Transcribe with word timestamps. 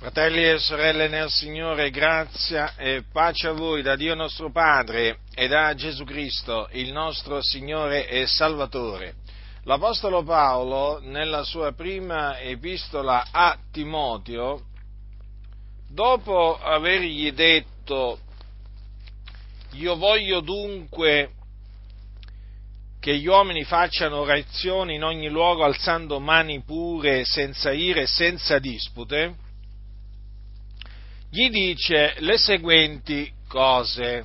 Fratelli 0.00 0.42
e 0.42 0.58
sorelle 0.58 1.08
nel 1.08 1.28
Signore, 1.28 1.90
grazia 1.90 2.74
e 2.74 3.04
pace 3.12 3.48
a 3.48 3.52
voi 3.52 3.82
da 3.82 3.96
Dio 3.96 4.14
nostro 4.14 4.50
Padre 4.50 5.18
e 5.34 5.46
da 5.46 5.74
Gesù 5.74 6.04
Cristo, 6.04 6.70
il 6.72 6.90
nostro 6.90 7.42
Signore 7.42 8.08
e 8.08 8.26
Salvatore. 8.26 9.16
L'Apostolo 9.64 10.22
Paolo, 10.22 11.00
nella 11.02 11.44
sua 11.44 11.74
prima 11.74 12.40
epistola 12.40 13.26
a 13.30 13.58
Timoteo, 13.70 14.62
dopo 15.90 16.58
avergli 16.58 17.30
detto 17.32 18.20
io 19.72 19.96
voglio 19.96 20.40
dunque 20.40 21.32
che 23.00 23.18
gli 23.18 23.26
uomini 23.26 23.64
facciano 23.64 24.16
orazioni 24.16 24.94
in 24.94 25.04
ogni 25.04 25.28
luogo 25.28 25.62
alzando 25.62 26.20
mani 26.20 26.62
pure, 26.62 27.26
senza 27.26 27.70
ire 27.70 28.06
senza 28.06 28.58
dispute, 28.58 29.48
gli 31.30 31.48
dice 31.48 32.16
le 32.18 32.38
seguenti 32.38 33.32
cose. 33.48 34.24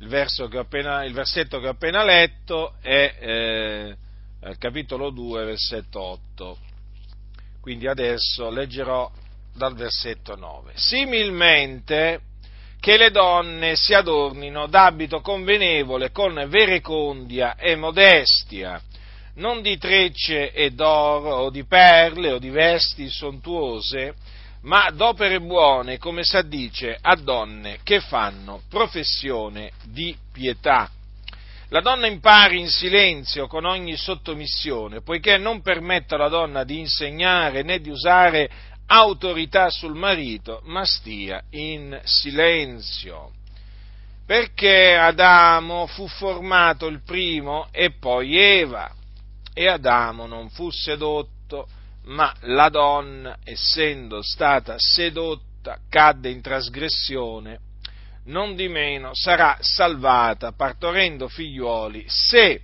Il, 0.00 0.48
che 0.50 0.58
appena, 0.58 1.04
il 1.04 1.12
versetto 1.12 1.60
che 1.60 1.68
ho 1.68 1.70
appena 1.70 2.04
letto 2.04 2.74
è 2.80 3.14
eh, 3.20 3.96
capitolo 4.58 5.10
2, 5.10 5.44
versetto 5.44 6.00
8. 6.00 6.58
Quindi 7.60 7.86
adesso 7.86 8.50
leggerò 8.50 9.10
dal 9.54 9.74
versetto 9.74 10.34
9. 10.34 10.72
Similmente 10.74 12.20
che 12.80 12.98
le 12.98 13.10
donne 13.10 13.76
si 13.76 13.94
adornino 13.94 14.66
d'abito 14.66 15.20
convenevole 15.22 16.10
con 16.10 16.44
verecondia 16.48 17.56
e 17.56 17.76
modestia, 17.76 18.78
non 19.36 19.62
di 19.62 19.78
trecce 19.78 20.52
e 20.52 20.72
d'oro 20.72 21.36
o 21.36 21.50
di 21.50 21.64
perle 21.64 22.32
o 22.32 22.38
di 22.38 22.50
vesti 22.50 23.08
sontuose, 23.08 24.14
ma 24.64 24.90
d'opere 24.90 25.40
buone, 25.40 25.98
come 25.98 26.24
s'addice 26.24 26.96
a 27.00 27.16
donne 27.16 27.80
che 27.82 28.00
fanno 28.00 28.62
professione 28.68 29.72
di 29.84 30.16
pietà. 30.32 30.90
La 31.68 31.80
donna 31.80 32.06
impari 32.06 32.60
in 32.60 32.68
silenzio 32.68 33.46
con 33.46 33.64
ogni 33.64 33.96
sottomissione, 33.96 35.02
poiché 35.02 35.38
non 35.38 35.60
permetta 35.60 36.14
alla 36.14 36.28
donna 36.28 36.64
di 36.64 36.78
insegnare 36.78 37.62
né 37.62 37.80
di 37.80 37.90
usare 37.90 38.50
autorità 38.86 39.70
sul 39.70 39.94
marito, 39.94 40.60
ma 40.64 40.84
stia 40.84 41.42
in 41.50 41.98
silenzio. 42.04 43.32
Perché 44.26 44.94
Adamo 44.94 45.86
fu 45.86 46.06
formato 46.06 46.86
il 46.86 47.02
primo 47.02 47.68
e 47.70 47.90
poi 47.98 48.36
Eva, 48.38 48.90
e 49.52 49.68
Adamo 49.68 50.26
non 50.26 50.48
fu 50.48 50.70
sedotto, 50.70 51.33
ma 52.04 52.34
la 52.42 52.68
donna, 52.68 53.38
essendo 53.44 54.22
stata 54.22 54.76
sedotta, 54.78 55.78
cadde 55.88 56.30
in 56.30 56.40
trasgressione, 56.40 57.60
non 58.24 58.54
di 58.54 58.68
meno 58.68 59.10
sarà 59.14 59.58
salvata 59.60 60.52
partorendo 60.52 61.28
figliuoli 61.28 62.04
se 62.06 62.62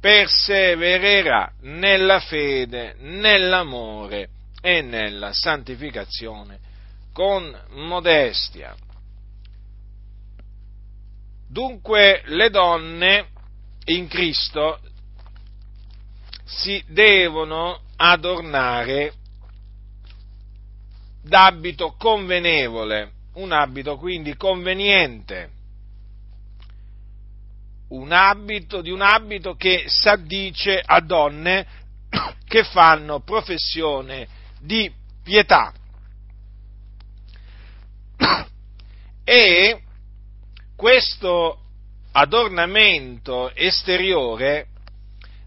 persevererà 0.00 1.52
nella 1.62 2.20
fede, 2.20 2.94
nell'amore 2.98 4.28
e 4.60 4.82
nella 4.82 5.32
santificazione 5.32 6.58
con 7.12 7.56
modestia. 7.70 8.74
Dunque 11.48 12.22
le 12.26 12.50
donne 12.50 13.28
in 13.86 14.06
Cristo 14.08 14.78
si 16.44 16.82
devono 16.86 17.80
adornare 18.00 19.12
d'abito 21.22 21.94
convenevole, 21.98 23.12
un 23.34 23.52
abito 23.52 23.96
quindi 23.96 24.36
conveniente, 24.36 25.50
un 27.88 28.12
abito 28.12 28.80
di 28.80 28.90
un 28.90 29.00
abito 29.00 29.54
che 29.54 29.84
s'addice 29.86 30.80
a 30.84 31.00
donne 31.00 31.66
che 32.46 32.64
fanno 32.64 33.20
professione 33.20 34.26
di 34.60 34.90
pietà. 35.22 35.72
E 39.28 39.82
questo 40.74 41.60
adornamento 42.12 43.54
esteriore 43.54 44.68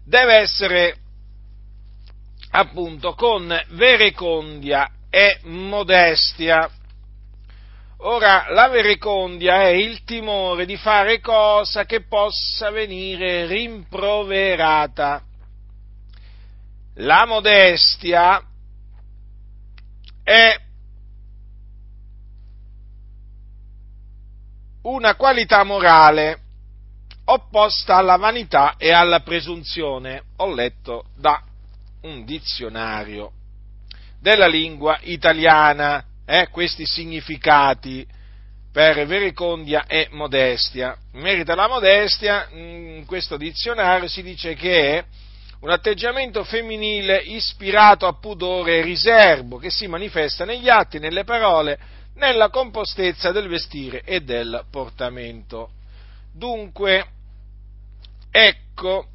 deve 0.04 0.34
essere 0.34 1.01
appunto 2.52 3.14
con 3.14 3.54
verecondia 3.70 4.90
e 5.10 5.40
modestia. 5.44 6.68
Ora, 8.04 8.46
la 8.50 8.68
verecondia 8.68 9.62
è 9.62 9.68
il 9.68 10.02
timore 10.04 10.66
di 10.66 10.76
fare 10.76 11.20
cosa 11.20 11.84
che 11.84 12.02
possa 12.02 12.70
venire 12.70 13.46
rimproverata. 13.46 15.22
La 16.96 17.24
modestia 17.26 18.42
è 20.22 20.56
una 24.82 25.14
qualità 25.14 25.62
morale 25.62 26.40
opposta 27.24 27.96
alla 27.96 28.16
vanità 28.16 28.74
e 28.76 28.92
alla 28.92 29.20
presunzione. 29.20 30.24
Ho 30.38 30.52
letto 30.52 31.04
da 31.16 31.40
un 32.02 32.24
dizionario 32.24 33.32
della 34.20 34.46
lingua 34.46 34.98
italiana 35.02 36.04
eh, 36.24 36.48
questi 36.50 36.86
significati 36.86 38.06
per 38.72 39.04
vericondia 39.06 39.86
e 39.86 40.08
modestia. 40.12 40.96
In 41.12 41.20
merito 41.20 41.52
alla 41.52 41.68
modestia, 41.68 42.48
in 42.52 43.04
questo 43.06 43.36
dizionario 43.36 44.08
si 44.08 44.22
dice 44.22 44.54
che 44.54 44.98
è 44.98 45.04
un 45.60 45.70
atteggiamento 45.70 46.42
femminile 46.42 47.18
ispirato 47.18 48.06
a 48.06 48.14
pudore 48.18 48.78
e 48.78 48.82
riservo 48.82 49.58
che 49.58 49.70
si 49.70 49.86
manifesta 49.86 50.44
negli 50.44 50.68
atti, 50.68 50.98
nelle 50.98 51.24
parole, 51.24 51.78
nella 52.14 52.48
compostezza 52.48 53.30
del 53.30 53.48
vestire 53.48 54.02
e 54.04 54.22
del 54.22 54.64
portamento. 54.70 55.70
Dunque, 56.32 57.06
ecco 58.30 59.06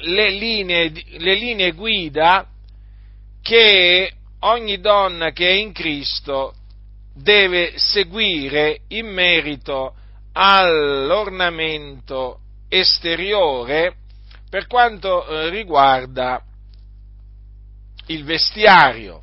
le 0.00 0.30
linee, 0.30 0.92
le 1.18 1.34
linee 1.34 1.72
guida 1.72 2.46
che 3.42 4.12
ogni 4.40 4.80
donna 4.80 5.30
che 5.30 5.48
è 5.48 5.52
in 5.52 5.72
Cristo 5.72 6.54
deve 7.14 7.74
seguire 7.76 8.80
in 8.88 9.06
merito 9.06 9.94
all'ornamento 10.32 12.40
esteriore 12.68 13.96
per 14.48 14.66
quanto 14.66 15.26
eh, 15.26 15.50
riguarda 15.50 16.42
il 18.06 18.24
vestiario. 18.24 19.22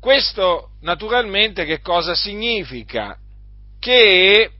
Questo 0.00 0.70
naturalmente 0.80 1.64
che 1.64 1.80
cosa 1.80 2.14
significa? 2.14 3.16
Che 3.78 4.50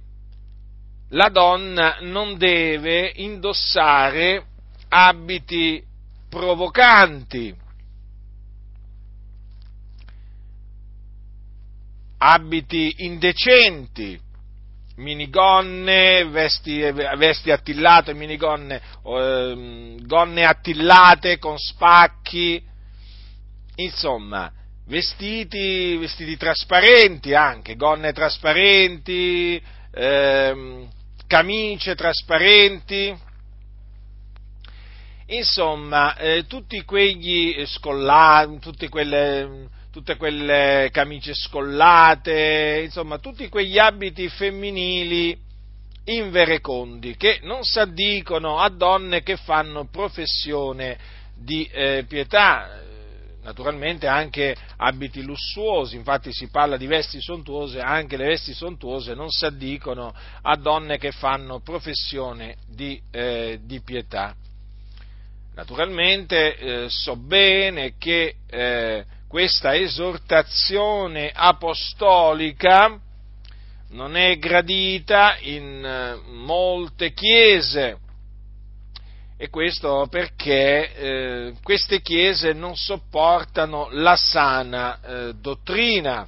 la 1.10 1.28
donna 1.28 1.98
non 2.00 2.37
deve 2.37 3.12
indossare 3.16 4.47
abiti 4.88 5.82
provocanti, 6.28 7.54
abiti 12.19 12.94
indecenti, 12.98 14.19
minigonne, 14.97 16.25
vesti, 16.26 16.81
vesti 16.81 17.50
attillate, 17.50 18.15
minigonne, 18.15 18.81
eh, 19.04 19.97
gonne 20.00 20.44
attillate 20.44 21.38
con 21.38 21.59
spacchi, 21.59 22.62
insomma, 23.76 24.50
vestiti, 24.86 25.97
vestiti 25.97 26.36
trasparenti 26.36 27.34
anche, 27.34 27.77
gonne 27.77 28.12
trasparenti, 28.12 29.62
eh, 29.95 30.89
camicie 31.27 31.95
trasparenti, 31.95 33.17
insomma, 35.27 36.17
eh, 36.17 36.47
tutti 36.47 36.83
quegli 36.85 37.65
scollati, 37.67 38.59
tutte 38.59 38.89
quelle 38.89 39.69
tutte 39.95 40.17
quelle 40.17 40.89
camicie 40.91 41.35
scollate, 41.35 42.81
insomma, 42.85 43.19
tutti 43.19 43.49
quegli 43.49 43.79
abiti 43.79 44.29
femminili 44.29 45.39
inverecondi 46.07 47.17
che 47.17 47.39
non 47.43 47.63
s'addicono 47.63 48.59
a 48.59 48.69
donne 48.71 49.23
che 49.23 49.37
fanno 49.37 49.87
professione 49.87 50.99
di 51.37 51.65
eh, 51.73 52.05
pietà, 52.09 52.83
naturalmente 53.45 54.07
anche 54.07 54.57
abiti 54.79 55.23
lussuosi, 55.23 55.97
infatti 55.97 56.33
si 56.33 56.49
parla 56.49 56.77
di 56.79 56.87
vesti 56.87 57.21
sontuose, 57.21 57.79
anche 57.79 58.17
le 58.17 58.27
vesti 58.27 58.55
sontuose 58.55 59.15
non 59.15 59.29
si 59.31 59.45
addicono 59.45 60.13
a 60.43 60.57
donne 60.57 60.97
che 60.99 61.13
fanno 61.13 61.61
professione 61.61 62.57
di, 62.67 63.01
eh, 63.13 63.61
di 63.63 63.81
pietà. 63.83 64.35
Naturalmente 65.55 66.57
eh, 66.57 66.87
so 66.89 67.17
bene 67.17 67.95
che 67.99 68.37
eh, 68.49 69.05
questa 69.29 69.77
esortazione 69.77 71.31
apostolica 71.33 72.99
non 73.91 74.17
è 74.17 74.37
gradita 74.39 75.37
in 75.41 75.85
eh, 75.85 76.31
molte 76.33 77.13
chiese 77.13 77.99
e 79.45 79.51
questo 79.51 80.07
perché 80.09 80.95
eh, 80.95 81.55
queste 81.63 82.01
chiese 82.01 82.55
non 82.55 82.77
sopportano 82.77 83.89
la 83.91 84.17
sana 84.17 85.01
eh, 85.03 85.35
dottrina. 85.35 86.27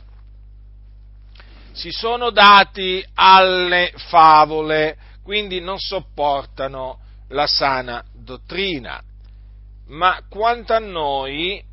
Si 1.73 1.91
sono 1.91 2.29
dati 2.29 3.03
alle 3.15 3.91
favole, 4.11 4.99
quindi 5.23 5.61
non 5.61 5.79
sopportano 5.79 6.99
la 7.29 7.47
sana 7.47 8.05
dottrina. 8.13 9.03
Ma 9.87 10.21
quanto 10.29 10.75
a 10.75 10.79
noi, 10.79 11.65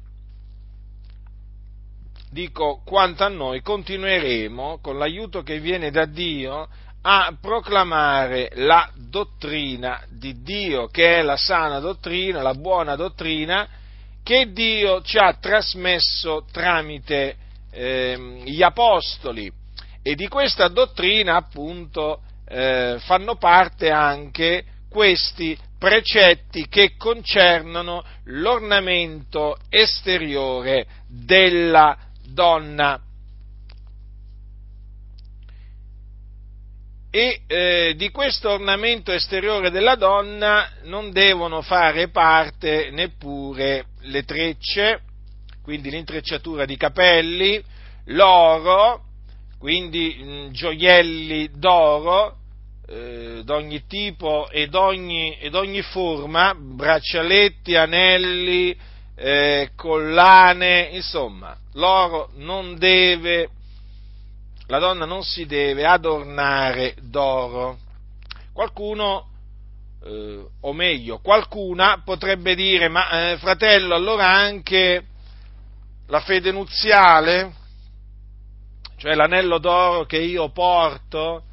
dico 2.30 2.81
quanto 2.86 3.25
a 3.25 3.30
noi, 3.30 3.62
continueremo 3.62 4.80
con 4.81 4.98
l'aiuto 4.98 5.44
che 5.44 5.60
viene 5.60 5.92
da 5.92 6.06
Dio 6.06 6.69
a 7.05 7.35
proclamare 7.39 8.51
la 8.55 8.89
dottrina 8.95 10.01
di 10.09 10.41
Dio, 10.41 10.88
che 10.88 11.19
è 11.19 11.21
la 11.21 11.38
sana 11.38 11.79
dottrina, 11.79 12.41
la 12.41 12.53
buona 12.53 12.95
dottrina 12.95 13.67
che 14.23 14.51
Dio 14.53 15.01
ci 15.01 15.17
ha 15.17 15.33
trasmesso 15.33 16.45
tramite 16.51 17.35
eh, 17.71 18.41
gli 18.45 18.63
apostoli. 18.63 19.51
E 20.01 20.15
di 20.15 20.27
questa 20.27 20.69
dottrina, 20.69 21.35
appunto, 21.35 22.21
eh, 22.47 22.97
fanno 23.00 23.35
parte 23.35 23.89
anche 23.89 24.63
questi 24.89 25.57
precetti 25.77 26.67
che 26.69 26.95
concernono 26.97 28.03
l'ornamento 28.25 29.57
esteriore 29.69 30.85
della 31.07 31.97
donna. 32.25 33.01
E 37.15 37.42
eh, 37.45 37.94
di 37.95 38.10
questo 38.10 38.50
ornamento 38.50 39.12
esteriore 39.12 39.69
della 39.69 39.94
donna 39.94 40.68
non 40.86 41.12
devono 41.12 41.62
fare 41.62 42.10
parte 42.10 42.89
neppure 42.89 43.86
le 44.00 44.24
trecce, 44.24 45.01
quindi 45.62 45.92
l'intrecciatura 45.92 46.65
di 46.65 46.75
capelli, 46.75 47.63
l'oro, 48.06 49.04
quindi 49.60 50.18
mh, 50.19 50.25
mm, 50.25 50.51
gioielli 50.54 51.51
d'oro 51.54 52.38
eh, 52.88 53.42
d'ogni 53.44 53.86
tipo 53.86 54.50
e 54.50 54.66
d'ogni, 54.66 55.38
ed 55.38 55.54
ogni 55.54 55.83
forma, 55.83 56.56
braccialetti, 56.56 57.75
anelli, 57.75 58.75
eh, 59.16 59.69
collane, 59.75 60.89
insomma, 60.94 61.56
l'oro 61.74 62.31
non 62.38 62.75
deve 62.80 63.50
la 64.73 64.79
donna 64.79 65.05
non 65.05 65.21
si 65.21 65.45
deve 65.45 65.85
adornare 65.85 66.95
d'oro. 66.99 67.77
Qualcuno, 68.51 69.29
eh, 70.03 70.47
o 70.61 70.73
meglio, 70.73 71.19
qualcuna 71.19 72.01
potrebbe 72.03 72.55
dire, 72.55 72.87
ma 72.87 73.33
eh, 73.33 73.37
fratello, 73.37 73.93
allora 73.93 74.29
anche 74.29 75.05
la 76.07 76.21
fede 76.21 76.51
nuziale, 76.51 77.53
cioè 78.97 79.13
l'anello 79.13 79.59
d'oro 79.59 80.05
che 80.05 80.17
io 80.17 80.49
porto, 80.49 81.43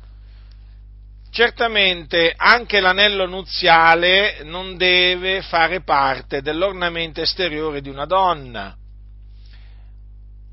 certamente 1.30 2.32
anche 2.34 2.80
l'anello 2.80 3.26
nuziale 3.26 4.44
non 4.44 4.78
deve 4.78 5.42
fare 5.42 5.82
parte 5.82 6.40
dell'ornamento 6.40 7.20
esteriore 7.20 7.82
di 7.82 7.90
una 7.90 8.06
donna. 8.06 8.74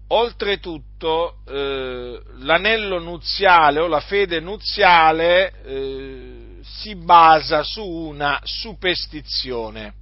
Oltretutto, 0.09 0.87
eh, 0.99 2.19
l'anello 2.39 2.99
nuziale 2.99 3.79
o 3.79 3.88
la 3.88 3.99
fede 3.99 4.39
nuziale 4.39 5.53
eh, 5.63 6.38
si 6.63 6.95
basa 6.95 7.63
su 7.63 7.85
una 7.85 8.39
superstizione. 8.44 9.94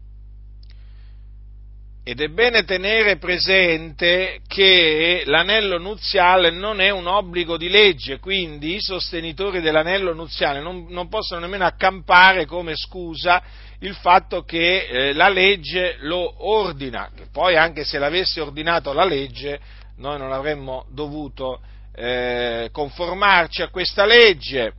Ed 2.08 2.22
è 2.22 2.28
bene 2.28 2.66
tenere 2.66 3.18
presente 3.18 4.42
che 4.48 5.24
l'anello 5.26 5.80
nuziale 5.80 6.52
non 6.52 6.80
è 6.80 6.92
un 6.92 7.08
obbligo 7.08 7.58
di 7.58 7.68
legge, 7.68 8.20
quindi 8.20 8.76
i 8.76 8.80
sostenitori 8.82 9.60
dell'anello 9.60 10.14
nuziale 10.14 10.62
non, 10.62 10.86
non 10.90 11.10
possono 11.10 11.42
nemmeno 11.42 11.66
accampare 11.66 12.46
come 12.46 12.76
scusa 12.76 13.42
il 13.80 13.96
fatto 13.96 14.44
che 14.44 14.86
eh, 14.86 15.14
la 15.14 15.30
legge 15.30 15.98
lo 16.02 16.46
ordina, 16.48 17.10
che 17.16 17.26
poi 17.32 17.58
anche 17.58 17.84
se 17.84 17.98
l'avesse 17.98 18.40
ordinato 18.40 18.94
la 18.94 19.06
legge 19.06 19.60
noi 19.98 20.18
non 20.18 20.32
avremmo 20.32 20.86
dovuto 20.90 21.62
eh, 21.94 22.70
conformarci 22.72 23.62
a 23.62 23.70
questa 23.70 24.06
legge, 24.06 24.74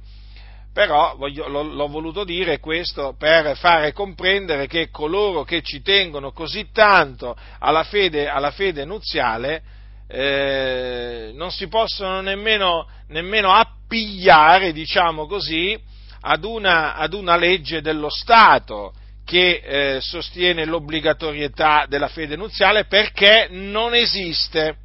però 0.72 1.14
voglio, 1.16 1.48
l'ho, 1.48 1.62
l'ho, 1.62 1.88
voluto 1.88 2.24
dire 2.24 2.60
questo 2.60 3.14
per 3.18 3.56
fare 3.56 3.92
comprendere 3.92 4.66
che 4.66 4.90
coloro 4.90 5.42
che 5.42 5.62
ci 5.62 5.80
tengono 5.80 6.32
così 6.32 6.68
tanto 6.70 7.34
alla 7.60 7.82
fede, 7.82 8.28
alla 8.28 8.50
fede 8.50 8.84
nuziale 8.84 9.62
eh, 10.08 11.30
non 11.34 11.50
si 11.50 11.68
possono 11.68 12.20
nemmeno, 12.20 12.86
nemmeno 13.08 13.52
appigliare, 13.52 14.72
diciamo 14.72 15.26
così, 15.26 15.78
ad 16.20 16.44
una, 16.44 16.94
ad 16.94 17.14
una 17.14 17.36
legge 17.36 17.80
dello 17.80 18.10
Stato 18.10 18.92
che 19.24 19.62
eh, 19.64 20.00
sostiene 20.00 20.64
l'obbligatorietà 20.64 21.86
della 21.88 22.08
fede 22.08 22.36
nuziale 22.36 22.84
perché 22.84 23.48
non 23.50 23.94
esiste 23.94 24.76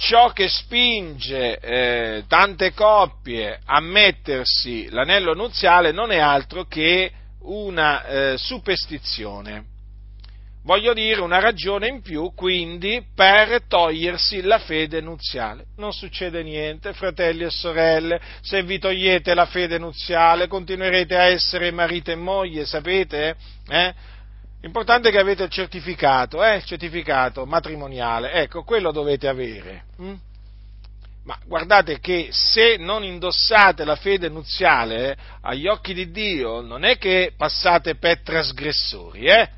ciò 0.00 0.32
che 0.32 0.48
spinge 0.48 1.58
eh, 1.58 2.24
tante 2.26 2.72
coppie 2.72 3.60
a 3.62 3.80
mettersi 3.80 4.88
l'anello 4.88 5.34
nuziale 5.34 5.92
non 5.92 6.10
è 6.10 6.18
altro 6.18 6.64
che 6.64 7.12
una 7.42 8.04
eh, 8.04 8.34
superstizione. 8.38 9.66
Voglio 10.62 10.92
dire 10.92 11.20
una 11.20 11.38
ragione 11.38 11.88
in 11.88 12.02
più, 12.02 12.32
quindi, 12.34 13.02
per 13.14 13.62
togliersi 13.66 14.42
la 14.42 14.58
fede 14.58 15.00
nuziale. 15.00 15.64
Non 15.76 15.92
succede 15.92 16.42
niente, 16.42 16.92
fratelli 16.92 17.44
e 17.44 17.50
sorelle, 17.50 18.20
se 18.42 18.62
vi 18.62 18.78
togliete 18.78 19.32
la 19.34 19.46
fede 19.46 19.78
nuziale 19.78 20.48
continuerete 20.48 21.16
a 21.16 21.24
essere 21.24 21.70
marito 21.70 22.10
e 22.10 22.16
moglie, 22.16 22.66
sapete? 22.66 23.36
Eh? 23.68 23.94
L'importante 24.62 25.08
è 25.08 25.12
che 25.12 25.18
avete 25.18 25.44
il 25.44 25.50
certificato, 25.50 26.44
eh, 26.44 26.56
il 26.56 26.64
certificato 26.64 27.46
matrimoniale, 27.46 28.32
ecco, 28.32 28.62
quello 28.62 28.92
dovete 28.92 29.26
avere. 29.26 29.84
Hm? 29.96 30.14
Ma 31.24 31.38
guardate 31.46 32.00
che 32.00 32.28
se 32.30 32.76
non 32.76 33.04
indossate 33.04 33.84
la 33.84 33.96
fede 33.96 34.28
nuziale 34.28 35.12
eh, 35.12 35.16
agli 35.42 35.66
occhi 35.66 35.94
di 35.94 36.10
Dio, 36.10 36.60
non 36.60 36.84
è 36.84 36.98
che 36.98 37.32
passate 37.36 37.96
per 37.96 38.22
trasgressori, 38.22 39.26
eh? 39.26 39.48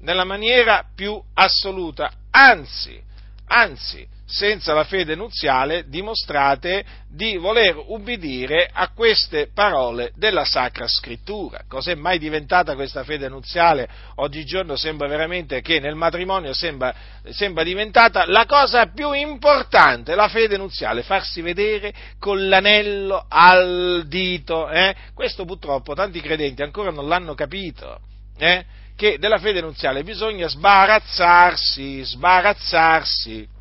Nella 0.00 0.24
maniera 0.24 0.84
più 0.94 1.20
assoluta, 1.34 2.10
anzi, 2.30 3.02
anzi, 3.48 4.06
senza 4.30 4.72
la 4.72 4.84
fede 4.84 5.16
nuziale 5.16 5.88
dimostrate 5.88 6.84
di 7.08 7.36
voler 7.36 7.74
ubbidire 7.88 8.70
a 8.72 8.90
queste 8.90 9.48
parole 9.52 10.12
della 10.14 10.44
Sacra 10.44 10.86
Scrittura. 10.86 11.64
Cos'è 11.68 11.96
mai 11.96 12.18
diventata 12.18 12.76
questa 12.76 13.02
fede 13.02 13.28
nuziale? 13.28 13.88
Oggigiorno 14.16 14.76
sembra 14.76 15.08
veramente 15.08 15.60
che 15.62 15.80
nel 15.80 15.96
matrimonio 15.96 16.54
sembra, 16.54 16.94
sembra 17.30 17.64
diventata 17.64 18.24
la 18.26 18.46
cosa 18.46 18.86
più 18.86 19.12
importante, 19.12 20.14
la 20.14 20.28
fede 20.28 20.56
nuziale, 20.56 21.02
farsi 21.02 21.40
vedere 21.40 21.92
con 22.20 22.48
l'anello 22.48 23.26
al 23.28 24.04
dito. 24.06 24.70
Eh? 24.70 24.94
Questo 25.12 25.44
purtroppo 25.44 25.94
tanti 25.94 26.20
credenti 26.20 26.62
ancora 26.62 26.92
non 26.92 27.08
l'hanno 27.08 27.34
capito. 27.34 27.98
Eh? 28.38 28.64
Che 28.94 29.18
della 29.18 29.38
fede 29.38 29.60
nuziale 29.60 30.04
bisogna 30.04 30.46
sbarazzarsi, 30.46 32.04
sbarazzarsi. 32.04 33.58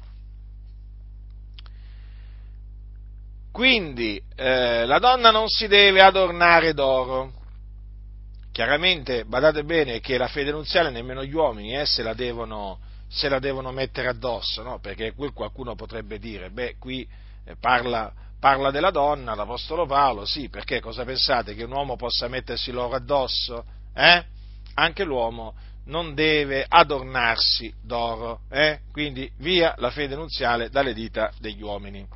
Quindi 3.60 4.24
eh, 4.38 4.86
la 4.86 5.00
donna 5.00 5.32
non 5.32 5.50
si 5.50 5.68
deve 5.68 6.01
adornare 6.01 6.74
d'oro. 6.74 7.34
Chiaramente, 8.54 9.25
badate 9.25 9.66
bene 9.66 10.00
che 10.00 10.18
la 10.18 10.30
fede 10.30 10.51
nuziale 10.51 10.89
nemmeno 10.89 11.25
gli 11.25 11.34
uomini 11.34 11.78
eh, 11.78 11.86
se, 11.86 12.01
la 12.01 12.13
devono, 12.13 12.80
se, 13.10 13.28
la 13.28 13.39
devono, 13.39 13.74
mettere 13.74 14.08
addosso, 14.08 14.63
no? 14.63 14.80
perché 14.80 15.12
qui 15.12 15.34
qualcuno 15.34 15.75
potrebbe 15.75 16.20
dire, 16.20 16.51
beh, 16.51 16.78
qui 16.80 17.06
eh, 17.44 17.58
parla, 17.60 18.10
parla, 18.39 18.72
della 18.72 18.92
donna, 18.92 19.36
l'Apostolo 19.36 19.86
Paolo, 19.86 20.24
sì, 20.24 20.48
perché 20.48 20.80
cosa 20.80 21.04
pensate 21.04 21.54
che 21.54 21.66
un 21.66 21.74
uomo 21.74 21.98
possa 21.98 22.30
mettersi 22.30 22.72
l'oro 22.72 22.96
addosso? 22.96 23.66
Eh? 23.94 24.24
Anche 24.75 25.04
l'uomo 25.04 25.54
non 25.88 26.13
deve 26.13 26.66
adornarsi 26.66 27.74
d'oro, 27.84 28.39
eh? 28.50 28.80
quindi 28.94 29.30
via 29.39 29.75
la 29.80 29.89
fede 29.89 30.16
nuziale 30.16 30.70
dalle 30.70 30.94
dita 30.94 31.34
degli 31.42 31.62
uomini. 31.62 32.08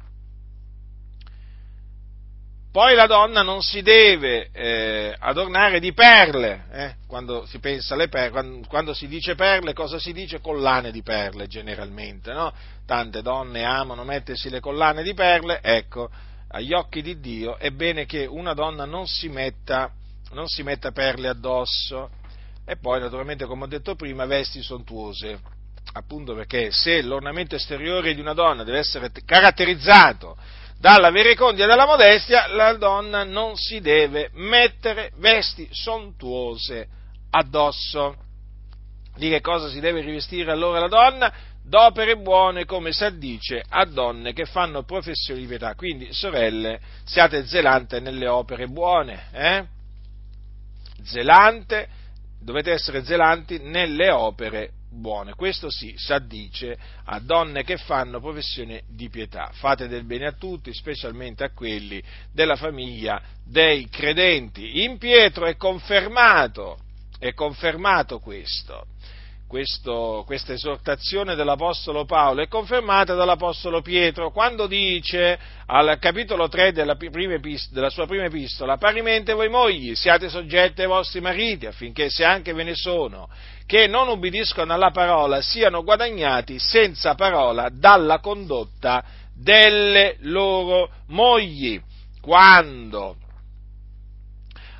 Poi 2.73 2.95
la 2.95 3.05
donna 3.05 3.43
non 3.43 3.61
si 3.61 3.83
deve 3.83 4.49
eh, 4.51 5.15
adornare 5.19 5.79
di 5.79 5.93
perle, 5.93 6.65
eh? 6.71 6.95
quando 7.05 7.45
si 7.45 7.59
perle, 7.59 8.31
quando, 8.31 8.67
quando, 8.67 8.95
si 8.95 9.07
dice 9.07 9.35
perle, 9.35 9.73
cosa 9.73 9.99
si 9.99 10.11
dice? 10.11 10.41
Collane 10.41 10.89
di 10.89 11.03
perle 11.03 11.45
generalmente, 11.45 12.33
no? 12.33 12.51
Tante 12.87 13.21
donne 13.21 13.63
amano 13.63 14.03
mettersi 14.03 14.49
le 14.49 14.59
collane 14.59 15.03
di 15.03 15.13
perle, 15.13 15.59
ecco, 15.61 16.09
agli 16.47 16.73
occhi 16.73 17.03
di 17.03 17.19
Dio 17.19 17.59
è 17.59 17.69
bene 17.69 18.07
che 18.07 18.25
una 18.25 18.55
donna 18.55 18.85
non 18.85 19.05
si 19.05 19.29
metta, 19.29 19.91
non 20.31 20.47
si 20.47 20.63
metta 20.63 20.91
perle 20.91 21.27
addosso 21.27 22.09
e 22.65 22.75
poi 22.77 22.99
naturalmente, 22.99 23.45
come 23.45 23.65
ho 23.65 23.67
detto 23.67 23.93
prima, 23.93 24.25
vesti 24.25 24.63
sontuose, 24.63 25.39
appunto 25.93 26.33
perché 26.33 26.71
se 26.71 27.03
l'ornamento 27.03 27.53
esteriore 27.53 28.15
di 28.15 28.19
una 28.19 28.33
donna 28.33 28.63
deve 28.63 28.79
essere 28.79 29.11
caratterizzato 29.23 30.61
dalla 30.83 31.11
verecondia 31.11 31.63
e 31.63 31.67
dalla 31.67 31.85
modestia, 31.85 32.45
la 32.47 32.73
donna 32.73 33.23
non 33.23 33.55
si 33.55 33.79
deve 33.79 34.31
mettere 34.33 35.11
vesti 35.15 35.65
sontuose 35.71 36.87
addosso. 37.29 38.17
Di 39.15 39.29
che 39.29 39.39
cosa 39.39 39.69
si 39.69 39.79
deve 39.79 40.01
rivestire 40.01 40.51
allora 40.51 40.79
la 40.79 40.89
donna? 40.89 41.33
D'opere 41.63 42.17
buone, 42.17 42.65
come 42.65 42.91
si 42.91 43.05
addice 43.05 43.63
a 43.65 43.85
donne 43.85 44.33
che 44.33 44.43
fanno 44.43 44.83
professione 44.83 45.39
di 45.39 45.47
pietà. 45.47 45.73
Quindi, 45.75 46.11
sorelle, 46.11 46.81
siate 47.05 47.45
zelante 47.45 48.01
nelle 48.01 48.27
opere 48.27 48.67
buone, 48.67 49.27
eh? 49.31 49.65
Zelante, 51.01 51.87
dovete 52.41 52.73
essere 52.73 53.05
zelanti 53.05 53.57
nelle 53.57 54.11
opere 54.11 54.71
buone. 54.93 55.33
Questo 55.33 55.69
sì, 55.69 55.95
addice 56.09 56.77
a 57.05 57.19
donne 57.19 57.63
che 57.63 57.77
fanno 57.77 58.19
professione 58.19 58.83
di 58.87 59.09
pietà. 59.09 59.49
Fate 59.53 59.87
del 59.87 60.05
bene 60.05 60.27
a 60.27 60.33
tutti, 60.33 60.73
specialmente 60.73 61.43
a 61.43 61.51
quelli 61.51 62.01
della 62.31 62.55
famiglia 62.55 63.21
dei 63.43 63.89
credenti. 63.89 64.83
In 64.83 64.97
Pietro 64.97 65.45
è 65.45 65.55
confermato, 65.57 66.77
è 67.19 67.33
confermato 67.33 68.19
questo 68.19 68.87
questo, 69.53 70.23
questa 70.25 70.53
esortazione 70.53 71.35
dell'Apostolo 71.35 72.05
Paolo 72.05 72.41
è 72.41 72.47
confermata 72.47 73.13
dall'Apostolo 73.13 73.83
Pietro 73.83 74.31
quando 74.31 74.65
dice 74.65 75.37
al 75.67 75.99
capitolo 75.99 76.49
3 76.49 76.71
della, 76.71 76.97
epistola, 76.99 77.71
della 77.71 77.89
sua 77.91 78.07
prima 78.07 78.23
epistola, 78.23 78.77
parimente 78.77 79.33
voi 79.33 79.49
mogli 79.49 79.93
siate 79.93 80.27
soggetti 80.27 80.81
ai 80.81 80.87
vostri 80.87 81.21
mariti 81.21 81.67
affinché 81.67 82.09
se 82.09 82.25
anche 82.25 82.51
ve 82.51 82.63
ne 82.63 82.73
sono 82.73 83.29
che 83.67 83.85
non 83.85 84.07
ubbidiscono 84.07 84.73
alla 84.73 84.89
parola 84.89 85.39
siano 85.43 85.83
guadagnati 85.83 86.57
senza 86.57 87.13
parola 87.13 87.69
dalla 87.71 88.19
condotta 88.21 89.03
delle 89.35 90.15
loro 90.21 90.89
mogli. 91.09 91.79
Quando 92.19 93.17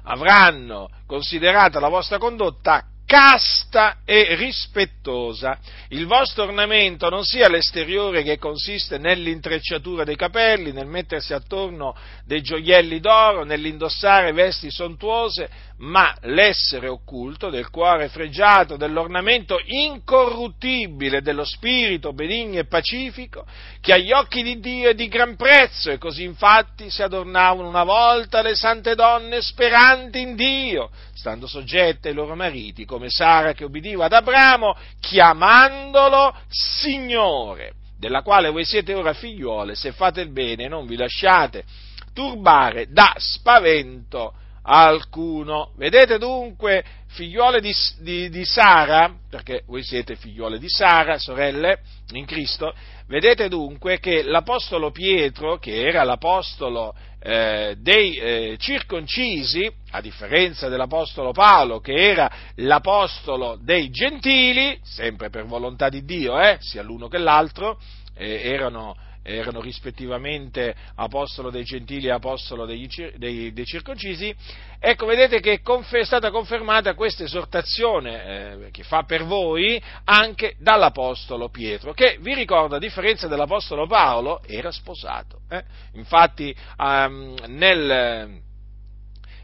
avranno 0.06 0.90
considerata 1.06 1.80
la 1.80 1.90
vostra 1.90 2.18
condotta 2.18 2.88
casta 3.06 3.98
e 4.06 4.36
rispettosa. 4.36 5.60
Il 5.90 6.06
vostro 6.06 6.44
ornamento 6.44 7.10
non 7.10 7.24
sia 7.24 7.50
l'esteriore 7.50 8.24
che 8.24 8.38
consiste 8.38 8.98
nell'intrecciatura 8.98 10.04
dei 10.04 10.16
capelli, 10.16 10.72
nel 10.72 10.88
mettersi 10.88 11.34
attorno 11.34 11.96
dei 12.26 12.42
gioielli 12.42 13.00
d'oro, 13.00 13.44
nell'indossare 13.44 14.32
vesti 14.32 14.72
sontuose, 14.72 15.50
ma 15.84 16.16
l'essere 16.22 16.88
occulto 16.88 17.50
del 17.50 17.70
cuore 17.70 18.08
fregiato, 18.08 18.78
dell'ornamento 18.78 19.60
incorruttibile 19.66 21.22
dello 21.22 21.44
spirito 21.44 22.14
benigno 22.14 22.60
e 22.60 22.66
pacifico, 22.66 23.46
che 23.82 23.92
agli 23.92 24.14
occhi 24.14 24.44
di 24.44 24.60
Dio 24.60 24.90
è 24.90 24.94
di 24.94 25.10
gran 25.10 25.36
prezzo, 25.36 25.92
e 25.92 25.98
così 25.98 26.24
infatti 26.24 26.90
si 26.90 27.02
adornavano 27.02 27.68
una 27.68 27.84
volta 27.84 28.42
le 28.42 28.56
sante 28.56 28.96
donne 28.96 29.42
speranti 29.42 30.22
in 30.22 30.36
Dio, 30.36 30.90
stando 31.14 31.48
soggette 31.48 32.10
ai 32.10 32.16
loro 32.16 32.36
mariti, 32.36 32.86
come 32.86 33.10
Sara 33.10 33.52
che 33.52 33.66
obbediva 33.66 34.06
ad 34.06 34.14
Abramo, 34.14 34.78
chiamandolo 35.02 36.34
Signore, 36.48 37.74
della 38.00 38.22
quale 38.22 38.50
voi 38.50 38.64
siete 38.64 38.94
ora 38.94 39.14
figliuole, 39.14 39.76
se 39.76 39.92
fate 39.92 40.22
il 40.22 40.32
bene 40.32 40.70
non 40.70 40.86
vi 40.86 40.96
lasciate 40.96 41.66
turbare 42.14 42.88
da 42.90 43.14
spavento 43.18 44.36
alcuno. 44.64 45.72
Vedete 45.76 46.18
dunque, 46.18 46.84
figliuole 47.08 47.62
di, 47.62 47.74
di, 48.00 48.30
di, 48.30 48.46
Sara, 48.46 49.14
perché 49.30 49.64
voi 49.66 49.84
siete 49.84 50.16
figliuole 50.16 50.60
di 50.60 50.70
Sara, 50.70 51.18
sorelle 51.18 51.80
in 52.12 52.26
Cristo, 52.26 52.74
vedete 53.08 53.50
dunque 53.50 54.00
che 54.00 54.24
l'Apostolo 54.24 54.92
Pietro, 54.92 55.58
che 55.58 55.86
era 55.86 56.04
l'Apostolo 56.04 56.96
eh, 57.20 57.76
dei 57.80 58.16
eh, 58.16 58.56
circoncisi, 58.60 59.72
a 59.92 60.02
differenza 60.02 60.68
dell'Apostolo 60.68 61.32
Paolo, 61.32 61.80
che 61.80 61.94
era 61.94 62.30
l'Apostolo 62.56 63.58
dei 63.62 63.90
gentili, 63.90 64.80
sempre 64.84 65.30
per 65.30 65.46
volontà 65.46 65.90
di 65.90 66.04
Dio, 66.04 66.40
eh, 66.40 66.58
sia 66.60 66.82
l'uno 66.82 67.08
che 67.08 67.18
l'altro, 67.18 67.80
eh, 68.16 68.42
erano 68.44 68.96
erano 69.24 69.62
rispettivamente 69.62 70.76
apostolo 70.96 71.50
dei 71.50 71.64
gentili 71.64 72.08
e 72.08 72.12
apostolo 72.12 72.66
dei, 72.66 72.88
dei, 73.16 73.54
dei 73.54 73.66
circoncisi, 73.66 74.36
ecco 74.80 75.06
vedete 75.06 75.40
che 75.40 75.62
è 75.64 76.04
stata 76.04 76.30
confermata 76.30 76.94
questa 76.94 77.24
esortazione 77.24 78.66
eh, 78.66 78.72
che 78.72 78.84
fa 78.84 79.04
per 79.04 79.24
voi 79.24 79.82
anche 80.04 80.56
dall'apostolo 80.60 81.50
Pietro, 81.50 81.94
che 81.94 82.18
vi 82.20 82.34
ricordo 82.34 82.76
a 82.76 82.80
differenza 82.80 83.28
dell'apostolo 83.28 83.88
Paolo 83.88 84.42
era 84.46 84.72
sposato. 84.72 85.40
Eh? 85.50 85.64
Infatti 85.94 86.54
um, 86.78 87.36
nel, 87.48 88.42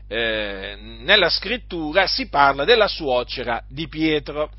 eh, 0.07 0.77
nella 0.79 1.29
scrittura 1.29 2.05
si 2.07 2.27
parla 2.27 2.65
della 2.65 2.87
suocera 2.87 3.63
di 3.69 3.87
Pietro. 3.87 4.51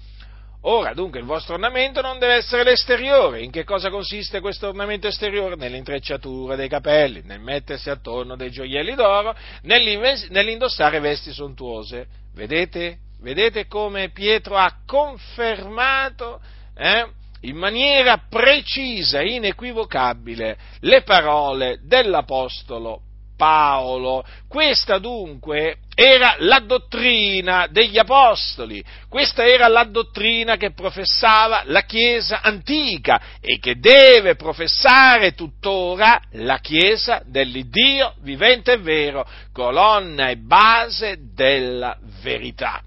Ora, 0.62 0.92
dunque, 0.92 1.20
il 1.20 1.24
vostro 1.24 1.54
ornamento 1.54 2.02
non 2.02 2.18
deve 2.18 2.34
essere 2.34 2.64
l'esteriore. 2.64 3.42
In 3.42 3.50
che 3.50 3.64
cosa 3.64 3.88
consiste 3.88 4.40
questo 4.40 4.68
ornamento 4.68 5.06
esteriore? 5.06 5.56
Nell'intrecciatura 5.56 6.54
dei 6.54 6.68
capelli, 6.68 7.22
nel 7.24 7.40
mettersi 7.40 7.88
attorno 7.88 8.36
dei 8.36 8.50
gioielli 8.50 8.94
d'oro, 8.94 9.34
nell'indossare 9.62 11.00
vesti 11.00 11.32
sontuose. 11.32 12.06
Vedete? 12.34 12.98
Vedete 13.20 13.66
come 13.66 14.10
Pietro 14.10 14.56
ha 14.56 14.80
confermato 14.86 16.40
eh, 16.76 17.06
in 17.42 17.56
maniera 17.56 18.22
precisa, 18.28 19.22
inequivocabile, 19.22 20.58
le 20.80 21.02
parole 21.02 21.80
dell'Apostolo 21.82 23.02
Paolo. 23.40 24.22
Questa 24.46 24.98
dunque 24.98 25.78
era 25.94 26.36
la 26.40 26.58
dottrina 26.58 27.68
degli 27.70 27.96
apostoli, 27.96 28.84
questa 29.08 29.46
era 29.46 29.66
la 29.66 29.84
dottrina 29.84 30.58
che 30.58 30.72
professava 30.72 31.62
la 31.64 31.84
Chiesa 31.84 32.42
antica 32.42 33.18
e 33.40 33.58
che 33.58 33.78
deve 33.78 34.36
professare 34.36 35.32
tuttora 35.32 36.20
la 36.32 36.58
Chiesa 36.58 37.22
dell'Iddio 37.24 38.16
vivente 38.20 38.72
e 38.72 38.78
vero, 38.78 39.26
colonna 39.54 40.28
e 40.28 40.36
base 40.36 41.16
della 41.32 41.96
verità 42.20 42.82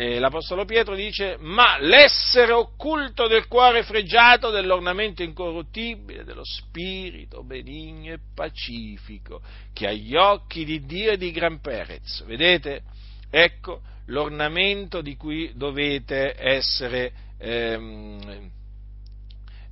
eh, 0.00 0.20
l'Apostolo 0.20 0.64
Pietro 0.64 0.94
dice, 0.94 1.36
ma 1.40 1.76
l'essere 1.80 2.52
occulto 2.52 3.26
del 3.26 3.48
cuore 3.48 3.82
fregiato 3.82 4.50
dell'ornamento 4.50 5.24
incorruttibile 5.24 6.22
dello 6.22 6.44
spirito 6.44 7.42
benigno 7.42 8.12
e 8.12 8.20
pacifico, 8.32 9.42
che 9.72 9.88
agli 9.88 10.14
occhi 10.14 10.64
di 10.64 10.86
Dio 10.86 11.10
è 11.10 11.16
di 11.16 11.32
gran 11.32 11.60
perez. 11.60 12.22
Vedete? 12.26 12.82
Ecco 13.28 13.80
l'ornamento 14.06 15.00
di 15.00 15.16
cui 15.16 15.50
dovete 15.56 16.32
essere 16.38 17.12
ehm, 17.36 18.50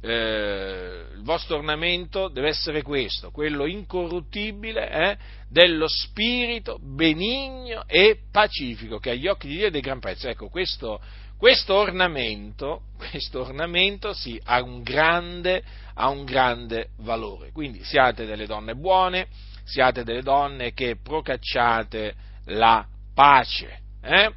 eh, 0.00 1.06
il 1.14 1.22
vostro 1.22 1.56
ornamento 1.56 2.28
deve 2.28 2.48
essere 2.48 2.82
questo, 2.82 3.30
quello 3.30 3.66
incorruttibile 3.66 4.90
eh, 4.90 5.16
dello 5.48 5.88
spirito 5.88 6.78
benigno 6.80 7.84
e 7.86 8.18
pacifico, 8.30 8.98
che 8.98 9.10
agli 9.10 9.26
occhi 9.26 9.48
di 9.48 9.56
Dio 9.56 9.66
è 9.66 9.70
di 9.70 9.80
gran 9.80 10.00
prezzo. 10.00 10.28
Ecco, 10.28 10.48
questo, 10.48 11.00
questo 11.36 11.74
ornamento, 11.74 12.82
questo 13.10 13.40
ornamento 13.40 14.12
sì, 14.12 14.40
ha 14.44 14.62
un, 14.62 14.82
grande, 14.82 15.62
ha 15.94 16.08
un 16.08 16.24
grande 16.24 16.90
valore. 16.98 17.50
Quindi 17.52 17.82
siate 17.82 18.26
delle 18.26 18.46
donne 18.46 18.74
buone, 18.74 19.28
siate 19.64 20.04
delle 20.04 20.22
donne 20.22 20.72
che 20.72 20.96
procacciate 21.02 22.14
la 22.46 22.86
pace. 23.14 23.80
Eh? 24.02 24.30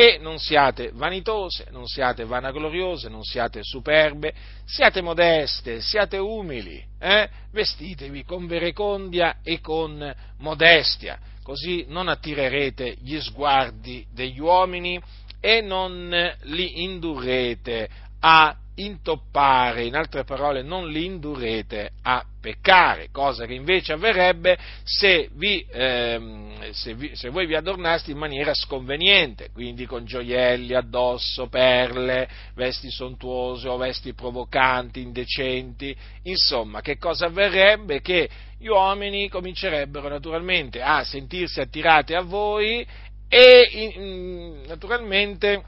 E 0.00 0.16
non 0.18 0.38
siate 0.38 0.92
vanitose, 0.94 1.66
non 1.72 1.86
siate 1.86 2.24
vanagloriose, 2.24 3.10
non 3.10 3.22
siate 3.22 3.60
superbe, 3.62 4.32
siate 4.64 5.02
modeste, 5.02 5.82
siate 5.82 6.16
umili, 6.16 6.82
eh? 6.98 7.28
vestitevi 7.52 8.24
con 8.24 8.46
verecondia 8.46 9.40
e 9.42 9.60
con 9.60 10.10
modestia, 10.38 11.18
così 11.42 11.84
non 11.88 12.08
attirerete 12.08 12.96
gli 13.02 13.20
sguardi 13.20 14.06
degli 14.10 14.40
uomini 14.40 14.98
e 15.38 15.60
non 15.60 16.08
li 16.44 16.82
indurrete 16.82 17.86
a 18.20 18.56
intoppare, 18.84 19.84
in 19.84 19.94
altre 19.94 20.24
parole 20.24 20.62
non 20.62 20.88
li 20.88 21.04
indurrete 21.04 21.90
a 22.02 22.24
peccare, 22.40 23.08
cosa 23.12 23.44
che 23.44 23.54
invece 23.54 23.92
avverrebbe 23.92 24.56
se, 24.82 25.28
vi, 25.34 25.64
ehm, 25.70 26.70
se, 26.70 26.94
vi, 26.94 27.14
se 27.14 27.28
voi 27.28 27.46
vi 27.46 27.54
adornaste 27.54 28.10
in 28.10 28.16
maniera 28.16 28.54
sconveniente, 28.54 29.50
quindi 29.52 29.86
con 29.86 30.04
gioielli 30.04 30.74
addosso, 30.74 31.48
perle, 31.48 32.28
vesti 32.54 32.90
sontuose 32.90 33.68
o 33.68 33.76
vesti 33.76 34.14
provocanti, 34.14 35.00
indecenti, 35.00 35.94
insomma, 36.22 36.80
che 36.80 36.96
cosa 36.96 37.26
avverrebbe? 37.26 38.00
Che 38.00 38.28
gli 38.58 38.68
uomini 38.68 39.28
comincerebbero 39.28 40.08
naturalmente 40.08 40.82
a 40.82 41.04
sentirsi 41.04 41.60
attirati 41.60 42.14
a 42.14 42.22
voi 42.22 42.86
e 43.28 44.62
naturalmente 44.66 45.62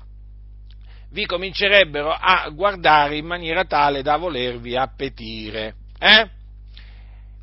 vi 1.12 1.26
comincerebbero 1.26 2.10
a 2.10 2.48
guardare 2.50 3.16
in 3.16 3.26
maniera 3.26 3.64
tale 3.64 4.02
da 4.02 4.16
volervi 4.16 4.76
appetire. 4.76 5.74
Eh? 5.98 6.28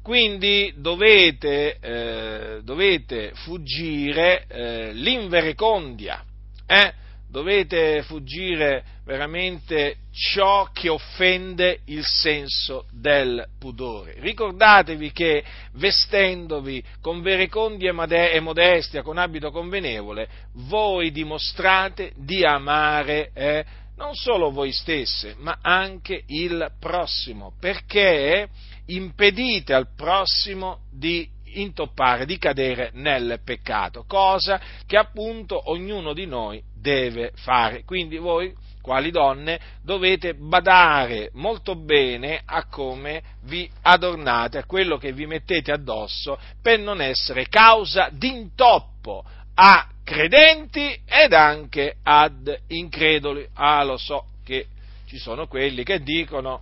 Quindi 0.02 0.74
dovete, 0.76 1.78
eh, 1.80 2.62
dovete 2.64 3.32
fuggire 3.36 4.46
eh, 4.48 4.92
l'inverecondia, 4.94 6.24
eh? 6.66 6.94
Dovete 7.30 8.02
fuggire 8.04 8.84
veramente 9.06 9.98
ciò 10.12 10.70
che 10.74 10.90
offende 10.90 11.80
il 11.86 12.04
senso 12.04 12.86
del 12.92 13.46
pudore. 13.60 14.16
Ricordatevi 14.18 15.12
che 15.12 15.44
vestendovi 15.74 16.84
con 17.02 17.22
verecondia 17.22 17.92
e 18.32 18.40
modestia, 18.40 19.04
con 19.04 19.18
abito 19.18 19.52
convenevole, 19.52 20.28
voi 20.68 21.12
dimostrate 21.12 22.14
di 22.16 22.44
amare 22.44 23.32
eh, 23.34 23.66
non 23.98 24.16
solo 24.16 24.50
voi 24.50 24.72
stesse, 24.72 25.36
ma 25.40 25.60
anche 25.62 26.24
il 26.28 26.72
prossimo, 26.80 27.54
perché 27.60 28.48
impedite 28.86 29.74
al 29.74 29.94
prossimo 29.94 30.86
di 30.90 31.30
intoppare, 31.56 32.26
di 32.26 32.38
cadere 32.38 32.92
nel 32.94 33.42
peccato, 33.44 34.06
cosa 34.08 34.60
che 34.86 34.98
appunto 34.98 35.70
ognuno 35.70 36.14
di 36.14 36.26
noi 36.26 36.64
deve 36.80 37.32
fare. 37.36 37.84
Quindi 37.84 38.18
voi, 38.18 38.54
quali 38.82 39.12
donne, 39.12 39.60
dovete 39.84 40.34
badare 40.34 41.30
molto 41.34 41.76
bene 41.76 42.42
a 42.46 42.66
come 42.68 43.22
vi 43.44 43.70
adornate, 43.82 44.60
a 44.60 44.66
quello 44.66 44.98
che 44.98 45.12
vi 45.12 45.26
mettete 45.26 45.72
addosso, 45.72 46.38
per 46.62 46.80
non 46.80 47.02
essere 47.02 47.48
causa 47.48 48.10
d'intoppo 48.12 49.24
a 49.56 49.88
credenti 50.04 51.00
ed 51.06 51.34
anche 51.34 51.98
ad 52.04 52.56
increduli. 52.68 53.48
Ah, 53.54 53.84
lo 53.84 53.98
so 53.98 54.26
che 54.44 54.68
ci 55.06 55.18
sono 55.18 55.48
quelli 55.48 55.84
che 55.84 56.02
dicono, 56.02 56.62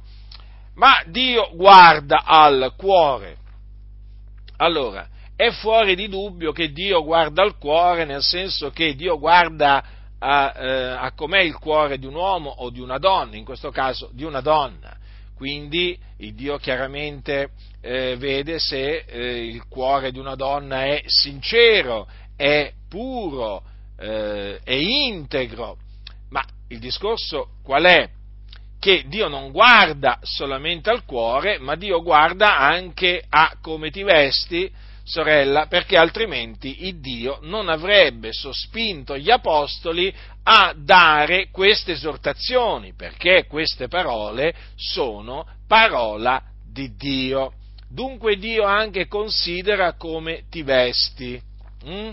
ma 0.76 1.02
Dio 1.06 1.50
guarda 1.54 2.24
al 2.24 2.74
cuore. 2.76 3.38
Allora, 4.58 5.08
è 5.36 5.52
fuori 5.52 5.96
di 5.96 6.08
dubbio 6.08 6.52
che 6.52 6.72
Dio 6.72 7.04
guarda 7.04 7.44
al 7.44 7.58
cuore, 7.58 8.06
nel 8.06 8.24
senso 8.24 8.72
che 8.72 8.96
Dio 8.96 9.20
guarda 9.20 9.84
a, 10.20 10.54
eh, 10.56 10.90
a 10.92 11.12
com'è 11.14 11.40
il 11.40 11.58
cuore 11.58 11.98
di 11.98 12.06
un 12.06 12.16
uomo 12.16 12.50
o 12.50 12.70
di 12.70 12.80
una 12.80 12.98
donna, 12.98 13.36
in 13.36 13.46
questo 13.46 13.70
caso 13.72 14.10
di 14.14 14.24
una 14.24 14.42
donna. 14.42 14.96
Quindi 15.36 15.98
il 16.18 16.34
Dio 16.34 16.58
chiaramente 16.58 17.50
eh, 17.82 18.16
vede 18.18 18.58
se 18.58 19.04
eh, 19.06 19.46
il 19.46 19.68
cuore 19.68 20.12
di 20.12 20.18
una 20.18 20.36
donna 20.36 20.86
è 20.86 21.04
sincero, 21.06 22.08
è 22.36 22.74
puro, 22.90 23.62
eh, 24.00 24.60
è 24.64 24.74
integro. 24.74 25.78
Ma 26.30 26.44
il 26.70 26.80
discorso 26.80 27.50
qual 27.64 27.84
è? 27.84 28.10
Che 28.80 29.06
Dio 29.08 29.28
non 29.28 29.52
guarda 29.52 30.20
solamente 30.22 30.90
al 30.90 31.06
cuore, 31.06 31.60
ma 31.60 31.76
Dio 31.76 32.02
guarda 32.02 32.58
anche 32.58 33.24
a 33.30 33.58
come 33.62 33.92
ti 33.92 34.04
vesti, 34.04 34.72
sorella, 35.08 35.68
perché 35.68 35.98
altrimenti 35.98 36.86
il 36.88 37.00
Dio 37.00 37.40
non 37.44 37.70
avrebbe 37.70 38.34
sospinto 38.34 39.18
gli 39.18 39.32
apostoli 39.32 40.14
a 40.44 40.74
dare 40.76 41.48
queste 41.50 41.94
esortazioni, 41.94 42.94
perché 42.94 43.46
queste 43.48 43.88
parole 43.88 44.54
sono 44.76 45.48
parola 45.66 46.44
di 46.70 46.94
Dio. 46.96 47.54
Dunque 47.90 48.36
Dio 48.36 48.64
anche 48.64 49.08
considera 49.08 49.94
come 49.94 50.44
ti 50.50 50.62
vesti. 50.62 51.42
Mm? 51.88 52.12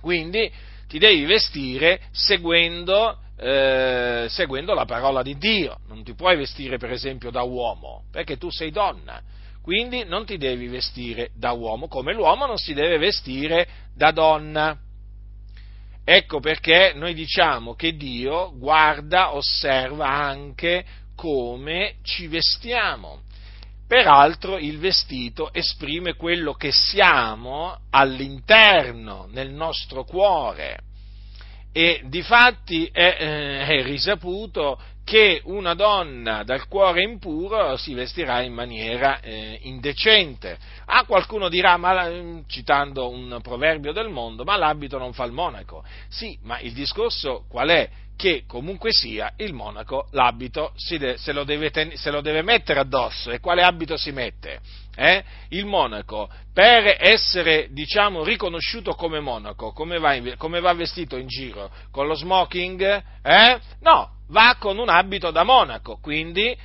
Quindi 0.00 0.50
ti 0.88 0.98
devi 0.98 1.26
vestire 1.26 2.00
seguendo, 2.12 3.18
eh, 3.38 4.24
seguendo 4.30 4.72
la 4.72 4.86
parola 4.86 5.22
di 5.22 5.36
Dio. 5.36 5.80
Non 5.88 6.02
ti 6.02 6.14
puoi 6.14 6.38
vestire 6.38 6.78
per 6.78 6.92
esempio 6.92 7.30
da 7.30 7.42
uomo, 7.42 8.04
perché 8.10 8.38
tu 8.38 8.48
sei 8.50 8.70
donna 8.70 9.22
quindi 9.62 10.04
non 10.04 10.24
ti 10.24 10.36
devi 10.36 10.68
vestire 10.68 11.30
da 11.36 11.52
uomo, 11.52 11.86
come 11.88 12.14
l'uomo 12.14 12.46
non 12.46 12.56
si 12.56 12.72
deve 12.72 12.98
vestire 12.98 13.68
da 13.94 14.10
donna. 14.10 14.78
Ecco 16.04 16.40
perché 16.40 16.92
noi 16.94 17.14
diciamo 17.14 17.74
che 17.74 17.94
Dio 17.94 18.56
guarda, 18.56 19.34
osserva 19.34 20.08
anche 20.08 20.84
come 21.14 21.96
ci 22.02 22.26
vestiamo. 22.26 23.22
Peraltro 23.86 24.56
il 24.56 24.78
vestito 24.78 25.52
esprime 25.52 26.14
quello 26.14 26.54
che 26.54 26.72
siamo 26.72 27.76
all'interno, 27.90 29.28
nel 29.30 29.50
nostro 29.50 30.04
cuore. 30.04 30.78
E 31.72 32.02
difatti 32.06 32.86
è, 32.86 33.16
eh, 33.20 33.66
è 33.66 33.82
risaputo 33.82 34.80
che 35.10 35.40
una 35.46 35.74
donna 35.74 36.44
dal 36.44 36.68
cuore 36.68 37.02
impuro 37.02 37.76
si 37.76 37.94
vestirà 37.94 38.42
in 38.42 38.52
maniera 38.52 39.18
eh, 39.18 39.58
indecente. 39.62 40.56
Ah, 40.84 41.04
qualcuno 41.04 41.48
dirà, 41.48 41.76
ma, 41.76 42.08
mm, 42.08 42.42
citando 42.46 43.08
un 43.08 43.40
proverbio 43.42 43.90
del 43.92 44.08
mondo, 44.08 44.44
ma 44.44 44.56
l'abito 44.56 44.98
non 44.98 45.12
fa 45.12 45.24
il 45.24 45.32
monaco. 45.32 45.82
Sì, 46.08 46.38
ma 46.42 46.60
il 46.60 46.72
discorso 46.72 47.44
qual 47.48 47.70
è? 47.70 47.90
Che 48.16 48.44
comunque 48.46 48.92
sia 48.92 49.32
il 49.38 49.52
monaco 49.52 50.06
l'abito 50.12 50.74
de- 50.88 51.16
se, 51.18 51.32
lo 51.32 51.44
ten- 51.44 51.96
se, 51.96 52.12
lo 52.12 52.20
deve 52.20 52.42
mettere 52.42 52.78
addosso. 52.78 53.32
E 53.32 53.40
quale 53.40 53.64
abito 53.64 53.96
si 53.96 54.12
mette? 54.12 54.60
Eh? 54.94 55.24
Il 55.48 55.66
monaco, 55.66 56.30
per 56.54 56.98
essere 57.00 57.66
diciamo, 57.72 58.22
riconosciuto 58.22 58.94
come 58.94 59.18
monaco, 59.18 59.72
come 59.72 59.98
va, 59.98 60.14
in- 60.14 60.34
come 60.36 60.60
va 60.60 60.72
vestito 60.72 61.16
in 61.16 61.26
giro? 61.26 61.68
Con 61.90 62.06
lo 62.06 62.14
smoking? 62.14 63.02
Eh? 63.22 63.58
No, 63.80 64.18
va 64.30 64.56
con 64.58 64.78
un 64.78 64.88
abito 64.88 65.30
da 65.30 65.44
monaco, 65.44 65.98
quindi 66.00 66.56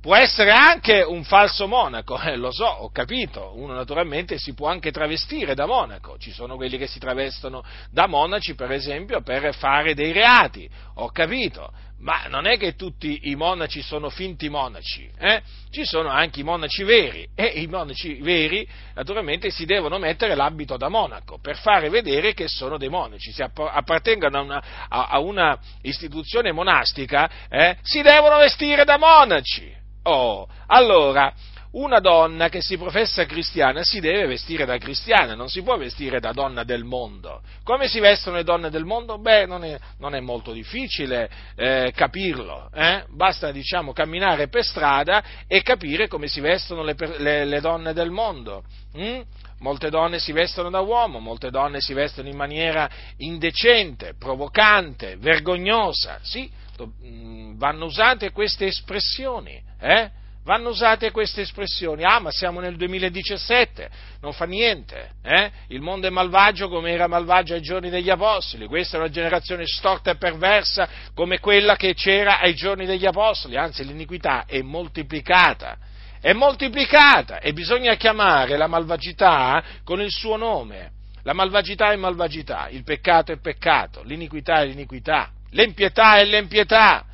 può 0.00 0.16
essere 0.16 0.50
anche 0.50 1.02
un 1.02 1.24
falso 1.24 1.66
monaco, 1.66 2.18
eh, 2.20 2.36
lo 2.36 2.50
so, 2.50 2.64
ho 2.64 2.90
capito, 2.90 3.52
uno 3.56 3.74
naturalmente 3.74 4.38
si 4.38 4.54
può 4.54 4.68
anche 4.68 4.90
travestire 4.90 5.54
da 5.54 5.66
monaco, 5.66 6.16
ci 6.16 6.32
sono 6.32 6.56
quelli 6.56 6.78
che 6.78 6.86
si 6.86 6.98
travestono 6.98 7.62
da 7.90 8.06
monaci 8.06 8.54
per 8.54 8.72
esempio 8.72 9.20
per 9.20 9.54
fare 9.54 9.94
dei 9.94 10.12
reati, 10.12 10.68
ho 10.94 11.10
capito, 11.10 11.70
ma 12.00 12.26
non 12.28 12.46
è 12.46 12.56
che 12.56 12.74
tutti 12.74 13.20
i 13.24 13.34
monaci 13.34 13.82
sono 13.82 14.08
finti 14.08 14.48
monaci, 14.48 15.08
eh? 15.18 15.42
ci 15.70 15.84
sono 15.84 16.08
anche 16.08 16.40
i 16.40 16.42
monaci 16.42 16.82
veri 16.82 17.28
e 17.34 17.44
i 17.44 17.66
monaci 17.66 18.14
veri 18.22 18.66
naturalmente 18.94 19.50
si 19.50 19.66
devono 19.66 19.98
mettere 19.98 20.34
l'abito 20.34 20.76
da 20.76 20.88
monaco 20.88 21.38
per 21.38 21.56
fare 21.56 21.90
vedere 21.90 22.32
che 22.32 22.48
sono 22.48 22.78
dei 22.78 22.88
monaci, 22.88 23.32
se 23.32 23.42
appartengono 23.42 24.38
a 24.38 24.40
una, 24.40 24.62
a, 24.88 25.18
una 25.18 25.58
istituzione 25.82 26.52
monastica 26.52 27.30
eh, 27.48 27.76
si 27.82 28.00
devono 28.02 28.38
vestire 28.38 28.84
da 28.84 28.96
monaci. 28.96 29.78
Oh, 30.02 30.48
allora, 30.68 31.32
una 31.72 32.00
donna 32.00 32.48
che 32.48 32.60
si 32.60 32.76
professa 32.76 33.24
cristiana 33.26 33.82
si 33.84 34.00
deve 34.00 34.26
vestire 34.26 34.64
da 34.64 34.76
cristiana, 34.78 35.34
non 35.34 35.48
si 35.48 35.62
può 35.62 35.76
vestire 35.76 36.18
da 36.18 36.32
donna 36.32 36.64
del 36.64 36.82
mondo. 36.82 37.42
Come 37.62 37.86
si 37.86 38.00
vestono 38.00 38.36
le 38.36 38.44
donne 38.44 38.70
del 38.70 38.84
mondo? 38.84 39.18
Beh, 39.18 39.46
non 39.46 39.64
è, 39.64 39.78
non 39.98 40.14
è 40.14 40.20
molto 40.20 40.52
difficile 40.52 41.30
eh, 41.54 41.92
capirlo, 41.94 42.70
eh? 42.74 43.04
basta 43.10 43.52
diciamo 43.52 43.92
camminare 43.92 44.48
per 44.48 44.64
strada 44.64 45.22
e 45.46 45.62
capire 45.62 46.08
come 46.08 46.26
si 46.26 46.40
vestono 46.40 46.82
le, 46.82 46.96
le, 47.18 47.44
le 47.44 47.60
donne 47.60 47.92
del 47.92 48.10
mondo. 48.10 48.64
Mm? 48.98 49.20
Molte 49.60 49.90
donne 49.90 50.18
si 50.18 50.32
vestono 50.32 50.70
da 50.70 50.80
uomo, 50.80 51.20
molte 51.20 51.50
donne 51.50 51.80
si 51.80 51.92
vestono 51.92 52.28
in 52.28 52.36
maniera 52.36 52.88
indecente, 53.18 54.14
provocante, 54.18 55.16
vergognosa. 55.18 56.18
Sì, 56.22 56.50
mm, 56.82 57.58
vanno 57.58 57.84
usate 57.84 58.32
queste 58.32 58.66
espressioni, 58.66 59.62
eh? 59.78 60.18
Vanno 60.42 60.70
usate 60.70 61.10
queste 61.10 61.42
espressioni, 61.42 62.02
ah 62.02 62.18
ma 62.18 62.30
siamo 62.30 62.60
nel 62.60 62.76
2017, 62.76 63.90
non 64.22 64.32
fa 64.32 64.46
niente, 64.46 65.10
eh? 65.22 65.50
il 65.68 65.82
mondo 65.82 66.06
è 66.06 66.10
malvagio 66.10 66.70
come 66.70 66.92
era 66.92 67.06
malvagio 67.06 67.52
ai 67.52 67.60
giorni 67.60 67.90
degli 67.90 68.08
Apostoli, 68.08 68.66
questa 68.66 68.96
è 68.96 69.00
una 69.00 69.10
generazione 69.10 69.66
storta 69.66 70.12
e 70.12 70.16
perversa 70.16 70.88
come 71.14 71.40
quella 71.40 71.76
che 71.76 71.92
c'era 71.92 72.40
ai 72.40 72.54
giorni 72.54 72.86
degli 72.86 73.04
Apostoli, 73.04 73.58
anzi 73.58 73.84
l'iniquità 73.84 74.46
è 74.46 74.62
moltiplicata, 74.62 75.76
è 76.22 76.32
moltiplicata 76.32 77.40
e 77.40 77.52
bisogna 77.52 77.94
chiamare 77.96 78.56
la 78.56 78.66
malvagità 78.66 79.62
con 79.84 80.00
il 80.00 80.10
suo 80.10 80.36
nome, 80.36 80.92
la 81.22 81.34
malvagità 81.34 81.92
è 81.92 81.96
malvagità, 81.96 82.68
il 82.70 82.82
peccato 82.82 83.30
è 83.30 83.38
peccato, 83.38 84.02
l'iniquità 84.04 84.62
è 84.62 84.66
l'iniquità, 84.66 85.30
l'empietà 85.50 86.16
è 86.16 86.24
l'empietà. 86.24 87.04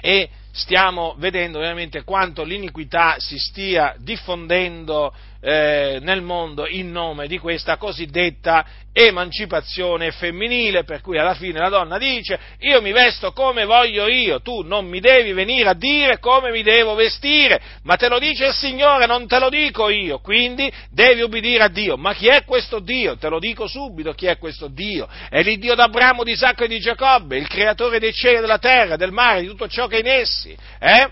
E 0.00 0.28
stiamo 0.56 1.14
vedendo 1.18 1.58
veramente 1.58 2.02
quanto 2.02 2.42
l'iniquità 2.42 3.16
si 3.18 3.36
stia 3.38 3.94
diffondendo 3.98 5.12
eh, 5.40 5.98
nel 6.00 6.22
mondo 6.22 6.66
in 6.66 6.90
nome 6.90 7.26
di 7.26 7.38
questa 7.38 7.76
cosiddetta 7.76 8.64
emancipazione 8.92 10.10
femminile, 10.10 10.84
per 10.84 11.02
cui 11.02 11.18
alla 11.18 11.34
fine 11.34 11.58
la 11.58 11.68
donna 11.68 11.98
dice 11.98 12.38
io 12.60 12.80
mi 12.80 12.92
vesto 12.92 13.32
come 13.32 13.66
voglio 13.66 14.06
io, 14.06 14.40
tu 14.40 14.62
non 14.62 14.86
mi 14.86 15.00
devi 15.00 15.32
venire 15.32 15.68
a 15.68 15.74
dire 15.74 16.18
come 16.18 16.50
mi 16.50 16.62
devo 16.62 16.94
vestire, 16.94 17.60
ma 17.82 17.96
te 17.96 18.08
lo 18.08 18.18
dice 18.18 18.46
il 18.46 18.54
Signore, 18.54 19.04
non 19.04 19.26
te 19.26 19.38
lo 19.38 19.50
dico 19.50 19.90
io, 19.90 20.20
quindi 20.20 20.72
devi 20.90 21.20
ubbidire 21.20 21.64
a 21.64 21.68
Dio. 21.68 21.96
Ma 21.98 22.14
chi 22.14 22.28
è 22.28 22.44
questo 22.44 22.78
Dio? 22.78 23.18
Te 23.18 23.28
lo 23.28 23.38
dico 23.38 23.66
subito 23.66 24.12
chi 24.12 24.26
è 24.26 24.38
questo 24.38 24.68
Dio. 24.68 25.06
È 25.28 25.42
l'Iddio 25.42 25.74
d'Abramo, 25.74 26.24
di 26.24 26.32
Isacco 26.32 26.64
e 26.64 26.68
di 26.68 26.78
Giacobbe, 26.78 27.36
il 27.36 27.48
creatore 27.48 27.98
dei 27.98 28.12
cieli 28.12 28.40
della 28.40 28.58
terra, 28.58 28.96
del 28.96 29.12
mare, 29.12 29.42
di 29.42 29.46
tutto 29.46 29.68
ciò 29.68 29.86
che 29.86 29.96
è 29.96 30.00
in 30.00 30.06
essi. 30.06 30.56
Eh? 30.80 31.10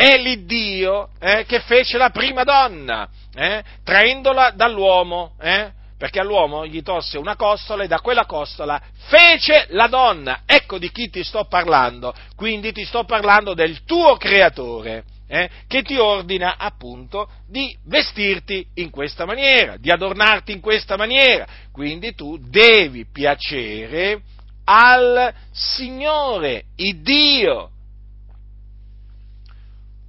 È 0.00 0.16
l'Iddio 0.16 1.10
eh, 1.20 1.44
che 1.44 1.60
fece 1.60 1.98
la 1.98 2.08
prima 2.08 2.42
donna, 2.42 3.06
eh, 3.34 3.62
traendola 3.84 4.52
dall'uomo, 4.52 5.34
eh, 5.38 5.72
perché 5.98 6.20
all'uomo 6.20 6.64
gli 6.64 6.80
tosse 6.80 7.18
una 7.18 7.36
costola 7.36 7.84
e 7.84 7.86
da 7.86 8.00
quella 8.00 8.24
costola 8.24 8.80
fece 9.08 9.66
la 9.72 9.88
donna. 9.88 10.40
Ecco 10.46 10.78
di 10.78 10.90
chi 10.90 11.10
ti 11.10 11.22
sto 11.22 11.44
parlando, 11.44 12.14
quindi 12.34 12.72
ti 12.72 12.82
sto 12.86 13.04
parlando 13.04 13.52
del 13.52 13.84
tuo 13.84 14.16
creatore. 14.16 15.04
Eh, 15.28 15.50
che 15.68 15.82
ti 15.82 15.98
ordina 15.98 16.56
appunto 16.56 17.28
di 17.46 17.76
vestirti 17.84 18.66
in 18.76 18.88
questa 18.88 19.26
maniera, 19.26 19.76
di 19.76 19.90
adornarti 19.90 20.50
in 20.50 20.60
questa 20.60 20.96
maniera. 20.96 21.46
Quindi 21.70 22.14
tu 22.14 22.38
devi 22.38 23.04
piacere 23.04 24.22
al 24.64 25.30
Signore, 25.52 26.64
il 26.76 27.02
Dio. 27.02 27.72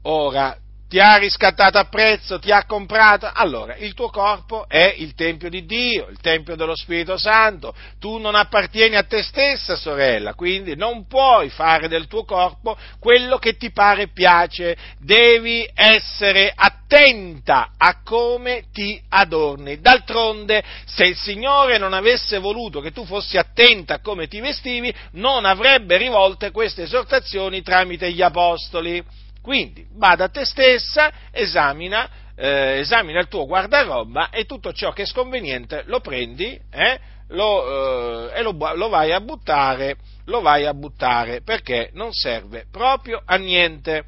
Ora, 0.04 0.58
ti 0.92 1.00
ha 1.00 1.16
riscattato 1.16 1.78
a 1.78 1.86
prezzo, 1.86 2.38
ti 2.38 2.52
ha 2.52 2.66
comprato, 2.66 3.32
allora 3.34 3.78
il 3.78 3.94
tuo 3.94 4.10
corpo 4.10 4.66
è 4.68 4.94
il 4.98 5.14
Tempio 5.14 5.50
di 5.50 5.64
Dio, 5.66 6.10
il 6.10 6.20
Tempio 6.20 6.58
dello 6.58 6.76
Spirito 6.76 7.16
Santo, 7.16 7.74
tu 7.98 8.18
non 8.18 8.36
appartieni 8.36 8.98
a 8.98 9.04
te 9.04 9.24
stessa, 9.24 9.78
sorella, 9.78 10.34
quindi 10.34 10.76
non 10.76 11.08
puoi 11.08 11.48
fare 11.48 11.88
del 11.88 12.08
tuo 12.08 12.26
corpo 12.26 12.76
quello 13.00 13.38
che 13.38 13.56
ti 13.56 13.72
pare 13.72 14.10
piace, 14.10 14.76
devi 15.00 15.66
essere 15.74 16.52
attenta 16.54 17.70
a 17.78 18.02
come 18.04 18.66
ti 18.74 19.02
adorni. 19.08 19.80
D'altronde, 19.80 20.62
se 20.86 21.06
il 21.06 21.16
Signore 21.16 21.78
non 21.78 21.94
avesse 21.94 22.38
voluto 22.38 22.82
che 22.82 22.92
tu 22.92 23.06
fossi 23.06 23.38
attenta 23.38 23.94
a 23.94 24.02
come 24.02 24.28
ti 24.28 24.42
vestivi, 24.42 24.94
non 25.12 25.46
avrebbe 25.46 25.96
rivolte 25.96 26.52
queste 26.52 26.84
esortazioni 26.84 27.62
tramite 27.62 28.12
gli 28.12 28.22
Apostoli. 28.22 29.02
Quindi, 29.42 29.88
bada 29.92 30.26
a 30.26 30.30
te 30.30 30.46
stessa, 30.46 31.12
esamina, 31.32 32.10
eh, 32.36 32.80
esamina 32.80 33.20
il 33.20 33.28
tuo 33.28 33.46
guardaroba 33.46 34.30
e 34.30 34.46
tutto 34.46 34.72
ciò 34.72 34.92
che 34.92 35.04
è 35.04 35.06
sconveniente 35.06 35.84
lo 35.86 36.00
prendi 36.00 36.60
eh, 36.72 37.00
lo, 37.32 38.30
eh, 38.30 38.40
e 38.40 38.42
lo, 38.42 38.56
lo, 38.76 38.90
vai 38.90 39.12
a 39.12 39.20
buttare, 39.20 39.98
lo 40.26 40.42
vai 40.42 40.66
a 40.66 40.74
buttare 40.74 41.42
perché 41.42 41.90
non 41.94 42.14
serve 42.14 42.66
proprio 42.72 43.22
a 43.26 43.36
niente. 43.36 44.06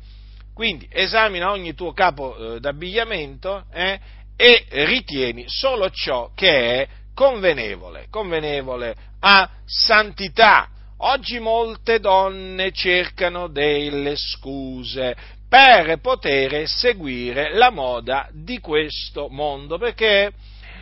Quindi 0.54 0.88
esamina 0.92 1.52
ogni 1.52 1.74
tuo 1.74 1.94
capo 1.94 2.56
eh, 2.56 2.60
d'abbigliamento 2.60 3.66
eh, 3.72 4.00
e 4.36 4.66
ritieni 4.70 5.46
solo 5.48 5.90
ciò 5.90 6.32
che 6.36 6.82
è 6.82 6.88
convenevole, 7.16 8.08
convenevole 8.10 8.96
a 9.20 9.50
santità 9.66 10.70
Oggi 11.06 11.38
molte 11.40 12.00
donne 12.00 12.72
cercano 12.72 13.48
delle 13.50 14.16
scuse 14.16 15.14
per 15.50 16.00
poter 16.00 16.66
seguire 16.66 17.54
la 17.54 17.72
moda 17.72 18.30
di 18.32 18.60
questo 18.60 19.28
mondo, 19.28 19.78
perché, 19.78 20.32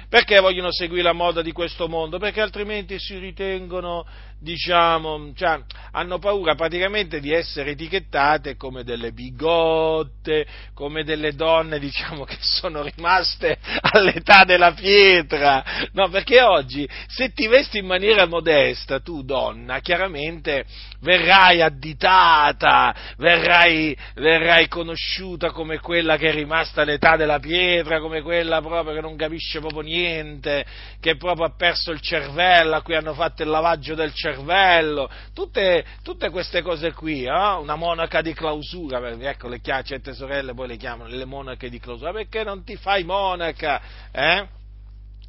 perché 0.08 0.40
vogliono 0.40 0.72
seguire 0.72 1.02
la 1.02 1.14
moda 1.14 1.42
di 1.42 1.52
questo 1.52 1.88
mondo? 1.88 2.20
Perché 2.20 2.40
altrimenti 2.40 3.00
si 3.00 3.18
ritengono 3.18 4.06
diciamo, 4.42 5.34
cioè, 5.36 5.60
hanno 5.92 6.18
paura 6.18 6.56
praticamente 6.56 7.20
di 7.20 7.32
essere 7.32 7.72
etichettate 7.72 8.56
come 8.56 8.84
delle 8.84 9.12
bigotte, 9.12 10.48
come 10.74 11.04
delle 11.04 11.34
donne, 11.34 11.78
diciamo, 11.80 12.24
che 12.26 12.38
sono 12.40 12.82
rimaste 12.82 13.58
all'età 13.82 14.44
della 14.44 14.74
pietra. 14.74 15.64
No, 15.94 16.10
perché 16.10 16.42
oggi, 16.42 16.90
se 17.08 17.32
ti 17.34 17.48
vesti 17.48 17.78
in 17.78 17.86
maniera 17.86 18.26
modesta, 18.26 19.00
tu 19.00 19.24
donna, 19.24 19.80
chiaramente 19.80 20.66
verrai 21.02 21.62
additata, 21.62 22.96
verrai, 23.18 23.96
verrai 24.16 24.68
conosciuta 24.68 25.52
come 25.52 25.80
quella 25.80 26.18
che 26.18 26.30
è 26.30 26.34
rimasta 26.34 26.82
all'età 26.82 27.16
della 27.16 27.40
pietra, 27.40 28.00
come 28.00 28.22
quella 28.22 28.60
proprio 28.62 28.96
che 28.96 29.02
non 29.02 29.16
capisce 29.16 29.60
proprio 29.60 29.82
niente, 29.82 30.66
che 31.00 31.16
proprio 31.16 31.46
ha 31.46 31.56
perso 31.56 31.92
il 31.92 32.02
cervello, 32.02 32.76
a 32.76 32.82
cui 32.82 32.96
hanno 32.96 33.14
fatto 33.14 33.44
il 33.44 33.50
lavaggio 33.50 33.94
del 33.94 34.14
cervello, 34.14 34.30
cervello, 34.34 35.10
tutte, 35.34 35.86
tutte 36.04 36.30
queste 36.30 36.62
cose 36.62 36.94
qui, 36.94 37.24
eh? 37.24 37.30
una 37.30 37.76
monaca 37.76 38.22
di 38.22 38.34
clausura, 38.34 39.00
ecco 39.10 39.48
le 39.48 39.60
chiamano, 39.60 39.86
certe 39.86 40.14
sorelle 40.14 40.54
poi 40.54 40.68
le 40.68 40.78
chiamano 40.78 41.10
le 41.10 41.26
monache 41.26 41.70
di 41.70 41.80
clausura, 41.80 42.12
perché 42.12 42.44
non 42.44 42.64
ti 42.64 42.76
fai 42.76 43.04
monaca? 43.04 43.82
Eh? 44.12 44.48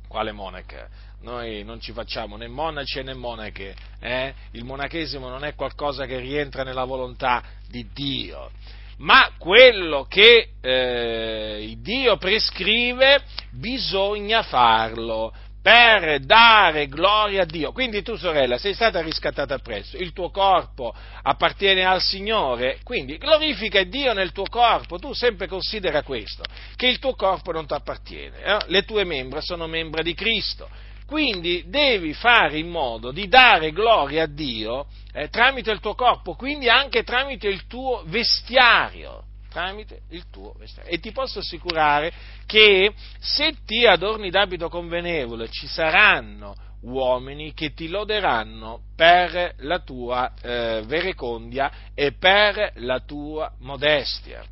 Quale 0.09 0.33
monaca? 0.33 0.89
Noi 1.23 1.63
non 1.63 1.81
ci 1.81 1.93
facciamo 1.93 2.37
né 2.37 2.49
monaci 2.49 3.03
né 3.03 3.15
monache, 3.15 3.75
eh? 4.01 4.35
il 4.53 4.65
monachesimo 4.65 5.29
non 5.29 5.45
è 5.45 5.55
qualcosa 5.55 6.05
che 6.05 6.19
rientra 6.19 6.65
nella 6.65 6.85
volontà 6.85 7.43
di 7.69 7.87
Dio, 7.93 8.51
ma 8.99 9.31
quello 9.39 10.07
che 10.09 10.51
eh, 10.61 11.77
Dio 11.79 12.17
prescrive 12.17 13.23
bisogna 13.51 14.43
farlo, 14.43 15.33
per 15.63 16.19
dare 16.19 16.89
gloria 16.89 17.43
a 17.43 17.47
Dio. 17.47 17.71
Quindi 17.71 18.03
tu, 18.03 18.17
sorella, 18.17 18.59
sei 18.59 18.75
stata 18.75 19.01
riscattata 19.01 19.59
presso, 19.59 19.97
il 19.97 20.13
tuo 20.13 20.31
corpo 20.31 20.93
appartiene 21.23 21.85
al 21.85 22.03
Signore, 22.03 22.81
quindi 22.83 23.17
glorifica 23.17 23.83
Dio 23.85 24.13
nel 24.13 24.33
tuo 24.33 24.47
corpo. 24.51 24.99
Tu 24.99 25.13
sempre 25.13 25.47
considera 25.47 26.03
questo, 26.03 26.43
che 26.75 26.89
il 26.89 26.99
tuo 26.99 27.15
corpo 27.15 27.53
non 27.53 27.67
ti 27.67 27.75
appartiene, 27.75 28.43
eh? 28.43 28.59
le 28.67 28.83
tue 28.83 29.05
membra 29.05 29.41
sono 29.41 29.69
membra 29.69 30.03
di 30.03 30.15
Cristo. 30.15 30.69
Quindi 31.07 31.65
devi 31.67 32.15
fare 32.15 32.59
in 32.59 32.69
modo 32.69 33.13
di 33.13 33.29
dare 33.29 33.71
gloria 33.71 34.23
a 34.23 34.27
Dio 34.27 34.87
eh, 35.13 35.29
tramite 35.29 35.71
il 35.71 35.79
tuo 35.79 35.95
corpo, 35.95 36.35
quindi 36.35 36.69
anche 36.69 37.03
tramite 37.03 37.49
il 37.49 37.67
tuo 37.67 38.03
vestiario 38.07 39.25
tramite 39.53 40.03
il 40.11 40.25
tuo 40.31 40.55
vestiario. 40.59 40.91
E 40.91 40.99
ti 40.99 41.13
posso 41.13 41.41
assicurare 41.41 42.13
che 42.47 42.93
se 43.21 43.57
ti 43.65 43.87
adorni 43.87 44.31
d'abito 44.31 44.69
convenevole 44.69 45.49
ci 45.51 45.67
saranno 45.67 46.55
uomini 46.83 47.53
che 47.53 47.75
ti 47.75 47.89
loderanno 47.89 48.81
per 48.97 49.55
la 49.59 49.79
tua 49.81 50.33
eh, 50.41 50.83
verecondia 50.85 51.71
e 51.95 52.13
per 52.13 52.73
la 52.77 53.01
tua 53.01 53.53
modestia. 53.59 54.45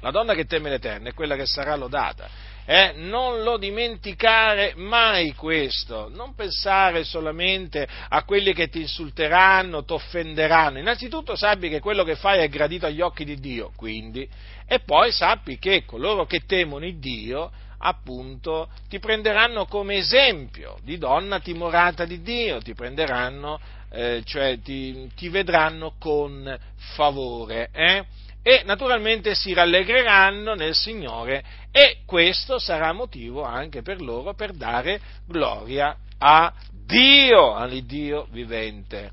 La 0.00 0.10
donna 0.10 0.34
che 0.34 0.46
teme 0.46 0.70
l'Eterno 0.70 1.08
è 1.08 1.12
quella 1.12 1.36
che 1.36 1.44
sarà 1.44 1.76
lodata 1.76 2.28
eh, 2.64 2.92
non 2.96 3.42
lo 3.42 3.56
dimenticare 3.56 4.74
mai 4.76 5.34
questo, 5.34 6.08
non 6.12 6.34
pensare 6.34 7.04
solamente 7.04 7.86
a 8.08 8.22
quelli 8.24 8.52
che 8.52 8.68
ti 8.68 8.80
insulteranno, 8.80 9.84
ti 9.84 9.92
offenderanno. 9.92 10.78
Innanzitutto 10.78 11.36
sappi 11.36 11.68
che 11.68 11.80
quello 11.80 12.04
che 12.04 12.16
fai 12.16 12.40
è 12.40 12.48
gradito 12.48 12.86
agli 12.86 13.00
occhi 13.00 13.24
di 13.24 13.38
Dio, 13.38 13.72
quindi, 13.76 14.28
e 14.66 14.80
poi 14.80 15.10
sappi 15.10 15.58
che 15.58 15.84
coloro 15.84 16.26
che 16.26 16.44
temono 16.46 16.86
il 16.86 16.98
Dio, 16.98 17.50
appunto, 17.78 18.68
ti 18.88 18.98
prenderanno 18.98 19.66
come 19.66 19.96
esempio 19.96 20.78
di 20.82 20.98
donna 20.98 21.40
timorata 21.40 22.04
di 22.04 22.22
Dio, 22.22 22.60
ti 22.60 22.74
prenderanno, 22.74 23.58
eh, 23.90 24.22
cioè 24.24 24.60
ti, 24.60 25.10
ti, 25.16 25.28
vedranno 25.28 25.94
con 25.98 26.58
favore. 26.94 27.70
Eh? 27.72 28.04
E 28.42 28.62
naturalmente 28.64 29.34
si 29.34 29.52
rallegreranno 29.52 30.54
nel 30.54 30.74
Signore 30.74 31.44
e 31.70 31.98
questo 32.06 32.58
sarà 32.58 32.92
motivo 32.92 33.42
anche 33.42 33.82
per 33.82 34.00
loro 34.00 34.34
per 34.34 34.52
dare 34.52 35.00
gloria 35.26 35.96
a 36.18 36.52
Dio, 36.84 37.54
all'Iddio 37.54 38.26
vivente. 38.30 39.12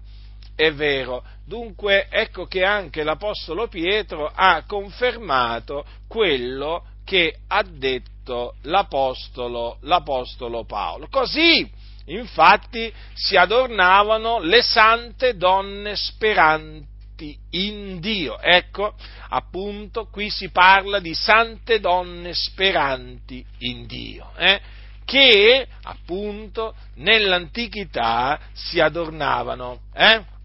È 0.55 0.71
vero, 0.71 1.23
dunque 1.45 2.07
ecco 2.09 2.45
che 2.47 2.63
anche 2.63 3.03
l'Apostolo 3.03 3.67
Pietro 3.67 4.31
ha 4.33 4.63
confermato 4.65 5.85
quello 6.07 6.83
che 7.05 7.35
ha 7.47 7.63
detto 7.63 8.55
l'Apostolo, 8.63 9.77
l'Apostolo 9.81 10.65
Paolo. 10.65 11.07
Così, 11.11 11.69
infatti, 12.05 12.91
si 13.13 13.37
adornavano 13.37 14.39
le 14.39 14.61
sante 14.63 15.37
donne 15.37 15.95
speranti 15.95 16.95
fatti 17.17 17.35
in 17.51 17.99
Dio. 17.99 18.39
Ecco, 18.39 18.93
appunto, 19.29 20.05
qui 20.05 20.29
si 20.29 20.49
parla 20.49 20.99
di 20.99 21.15
sante 21.15 21.79
donne 21.79 22.33
speranti 22.33 23.43
in 23.59 23.87
Dio, 23.87 24.31
eh, 24.37 24.61
che 25.03 25.67
appunto 25.83 26.75
nell'antichità 26.95 28.39
si 28.53 28.79
adornavano. 28.79 29.79
Eh? 29.93 30.35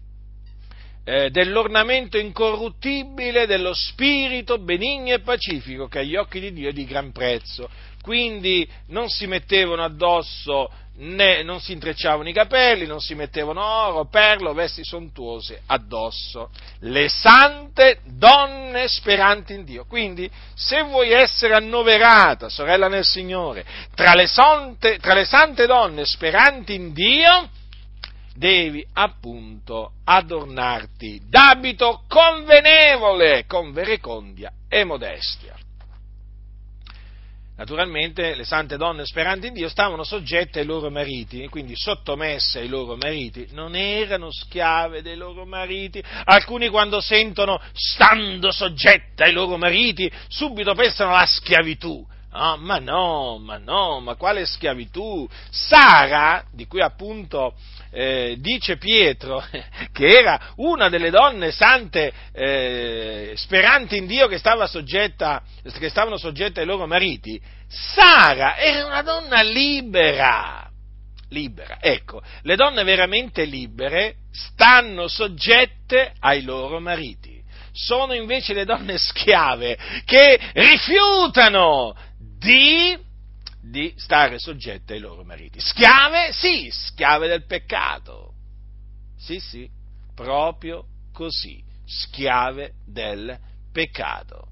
eh, 1.05 1.29
dell'ornamento 1.31 2.17
incorruttibile 2.17 3.45
dello 3.45 3.73
spirito 3.73 4.57
benigno 4.57 5.13
e 5.13 5.19
pacifico 5.19 5.87
che 5.87 5.99
agli 5.99 6.15
occhi 6.15 6.39
di 6.39 6.53
Dio 6.53 6.69
è 6.69 6.73
di 6.73 6.85
gran 6.85 7.11
prezzo. 7.11 7.69
Quindi 8.01 8.67
non 8.87 9.09
si 9.09 9.27
mettevano 9.27 9.83
addosso, 9.83 10.69
né, 10.95 11.41
non 11.41 11.59
si 11.59 11.71
intrecciavano 11.71 12.29
i 12.29 12.33
capelli, 12.33 12.85
non 12.85 12.99
si 12.99 13.15
mettevano 13.15 13.63
oro, 13.63 14.05
perlo, 14.05 14.53
vesti 14.53 14.83
sontuose 14.83 15.61
addosso. 15.65 16.49
Le 16.79 17.09
sante 17.09 17.99
donne 18.03 18.87
speranti 18.87 19.53
in 19.53 19.63
Dio. 19.63 19.85
Quindi, 19.85 20.29
se 20.53 20.83
vuoi 20.83 21.11
essere 21.11 21.55
annoverata, 21.55 22.49
sorella 22.49 22.87
nel 22.87 23.05
Signore, 23.05 23.65
tra 23.95 24.13
le, 24.13 24.27
sante, 24.27 24.97
tra 24.97 25.13
le 25.13 25.25
sante 25.25 25.65
donne 25.65 26.05
speranti 26.05 26.75
in 26.75 26.93
Dio, 26.93 27.49
devi 28.35 28.85
appunto 28.93 29.93
adornarti 30.03 31.21
d'abito 31.27 32.03
convenevole, 32.07 33.45
con 33.47 33.71
verecondia 33.73 34.51
e 34.67 34.83
modestia. 34.83 35.55
Naturalmente 37.55 38.33
le 38.33 38.45
sante 38.45 38.77
donne 38.77 39.05
speranti 39.05 39.47
in 39.47 39.53
Dio 39.53 39.69
stavano 39.69 40.03
soggette 40.03 40.61
ai 40.61 40.65
loro 40.65 40.89
mariti, 40.89 41.47
quindi 41.49 41.75
sottomesse 41.75 42.59
ai 42.59 42.67
loro 42.67 42.95
mariti, 42.95 43.47
non 43.51 43.75
erano 43.75 44.31
schiave 44.31 45.03
dei 45.03 45.15
loro 45.15 45.45
mariti. 45.45 46.03
Alcuni 46.23 46.69
quando 46.69 46.99
sentono 46.99 47.61
stando 47.71 48.51
soggette 48.51 49.23
ai 49.23 49.33
loro 49.33 49.57
mariti, 49.57 50.11
subito 50.29 50.73
pensano 50.73 51.13
alla 51.13 51.27
schiavitù. 51.27 52.03
Ah, 52.31 52.55
ma 52.57 52.79
no, 52.79 53.37
ma 53.37 53.59
no, 53.59 53.99
ma 53.99 54.15
quale 54.15 54.47
schiavitù? 54.47 55.29
Sara, 55.51 56.43
di 56.51 56.65
cui 56.65 56.81
appunto 56.81 57.53
eh, 57.93 58.37
dice 58.39 58.77
Pietro, 58.77 59.43
che 59.93 60.07
era 60.07 60.53
una 60.55 60.89
delle 60.89 61.11
donne 61.11 61.51
sante 61.51 62.11
eh, 62.33 63.33
speranti 63.35 63.97
in 63.97 64.07
Dio 64.07 64.27
che, 64.27 64.39
stava 64.39 64.65
soggetta, 64.65 65.43
che 65.77 65.89
stavano 65.89 66.17
soggette 66.17 66.61
ai 66.61 66.65
loro 66.65 66.87
mariti, 66.87 67.39
Sara 67.67 68.57
era 68.57 68.85
una 68.85 69.01
donna 69.03 69.41
libera. 69.41 70.67
Libera, 71.29 71.77
ecco, 71.79 72.21
le 72.43 72.55
donne 72.55 72.83
veramente 72.83 73.45
libere 73.45 74.15
stanno 74.31 75.07
soggette 75.07 76.13
ai 76.19 76.43
loro 76.43 76.79
mariti. 76.79 77.41
Sono 77.71 78.13
invece 78.13 78.53
le 78.53 78.65
donne 78.65 78.99
schiave 78.99 79.75
che 80.05 80.39
rifiutano 80.53 81.95
di, 82.37 82.95
di 83.63 83.93
stare 83.95 84.39
soggette 84.39 84.93
ai 84.93 84.99
loro 84.99 85.23
mariti. 85.23 85.59
Schiave? 85.59 86.33
Sì, 86.33 86.69
schiave 86.69 87.27
del 87.27 87.45
peccato. 87.45 88.33
Sì, 89.17 89.39
sì, 89.39 89.69
proprio 90.13 90.85
così, 91.13 91.63
schiave 91.85 92.73
del 92.85 93.37
peccato. 93.71 94.47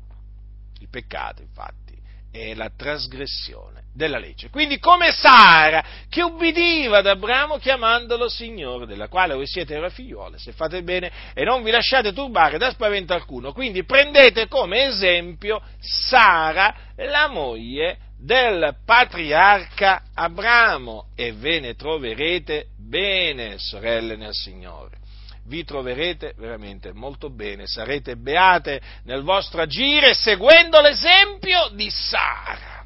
Il 0.79 0.87
peccato, 0.89 1.41
infatti, 1.41 1.99
è 2.31 2.53
la 2.53 2.71
trasgressione 2.75 3.83
della 3.93 4.17
legge. 4.17 4.49
Quindi 4.49 4.79
come 4.79 5.11
Sara, 5.11 5.83
che 6.07 6.23
ubbidiva 6.23 6.99
ad 6.99 7.07
Abramo 7.07 7.57
chiamandolo 7.57 8.29
Signore, 8.29 8.85
della 8.85 9.09
quale 9.09 9.33
voi 9.33 9.45
siete 9.45 9.77
ora 9.77 9.89
figliuole, 9.89 10.37
se 10.37 10.53
fate 10.53 10.81
bene 10.83 11.11
e 11.33 11.43
non 11.43 11.61
vi 11.63 11.71
lasciate 11.71 12.13
turbare 12.13 12.57
da 12.57 12.71
spavento 12.71 13.13
alcuno. 13.13 13.51
Quindi 13.51 13.83
prendete 13.83 14.47
come 14.47 14.85
esempio 14.85 15.61
Sara, 15.81 16.73
la 16.95 17.27
moglie 17.27 17.97
del 18.21 18.77
patriarca 18.85 20.03
Abramo, 20.13 21.07
e 21.15 21.33
ve 21.33 21.59
ne 21.59 21.75
troverete 21.75 22.67
bene, 22.77 23.57
sorelle 23.57 24.15
nel 24.15 24.33
Signore 24.33 24.99
vi 25.45 25.63
troverete 25.63 26.33
veramente 26.37 26.93
molto 26.93 27.29
bene, 27.29 27.65
sarete 27.65 28.15
beate 28.15 28.81
nel 29.03 29.23
vostro 29.23 29.61
agire 29.61 30.13
seguendo 30.13 30.79
l'esempio 30.79 31.69
di 31.73 31.89
Sara. 31.89 32.85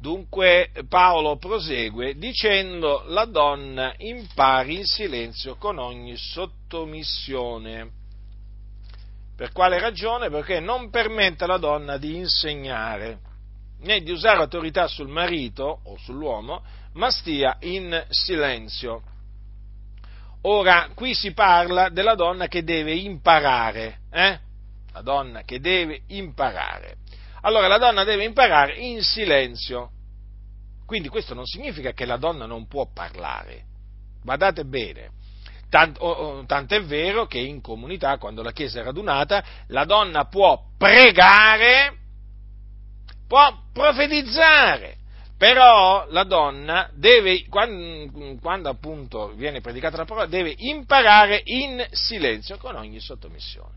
Dunque 0.00 0.70
Paolo 0.88 1.38
prosegue 1.38 2.16
dicendo 2.16 3.04
la 3.06 3.24
donna 3.24 3.94
impari 3.96 4.76
in 4.76 4.84
silenzio 4.84 5.56
con 5.56 5.78
ogni 5.78 6.16
sottomissione. 6.16 8.02
Per 9.36 9.52
quale 9.52 9.78
ragione? 9.80 10.30
Perché 10.30 10.60
non 10.60 10.90
permette 10.90 11.44
alla 11.44 11.58
donna 11.58 11.96
di 11.96 12.16
insegnare 12.16 13.18
né 13.84 14.00
di 14.00 14.10
usare 14.10 14.40
autorità 14.40 14.86
sul 14.86 15.08
marito 15.08 15.80
o 15.84 15.96
sull'uomo, 15.98 16.62
ma 16.94 17.10
stia 17.10 17.56
in 17.60 18.04
silenzio. 18.08 19.02
Ora, 20.42 20.90
qui 20.94 21.14
si 21.14 21.32
parla 21.32 21.88
della 21.88 22.14
donna 22.14 22.48
che 22.48 22.64
deve 22.64 22.94
imparare, 22.94 24.00
eh? 24.10 24.38
La 24.92 25.02
donna 25.02 25.42
che 25.42 25.58
deve 25.58 26.02
imparare. 26.08 26.96
Allora, 27.42 27.66
la 27.66 27.78
donna 27.78 28.04
deve 28.04 28.24
imparare 28.24 28.76
in 28.76 29.02
silenzio. 29.02 29.90
Quindi 30.86 31.08
questo 31.08 31.34
non 31.34 31.46
significa 31.46 31.92
che 31.92 32.04
la 32.04 32.16
donna 32.16 32.46
non 32.46 32.66
può 32.66 32.88
parlare. 32.92 33.64
Guardate 34.22 34.64
bene. 34.64 35.10
Tanto, 35.74 36.44
tanto 36.46 36.76
è 36.76 36.84
vero 36.84 37.26
che 37.26 37.38
in 37.38 37.60
comunità, 37.60 38.16
quando 38.16 38.44
la 38.44 38.52
Chiesa 38.52 38.78
è 38.78 38.84
radunata, 38.84 39.44
la 39.66 39.84
donna 39.84 40.26
può 40.26 40.66
pregare, 40.78 41.96
può 43.26 43.52
profetizzare, 43.72 44.98
però 45.36 46.06
la 46.10 46.22
donna 46.22 46.88
deve, 46.94 47.48
quando, 47.48 48.38
quando, 48.40 48.68
appunto 48.68 49.32
viene 49.34 49.60
predicata 49.60 49.96
la 49.96 50.04
parola, 50.04 50.26
deve 50.26 50.54
imparare 50.58 51.42
in 51.44 51.84
silenzio 51.90 52.56
con 52.56 52.76
ogni 52.76 53.00
sottomissione. 53.00 53.74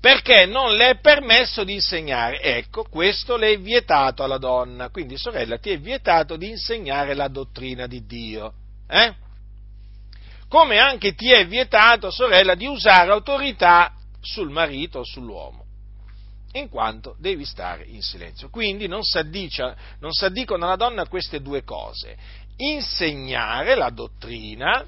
Perché 0.00 0.46
non 0.46 0.74
le 0.74 0.88
è 0.88 0.98
permesso 1.00 1.64
di 1.64 1.74
insegnare. 1.74 2.40
Ecco, 2.40 2.84
questo 2.84 3.36
le 3.36 3.50
è 3.50 3.58
vietato 3.58 4.24
alla 4.24 4.38
donna. 4.38 4.88
Quindi, 4.88 5.18
sorella, 5.18 5.58
ti 5.58 5.68
è 5.68 5.78
vietato 5.78 6.36
di 6.36 6.48
insegnare 6.48 7.12
la 7.12 7.28
dottrina 7.28 7.86
di 7.86 8.06
Dio. 8.06 8.54
Eh? 8.88 9.21
Come 10.52 10.78
anche 10.78 11.14
ti 11.14 11.32
è 11.32 11.46
vietato, 11.46 12.10
sorella, 12.10 12.54
di 12.54 12.66
usare 12.66 13.10
autorità 13.10 13.94
sul 14.20 14.50
marito 14.50 14.98
o 14.98 15.02
sull'uomo 15.02 15.64
in 16.52 16.68
quanto 16.68 17.16
devi 17.18 17.46
stare 17.46 17.84
in 17.86 18.02
silenzio. 18.02 18.50
Quindi 18.50 18.86
non 18.86 19.02
si, 19.02 19.16
addicono 19.16 20.66
alla 20.66 20.76
donna 20.76 21.08
queste 21.08 21.40
due 21.40 21.64
cose, 21.64 22.18
insegnare 22.58 23.74
la 23.76 23.88
dottrina 23.88 24.84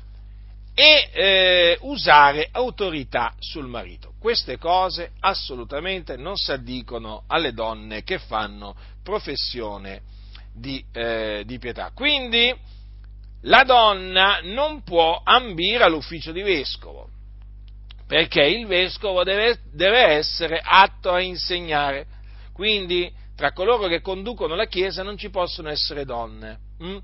e 0.74 1.08
eh, 1.10 1.78
usare 1.80 2.50
autorità 2.52 3.34
sul 3.38 3.66
marito. 3.66 4.12
Queste 4.20 4.58
cose 4.58 5.12
assolutamente 5.20 6.18
non 6.18 6.36
si 6.36 6.52
addicono 6.52 7.22
alle 7.26 7.54
donne 7.54 8.02
che 8.02 8.18
fanno 8.18 8.76
professione 9.02 10.02
di, 10.52 10.84
eh, 10.92 11.42
di 11.46 11.58
pietà. 11.58 11.90
Quindi 11.94 12.54
la 13.44 13.64
donna 13.64 14.40
non 14.42 14.82
può 14.82 15.20
ambire 15.22 15.84
all'ufficio 15.84 16.32
di 16.32 16.42
vescovo, 16.42 17.08
perché 18.06 18.42
il 18.42 18.66
vescovo 18.66 19.22
deve, 19.24 19.58
deve 19.72 20.00
essere 20.00 20.60
atto 20.62 21.10
a 21.10 21.20
insegnare. 21.20 22.06
Quindi 22.52 23.12
tra 23.36 23.52
coloro 23.52 23.88
che 23.88 24.00
conducono 24.00 24.54
la 24.54 24.66
Chiesa 24.66 25.02
non 25.02 25.16
ci 25.16 25.30
possono 25.30 25.68
essere 25.68 26.04
donne. 26.04 26.58
Hm? 26.78 26.96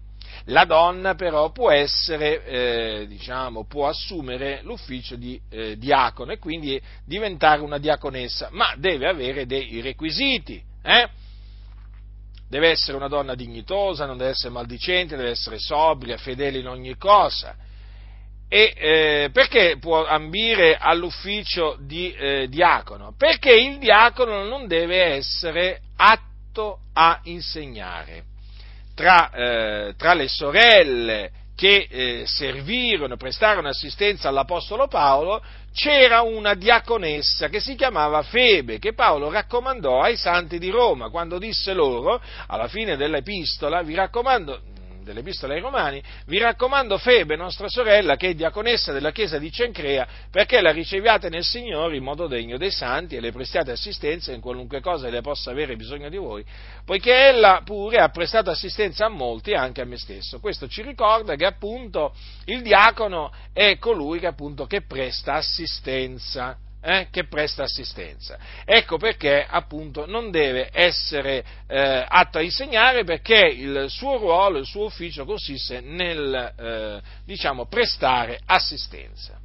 La 0.44 0.64
donna 0.64 1.14
però 1.14 1.50
può 1.50 1.70
essere, 1.70 2.44
eh, 2.44 3.06
diciamo, 3.06 3.66
può 3.66 3.88
assumere 3.88 4.60
l'ufficio 4.62 5.16
di 5.16 5.38
eh, 5.50 5.76
diacono 5.76 6.32
e 6.32 6.38
quindi 6.38 6.80
diventare 7.04 7.60
una 7.60 7.78
diaconessa, 7.78 8.48
ma 8.52 8.74
deve 8.76 9.08
avere 9.08 9.44
dei 9.44 9.80
requisiti. 9.80 10.62
Eh? 10.82 11.08
Deve 12.50 12.68
essere 12.68 12.96
una 12.96 13.08
donna 13.08 13.34
dignitosa, 13.34 14.04
non 14.04 14.18
deve 14.18 14.30
essere 14.30 14.52
maldicente, 14.52 15.16
deve 15.16 15.30
essere 15.30 15.58
sobria, 15.58 16.18
fedele 16.18 16.58
in 16.58 16.68
ogni 16.68 16.96
cosa 16.96 17.56
e 18.52 18.74
eh, 18.76 19.30
perché 19.32 19.76
può 19.78 20.04
ambire 20.04 20.76
all'ufficio 20.76 21.76
di 21.78 22.12
eh, 22.12 22.48
diacono? 22.48 23.14
Perché 23.16 23.52
il 23.52 23.78
diacono 23.78 24.42
non 24.42 24.66
deve 24.66 25.14
essere 25.14 25.82
atto 25.94 26.80
a 26.92 27.20
insegnare. 27.24 28.24
Tra, 28.96 29.30
eh, 29.30 29.94
tra 29.96 30.14
le 30.14 30.26
sorelle 30.26 31.30
che 31.54 31.86
eh, 31.88 32.22
servirono, 32.26 33.16
prestarono 33.16 33.68
assistenza 33.68 34.28
all'Apostolo 34.28 34.88
Paolo, 34.88 35.40
c'era 35.72 36.22
una 36.22 36.54
diaconessa 36.54 37.48
che 37.48 37.60
si 37.60 37.74
chiamava 37.74 38.22
Febe, 38.22 38.78
che 38.78 38.92
Paolo 38.92 39.30
raccomandò 39.30 40.00
ai 40.00 40.16
santi 40.16 40.58
di 40.58 40.70
Roma, 40.70 41.10
quando 41.10 41.38
disse 41.38 41.72
loro, 41.72 42.20
alla 42.46 42.68
fine 42.68 42.96
dell'epistola, 42.96 43.82
vi 43.82 43.94
raccomando, 43.94 44.60
dell'Epistola 45.10 45.54
ai 45.54 45.60
Romani, 45.60 46.02
vi 46.26 46.38
raccomando 46.38 46.96
Febe, 46.98 47.36
nostra 47.36 47.68
sorella, 47.68 48.16
che 48.16 48.30
è 48.30 48.34
diaconessa 48.34 48.92
della 48.92 49.12
chiesa 49.12 49.38
di 49.38 49.50
Cencrea, 49.50 50.06
perché 50.30 50.60
la 50.60 50.70
riceviate 50.70 51.28
nel 51.28 51.44
Signore 51.44 51.96
in 51.96 52.02
modo 52.02 52.26
degno 52.26 52.56
dei 52.56 52.70
santi 52.70 53.16
e 53.16 53.20
le 53.20 53.32
prestiate 53.32 53.72
assistenza 53.72 54.32
in 54.32 54.40
qualunque 54.40 54.80
cosa 54.80 55.08
le 55.08 55.20
possa 55.20 55.50
avere 55.50 55.76
bisogno 55.76 56.08
di 56.08 56.16
voi, 56.16 56.44
poiché 56.84 57.28
ella 57.28 57.62
pure 57.64 57.98
ha 57.98 58.08
prestato 58.08 58.50
assistenza 58.50 59.06
a 59.06 59.08
molti 59.08 59.50
e 59.50 59.56
anche 59.56 59.80
a 59.80 59.84
me 59.84 59.98
stesso. 59.98 60.40
Questo 60.40 60.68
ci 60.68 60.82
ricorda 60.82 61.34
che 61.34 61.46
appunto 61.46 62.14
il 62.46 62.62
diacono 62.62 63.32
è 63.52 63.78
colui 63.78 64.20
che 64.20 64.26
appunto 64.26 64.66
che 64.66 64.82
presta 64.82 65.34
assistenza 65.34 66.56
eh, 66.82 67.08
che 67.10 67.24
presta 67.24 67.64
assistenza. 67.64 68.38
Ecco 68.64 68.96
perché 68.96 69.44
appunto 69.48 70.06
non 70.06 70.30
deve 70.30 70.70
essere 70.72 71.44
eh, 71.66 72.04
atto 72.08 72.38
a 72.38 72.42
insegnare 72.42 73.04
perché 73.04 73.46
il 73.46 73.86
suo 73.88 74.16
ruolo, 74.18 74.58
il 74.58 74.66
suo 74.66 74.84
ufficio 74.84 75.24
consiste 75.24 75.80
nel 75.80 76.54
eh, 76.56 77.00
diciamo, 77.24 77.66
prestare 77.66 78.40
assistenza. 78.44 79.39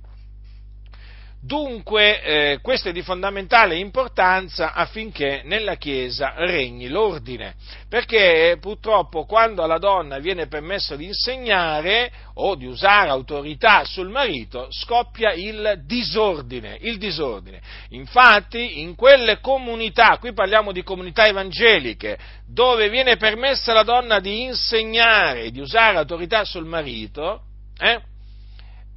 Dunque 1.46 2.24
eh, 2.24 2.60
questo 2.60 2.90
è 2.90 2.92
di 2.92 3.04
fondamentale 3.04 3.76
importanza 3.76 4.74
affinché 4.74 5.44
nella 5.46 5.76
Chiesa 5.76 6.34
regni 6.38 6.88
l'ordine, 6.88 7.54
perché 7.88 8.58
purtroppo 8.60 9.26
quando 9.26 9.62
alla 9.62 9.78
donna 9.78 10.18
viene 10.18 10.48
permesso 10.48 10.96
di 10.96 11.06
insegnare 11.06 12.12
o 12.36 12.56
di 12.56 12.66
usare 12.66 13.12
autorità 13.12 13.84
sul 13.86 14.10
marito 14.10 14.70
scoppia 14.72 15.34
il 15.34 15.84
disordine, 15.86 16.80
il 16.82 16.98
disordine. 16.98 17.62
Infatti 17.90 18.82
in 18.82 18.96
quelle 18.96 19.40
comunità, 19.40 20.18
qui 20.18 20.34
parliamo 20.34 20.72
di 20.72 20.82
comunità 20.82 21.28
evangeliche, 21.28 22.18
dove 22.48 22.90
viene 22.90 23.18
permessa 23.18 23.70
alla 23.70 23.84
donna 23.84 24.20
di 24.20 24.42
insegnare, 24.46 25.52
di 25.52 25.60
usare 25.60 25.98
autorità 25.98 26.44
sul 26.44 26.66
marito, 26.66 27.42
eh, 27.78 28.02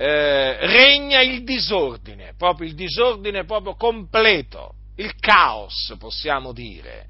eh, 0.00 0.56
regna 0.66 1.20
il 1.20 1.42
disordine, 1.42 2.34
proprio 2.38 2.68
il 2.68 2.74
disordine 2.74 3.44
proprio 3.44 3.74
completo, 3.74 4.74
il 4.96 5.12
caos 5.18 5.94
possiamo 5.98 6.52
dire. 6.52 7.06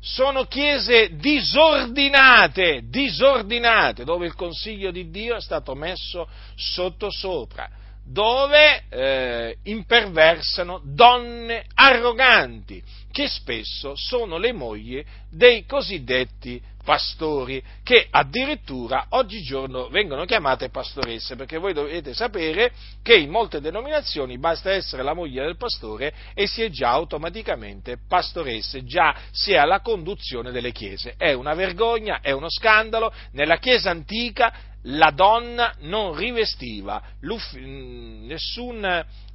Sono 0.00 0.44
chiese 0.44 1.16
disordinate, 1.16 2.82
disordinate, 2.88 4.04
dove 4.04 4.26
il 4.26 4.34
consiglio 4.34 4.90
di 4.90 5.10
Dio 5.10 5.36
è 5.36 5.40
stato 5.40 5.74
messo 5.74 6.28
sotto 6.56 7.08
sopra, 7.10 7.68
dove 8.04 8.84
eh, 8.88 9.56
imperversano 9.64 10.80
donne 10.84 11.66
arroganti, 11.74 12.82
che 13.12 13.28
spesso 13.28 13.94
sono 13.96 14.38
le 14.38 14.52
mogli 14.52 15.04
dei 15.30 15.66
cosiddetti 15.66 16.60
pastori, 16.88 17.62
che 17.82 18.06
addirittura 18.10 19.08
oggigiorno 19.10 19.88
vengono 19.88 20.24
chiamate 20.24 20.70
pastoresse, 20.70 21.36
perché 21.36 21.58
voi 21.58 21.74
dovete 21.74 22.14
sapere 22.14 22.72
che 23.02 23.14
in 23.14 23.28
molte 23.28 23.60
denominazioni 23.60 24.38
basta 24.38 24.70
essere 24.70 25.02
la 25.02 25.12
moglie 25.12 25.44
del 25.44 25.58
pastore 25.58 26.14
e 26.32 26.46
si 26.46 26.62
è 26.62 26.70
già 26.70 26.88
automaticamente 26.88 27.98
pastoresse, 28.08 28.84
già 28.84 29.14
si 29.32 29.52
è 29.52 29.56
alla 29.58 29.80
conduzione 29.80 30.50
delle 30.50 30.72
chiese. 30.72 31.12
È 31.18 31.34
una 31.34 31.52
vergogna, 31.52 32.20
è 32.22 32.30
uno 32.30 32.48
scandalo, 32.48 33.12
nella 33.32 33.58
chiesa 33.58 33.90
antica 33.90 34.50
la 34.82 35.10
donna 35.10 35.74
non 35.80 36.14
rivestiva 36.14 37.02
nessun 37.20 38.84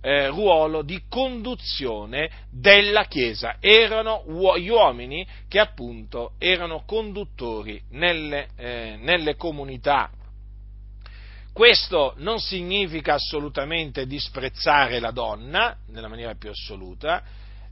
eh, 0.01 0.27
ruolo 0.27 0.81
di 0.81 1.03
conduzione 1.09 2.29
della 2.49 3.05
Chiesa, 3.05 3.57
erano 3.59 4.23
gli 4.57 4.69
uomini 4.69 5.25
che 5.47 5.59
appunto 5.59 6.33
erano 6.37 6.83
conduttori 6.85 7.81
nelle, 7.89 8.49
eh, 8.55 8.97
nelle 8.99 9.35
comunità. 9.35 10.09
Questo 11.53 12.15
non 12.17 12.39
significa 12.39 13.13
assolutamente 13.13 14.07
disprezzare 14.07 14.99
la 14.99 15.11
donna, 15.11 15.77
nella 15.89 16.07
maniera 16.07 16.33
più 16.33 16.49
assoluta, 16.49 17.21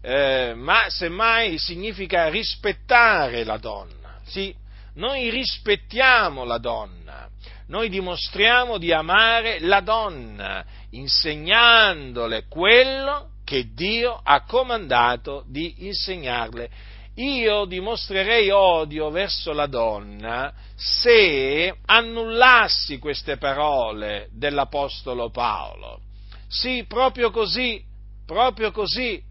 eh, 0.01 0.53
ma 0.55 0.87
semmai 0.89 1.57
significa 1.57 2.29
rispettare 2.29 3.43
la 3.43 3.57
donna. 3.57 4.19
Sì, 4.23 4.53
noi 4.93 5.29
rispettiamo 5.29 6.43
la 6.43 6.57
donna, 6.57 7.29
noi 7.71 7.87
dimostriamo 7.87 8.77
di 8.77 8.91
amare 8.91 9.61
la 9.61 9.79
donna, 9.79 10.61
insegnandole 10.89 12.43
quello 12.49 13.29
che 13.45 13.71
Dio 13.73 14.19
ha 14.21 14.43
comandato 14.43 15.45
di 15.47 15.85
insegnarle. 15.85 16.69
Io 17.15 17.63
dimostrerei 17.63 18.49
odio 18.49 19.09
verso 19.09 19.53
la 19.53 19.67
donna 19.67 20.53
se 20.75 21.73
annullassi 21.85 22.99
queste 22.99 23.37
parole 23.37 24.27
dell'Apostolo 24.33 25.29
Paolo. 25.29 26.01
Sì, 26.49 26.83
proprio 26.85 27.31
così, 27.31 27.81
proprio 28.25 28.71
così. 28.71 29.21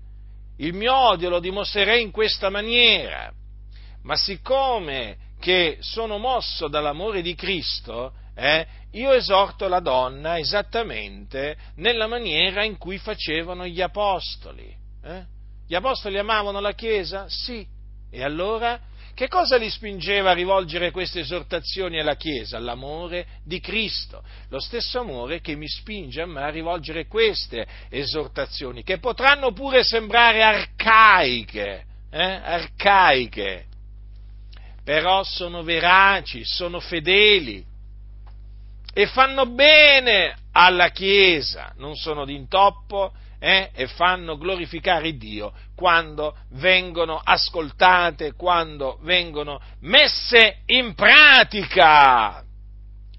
Il 0.56 0.72
mio 0.72 0.96
odio 0.96 1.28
lo 1.28 1.40
dimostrerei 1.40 2.00
in 2.00 2.10
questa 2.10 2.48
maniera. 2.48 3.30
Ma 4.04 4.16
siccome 4.16 5.28
che 5.38 5.76
sono 5.80 6.16
mosso 6.16 6.68
dall'amore 6.68 7.20
di 7.20 7.34
Cristo, 7.34 8.14
eh, 8.34 8.66
io 8.92 9.12
esorto 9.12 9.68
la 9.68 9.80
donna 9.80 10.38
esattamente 10.38 11.56
nella 11.76 12.06
maniera 12.06 12.64
in 12.64 12.76
cui 12.78 12.98
facevano 12.98 13.66
gli 13.66 13.80
apostoli. 13.80 14.74
Eh? 15.04 15.24
Gli 15.66 15.74
apostoli 15.74 16.18
amavano 16.18 16.60
la 16.60 16.72
Chiesa? 16.72 17.26
Sì. 17.28 17.66
E 18.10 18.24
allora 18.24 18.80
che 19.14 19.28
cosa 19.28 19.56
li 19.56 19.68
spingeva 19.68 20.30
a 20.30 20.34
rivolgere 20.34 20.90
queste 20.90 21.20
esortazioni 21.20 22.00
alla 22.00 22.16
Chiesa? 22.16 22.58
L'amore 22.58 23.26
di 23.44 23.60
Cristo, 23.60 24.22
lo 24.48 24.58
stesso 24.60 25.00
amore 25.00 25.40
che 25.40 25.54
mi 25.54 25.68
spinge 25.68 26.22
a 26.22 26.26
me 26.26 26.42
a 26.42 26.48
rivolgere 26.48 27.06
queste 27.06 27.66
esortazioni, 27.90 28.82
che 28.82 28.98
potranno 28.98 29.52
pure 29.52 29.84
sembrare 29.84 30.42
arcaiche, 30.42 31.84
eh? 32.10 32.22
arcaiche, 32.22 33.66
però 34.82 35.22
sono 35.22 35.62
veraci, 35.62 36.42
sono 36.44 36.80
fedeli 36.80 37.68
e 38.92 39.06
fanno 39.06 39.46
bene 39.46 40.36
alla 40.52 40.88
Chiesa, 40.88 41.72
non 41.76 41.94
sono 41.96 42.24
d'intoppo 42.24 43.12
eh, 43.38 43.70
e 43.74 43.86
fanno 43.86 44.36
glorificare 44.36 45.16
Dio 45.16 45.52
quando 45.74 46.36
vengono 46.50 47.20
ascoltate, 47.22 48.34
quando 48.34 48.98
vengono 49.02 49.60
messe 49.80 50.58
in 50.66 50.94
pratica. 50.94 52.44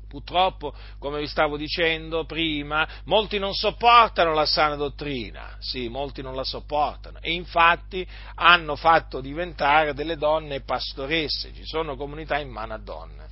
Purtroppo, 0.07 0.73
come 0.99 1.19
vi 1.19 1.27
stavo 1.27 1.55
dicendo 1.55 2.25
prima, 2.25 2.85
molti 3.05 3.39
non 3.39 3.53
sopportano 3.53 4.33
la 4.33 4.45
sana 4.45 4.75
dottrina, 4.75 5.55
sì, 5.59 5.87
molti 5.87 6.21
non 6.21 6.35
la 6.35 6.43
sopportano. 6.43 7.19
E 7.21 7.31
infatti 7.31 8.05
hanno 8.35 8.75
fatto 8.75 9.21
diventare 9.21 9.93
delle 9.93 10.17
donne 10.17 10.61
pastoresse, 10.61 11.53
ci 11.53 11.63
sono 11.63 11.95
comunità 11.95 12.37
in 12.39 12.49
mano 12.49 12.73
a 12.73 12.77
donne, 12.77 13.29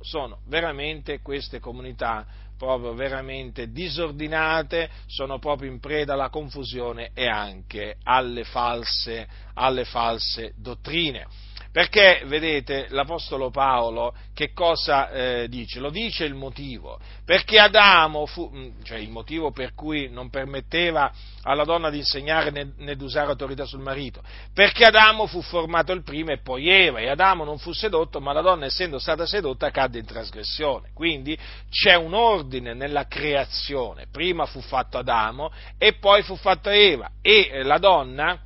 sono 0.00 0.40
veramente 0.46 1.20
queste 1.20 1.58
comunità 1.58 2.26
proprio 2.58 2.94
veramente 2.94 3.72
disordinate, 3.72 4.88
sono 5.06 5.38
proprio 5.38 5.70
in 5.70 5.80
preda 5.80 6.12
alla 6.12 6.28
confusione 6.28 7.10
e 7.14 7.26
anche 7.26 7.96
alle 8.04 8.44
false, 8.44 9.26
alle 9.54 9.84
false 9.84 10.52
dottrine. 10.56 11.26
Perché, 11.72 12.22
vedete, 12.26 12.86
l'Apostolo 12.90 13.48
Paolo 13.48 14.14
che 14.34 14.52
cosa 14.52 15.10
eh, 15.10 15.48
dice? 15.48 15.80
Lo 15.80 15.88
dice 15.88 16.24
il 16.24 16.34
motivo. 16.34 17.00
Perché 17.24 17.58
Adamo 17.58 18.26
fu, 18.26 18.50
mm, 18.54 18.82
cioè 18.82 18.98
il 18.98 19.08
motivo 19.08 19.52
per 19.52 19.72
cui 19.72 20.10
non 20.10 20.28
permetteva 20.28 21.10
alla 21.44 21.64
donna 21.64 21.88
di 21.88 21.96
insegnare 21.96 22.50
né, 22.50 22.72
né 22.76 22.94
di 22.94 23.02
usare 23.02 23.30
autorità 23.30 23.64
sul 23.64 23.80
marito. 23.80 24.22
Perché 24.52 24.84
Adamo 24.84 25.26
fu 25.26 25.40
formato 25.40 25.92
il 25.92 26.02
primo 26.02 26.30
e 26.30 26.42
poi 26.42 26.68
Eva, 26.68 26.98
e 26.98 27.08
Adamo 27.08 27.42
non 27.42 27.56
fu 27.56 27.72
sedotto, 27.72 28.20
ma 28.20 28.34
la 28.34 28.42
donna, 28.42 28.66
essendo 28.66 28.98
stata 28.98 29.24
sedotta, 29.24 29.70
cadde 29.70 29.98
in 29.98 30.04
trasgressione. 30.04 30.90
Quindi 30.92 31.38
c'è 31.70 31.94
un 31.94 32.12
ordine 32.12 32.74
nella 32.74 33.06
creazione. 33.06 34.08
Prima 34.12 34.44
fu 34.44 34.60
fatto 34.60 34.98
Adamo 34.98 35.50
e 35.78 35.94
poi 35.94 36.22
fu 36.22 36.36
fatta 36.36 36.74
Eva. 36.74 37.12
E 37.22 37.48
eh, 37.50 37.62
la 37.62 37.78
donna, 37.78 38.38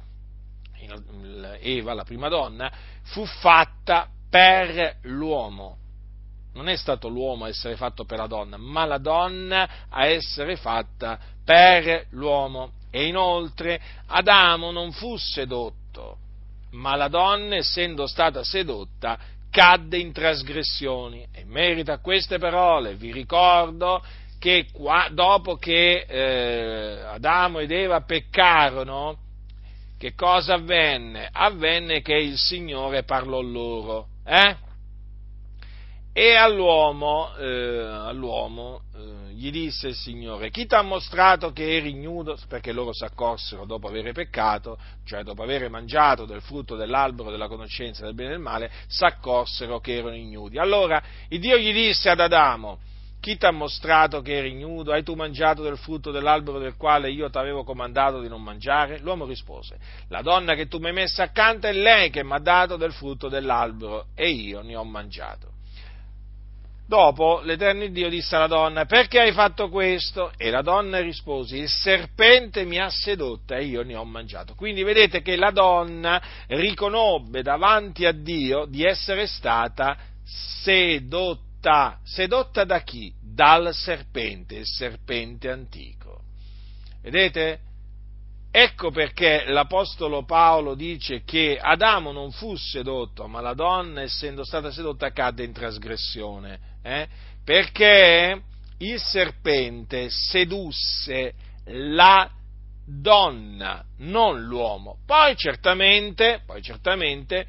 Eva, 1.54 1.94
la 1.94 2.04
prima 2.04 2.28
donna, 2.28 2.70
fu 3.02 3.24
fatta 3.24 4.08
per 4.28 4.96
l'uomo. 5.02 5.78
Non 6.54 6.68
è 6.68 6.76
stato 6.76 7.08
l'uomo 7.08 7.44
a 7.44 7.48
essere 7.48 7.76
fatto 7.76 8.04
per 8.04 8.18
la 8.18 8.26
donna, 8.26 8.56
ma 8.56 8.84
la 8.84 8.98
donna 8.98 9.68
a 9.88 10.06
essere 10.06 10.56
fatta 10.56 11.18
per 11.44 12.06
l'uomo. 12.10 12.72
E 12.90 13.06
inoltre 13.06 13.80
Adamo 14.06 14.70
non 14.70 14.92
fu 14.92 15.16
sedotto, 15.16 16.16
ma 16.70 16.96
la 16.96 17.08
donna, 17.08 17.56
essendo 17.56 18.06
stata 18.06 18.42
sedotta, 18.42 19.18
cadde 19.50 19.98
in 19.98 20.12
trasgressioni. 20.12 21.26
E 21.32 21.40
in 21.40 21.48
merito 21.48 21.92
a 21.92 21.98
queste 21.98 22.38
parole 22.38 22.94
vi 22.94 23.12
ricordo 23.12 24.02
che 24.38 24.66
qua, 24.72 25.08
dopo 25.10 25.56
che 25.56 26.06
eh, 26.08 27.02
Adamo 27.02 27.58
ed 27.58 27.70
Eva 27.70 28.00
peccarono, 28.02 29.16
che 29.98 30.14
cosa 30.14 30.54
avvenne? 30.54 31.28
Avvenne 31.32 32.02
che 32.02 32.14
il 32.14 32.36
Signore 32.36 33.02
parlò 33.04 33.40
loro, 33.40 34.08
eh? 34.24 34.56
E 36.12 36.34
all'uomo, 36.34 37.34
eh, 37.36 37.78
all'uomo 37.78 38.84
eh, 38.94 39.32
gli 39.34 39.50
disse 39.50 39.88
il 39.88 39.94
Signore, 39.94 40.48
chi 40.50 40.64
ti 40.64 40.74
ha 40.74 40.80
mostrato 40.80 41.52
che 41.52 41.76
eri 41.76 41.90
ignudo? 41.90 42.38
Perché 42.48 42.72
loro 42.72 42.94
si 42.94 43.04
accorsero 43.04 43.66
dopo 43.66 43.88
aver 43.88 44.12
peccato, 44.12 44.78
cioè 45.04 45.22
dopo 45.22 45.42
aver 45.42 45.68
mangiato 45.68 46.24
del 46.24 46.40
frutto 46.40 46.74
dell'albero 46.74 47.30
della 47.30 47.48
conoscenza 47.48 48.06
del 48.06 48.14
bene 48.14 48.30
e 48.30 48.32
del 48.32 48.40
male, 48.40 48.70
si 48.86 49.04
accorsero 49.04 49.78
che 49.80 49.96
erano 49.96 50.16
ignudi. 50.16 50.58
Allora 50.58 51.02
il 51.28 51.38
Dio 51.38 51.58
gli 51.58 51.72
disse 51.74 52.08
ad 52.08 52.20
Adamo, 52.20 52.78
chi 53.26 53.36
ti 53.36 53.44
ha 53.44 53.50
mostrato 53.50 54.20
che 54.20 54.36
eri 54.36 54.50
ignudo? 54.50 54.92
Hai 54.92 55.02
tu 55.02 55.14
mangiato 55.14 55.60
del 55.60 55.76
frutto 55.76 56.12
dell'albero 56.12 56.60
del 56.60 56.76
quale 56.76 57.10
io 57.10 57.28
ti 57.28 57.36
avevo 57.38 57.64
comandato 57.64 58.20
di 58.20 58.28
non 58.28 58.40
mangiare? 58.40 59.00
L'uomo 59.00 59.26
rispose, 59.26 59.78
la 60.10 60.22
donna 60.22 60.54
che 60.54 60.68
tu 60.68 60.78
mi 60.78 60.86
hai 60.86 60.92
messa 60.92 61.24
accanto 61.24 61.66
è 61.66 61.72
lei 61.72 62.10
che 62.10 62.22
mi 62.22 62.34
ha 62.34 62.38
dato 62.38 62.76
del 62.76 62.92
frutto 62.92 63.28
dell'albero 63.28 64.06
e 64.14 64.28
io 64.28 64.62
ne 64.62 64.76
ho 64.76 64.84
mangiato. 64.84 65.54
Dopo 66.86 67.40
l'Eterno 67.42 67.84
Dio 67.88 68.08
disse 68.08 68.36
alla 68.36 68.46
donna, 68.46 68.84
perché 68.84 69.18
hai 69.18 69.32
fatto 69.32 69.70
questo? 69.70 70.30
E 70.36 70.48
la 70.50 70.62
donna 70.62 71.00
rispose, 71.00 71.56
il 71.56 71.68
serpente 71.68 72.64
mi 72.64 72.78
ha 72.78 72.88
sedotta 72.90 73.56
e 73.56 73.64
io 73.64 73.82
ne 73.82 73.96
ho 73.96 74.04
mangiato. 74.04 74.54
Quindi 74.54 74.84
vedete 74.84 75.20
che 75.20 75.34
la 75.34 75.50
donna 75.50 76.22
riconobbe 76.46 77.42
davanti 77.42 78.06
a 78.06 78.12
Dio 78.12 78.66
di 78.66 78.84
essere 78.84 79.26
stata 79.26 79.96
sedotta. 80.62 81.45
Sedotta 82.04 82.64
da 82.64 82.82
chi? 82.82 83.12
Dal 83.20 83.74
serpente, 83.74 84.56
il 84.56 84.66
serpente 84.66 85.50
antico. 85.50 86.22
Vedete? 87.02 87.60
Ecco 88.52 88.90
perché 88.90 89.44
l'Apostolo 89.48 90.24
Paolo 90.24 90.74
dice 90.74 91.24
che 91.24 91.58
Adamo 91.60 92.12
non 92.12 92.30
fu 92.30 92.56
sedotto, 92.56 93.26
ma 93.26 93.40
la 93.40 93.52
donna, 93.52 94.00
essendo 94.00 94.44
stata 94.44 94.70
sedotta, 94.70 95.10
cadde 95.10 95.44
in 95.44 95.52
trasgressione. 95.52 96.58
Eh? 96.82 97.06
Perché 97.44 98.42
il 98.78 99.00
serpente 99.00 100.08
sedusse 100.08 101.34
la 101.64 102.30
donna, 102.86 103.84
non 103.98 104.42
l'uomo. 104.44 104.98
Poi 105.04 105.36
certamente, 105.36 106.42
poi 106.46 106.62
certamente 106.62 107.46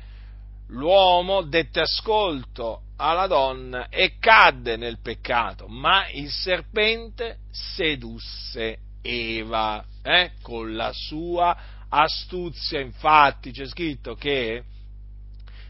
l'uomo 0.67 1.43
dette 1.43 1.81
ascolto 1.81 2.81
alla 2.97 3.27
donna 3.27 3.89
e 3.89 4.17
cadde 4.19 4.75
nel 4.75 4.99
peccato, 4.99 5.67
ma 5.67 6.07
il 6.09 6.29
serpente 6.29 7.39
sedusse 7.51 8.79
Eva 9.01 9.83
eh, 10.01 10.31
con 10.41 10.75
la 10.75 10.91
sua 10.93 11.55
astuzia. 11.89 12.79
Infatti 12.79 13.51
c'è 13.51 13.67
scritto 13.67 14.15
che 14.15 14.63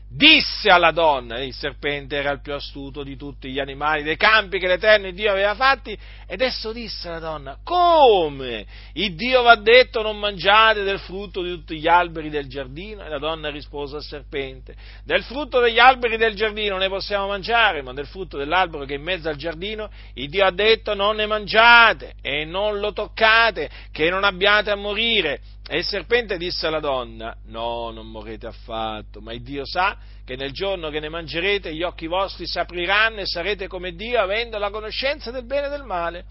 disse 0.10 0.70
alla 0.70 0.92
donna, 0.92 1.40
il 1.44 1.54
serpente 1.54 2.16
era 2.16 2.32
il 2.32 2.42
più 2.42 2.54
astuto 2.54 3.04
di 3.04 3.18
tutti 3.18 3.52
gli 3.52 3.60
animali 3.60 4.04
dei 4.04 4.16
campi 4.16 4.58
che 4.58 4.68
l'Eterno 4.68 5.12
Dio 5.12 5.32
aveva 5.32 5.54
fatti, 5.54 5.98
ed 6.26 6.42
esso 6.42 6.72
disse 6.72 7.10
alla 7.10 7.20
donna, 7.20 7.58
come? 7.64 8.66
Il 8.94 9.16
Dio 9.16 9.42
va 9.42 9.56
detto 9.56 10.02
non 10.02 10.18
mangiate 10.18 10.84
del 10.84 11.00
frutto 11.00 11.42
di 11.42 11.50
tutti 11.50 11.78
gli 11.78 11.88
alberi 11.88 12.30
del 12.30 12.48
giardino? 12.48 13.04
E 13.04 13.10
la 13.10 13.20
donna 13.20 13.50
rispose 13.50 13.98
al 13.98 14.04
serpente, 14.04 14.76
del 15.04 15.24
frutto 15.24 15.60
degli 15.60 15.80
alberi 15.80 16.18
del 16.18 16.36
giardino 16.36 16.78
ne 16.78 16.88
possiamo 16.88 17.28
mangiare, 17.28 17.82
ma 17.82 17.94
del 17.94 18.08
frutto 18.08 18.38
dell'albero 18.38 18.86
che 18.86 18.94
è 18.94 18.98
in 18.98 19.04
mezzo 19.04 19.28
al 19.28 19.36
giardino, 19.36 19.90
il 20.14 20.30
Dio 20.30 20.46
ha 20.46 20.52
detto 20.52 20.94
non 20.94 21.18
ne 21.18 21.26
mangiate 21.26 22.14
e 22.22 22.46
non 22.46 22.80
lo 22.80 22.94
toccate, 22.94 23.70
che 23.92 24.10
non 24.10 24.24
abbiate 24.24 24.72
a 24.72 24.76
morire. 24.76 25.42
E 25.70 25.80
il 25.80 25.84
serpente 25.84 26.38
disse 26.38 26.66
alla 26.66 26.80
donna, 26.80 27.36
no, 27.48 27.92
non 27.92 28.08
morrete 28.08 28.48
affatto, 28.48 29.20
ma 29.20 29.34
il 29.34 29.44
Dio 29.44 29.66
sa 29.66 29.98
che 30.24 30.38
nel 30.38 30.54
giorno 30.54 30.90
che 30.90 31.02
ne 31.02 31.10
mangerete 31.10 31.76
gli 31.76 31.84
occhi 31.84 32.08
vostri 32.08 32.48
si 32.48 32.58
apriranno 32.58 33.20
e 33.20 33.26
sarete 33.26 33.68
come 33.68 33.92
Dio 33.92 34.18
avendo 34.18 34.58
la 34.58 34.70
conoscenza 34.70 35.30
del 35.30 35.46
bene 35.46 35.68
e 35.68 35.70
del 35.70 35.84
male. 35.84 36.26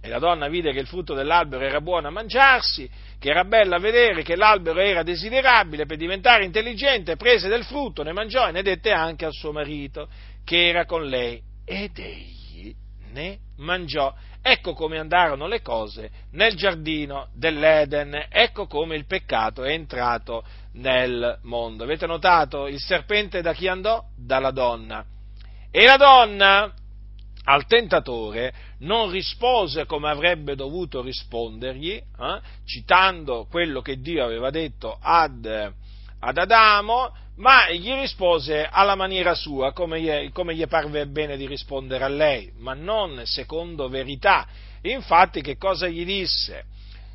E 0.00 0.08
la 0.08 0.20
donna 0.20 0.46
vide 0.46 0.72
che 0.72 0.78
il 0.78 0.86
frutto 0.86 1.12
dell'albero 1.12 1.64
era 1.64 1.80
buono 1.80 2.06
a 2.06 2.12
mangiarsi, 2.12 2.88
che 3.18 3.30
era 3.30 3.44
bello 3.44 3.74
a 3.74 3.80
vedere, 3.80 4.22
che 4.22 4.36
l'albero 4.36 4.78
era 4.78 5.02
desiderabile 5.02 5.84
per 5.84 5.96
diventare 5.96 6.44
intelligente, 6.44 7.16
prese 7.16 7.48
del 7.48 7.64
frutto, 7.64 8.04
ne 8.04 8.12
mangiò 8.12 8.46
e 8.46 8.52
ne 8.52 8.62
dette 8.62 8.92
anche 8.92 9.24
al 9.24 9.32
suo 9.32 9.50
marito, 9.50 10.08
che 10.44 10.68
era 10.68 10.84
con 10.84 11.04
lei, 11.04 11.42
ed 11.64 11.98
egli 11.98 12.72
ne 13.10 13.38
mangiò. 13.56 14.14
Ecco 14.50 14.72
come 14.72 14.98
andarono 14.98 15.46
le 15.46 15.60
cose 15.60 16.10
nel 16.30 16.54
giardino 16.54 17.28
dell'Eden, 17.34 18.28
ecco 18.30 18.66
come 18.66 18.96
il 18.96 19.04
peccato 19.04 19.62
è 19.62 19.72
entrato 19.72 20.42
nel 20.72 21.38
mondo. 21.42 21.84
Avete 21.84 22.06
notato? 22.06 22.66
Il 22.66 22.80
serpente 22.80 23.42
da 23.42 23.52
chi 23.52 23.68
andò? 23.68 24.02
Dalla 24.16 24.50
donna. 24.50 25.04
E 25.70 25.84
la 25.84 25.98
donna 25.98 26.72
al 27.44 27.66
tentatore 27.66 28.54
non 28.78 29.10
rispose 29.10 29.84
come 29.84 30.08
avrebbe 30.08 30.54
dovuto 30.54 31.02
rispondergli, 31.02 31.92
eh, 31.92 32.40
citando 32.64 33.46
quello 33.50 33.82
che 33.82 34.00
Dio 34.00 34.24
aveva 34.24 34.48
detto 34.48 34.96
ad, 34.98 35.74
ad 36.20 36.38
Adamo, 36.38 37.14
ma 37.36 37.70
gli 37.70 37.92
rispose 37.92 38.68
alla 38.70 38.94
maniera 38.94 39.34
sua, 39.34 39.72
come 39.72 40.00
gli, 40.00 40.32
come 40.32 40.54
gli 40.54 40.66
parve 40.66 41.06
bene 41.06 41.36
di 41.36 41.46
rispondere 41.46 42.04
a 42.04 42.08
lei, 42.08 42.52
ma 42.58 42.74
non 42.74 43.22
secondo 43.24 43.88
verità. 43.88 44.46
Infatti, 44.82 45.40
che 45.40 45.56
cosa 45.56 45.86
gli 45.86 46.04
disse? 46.04 46.64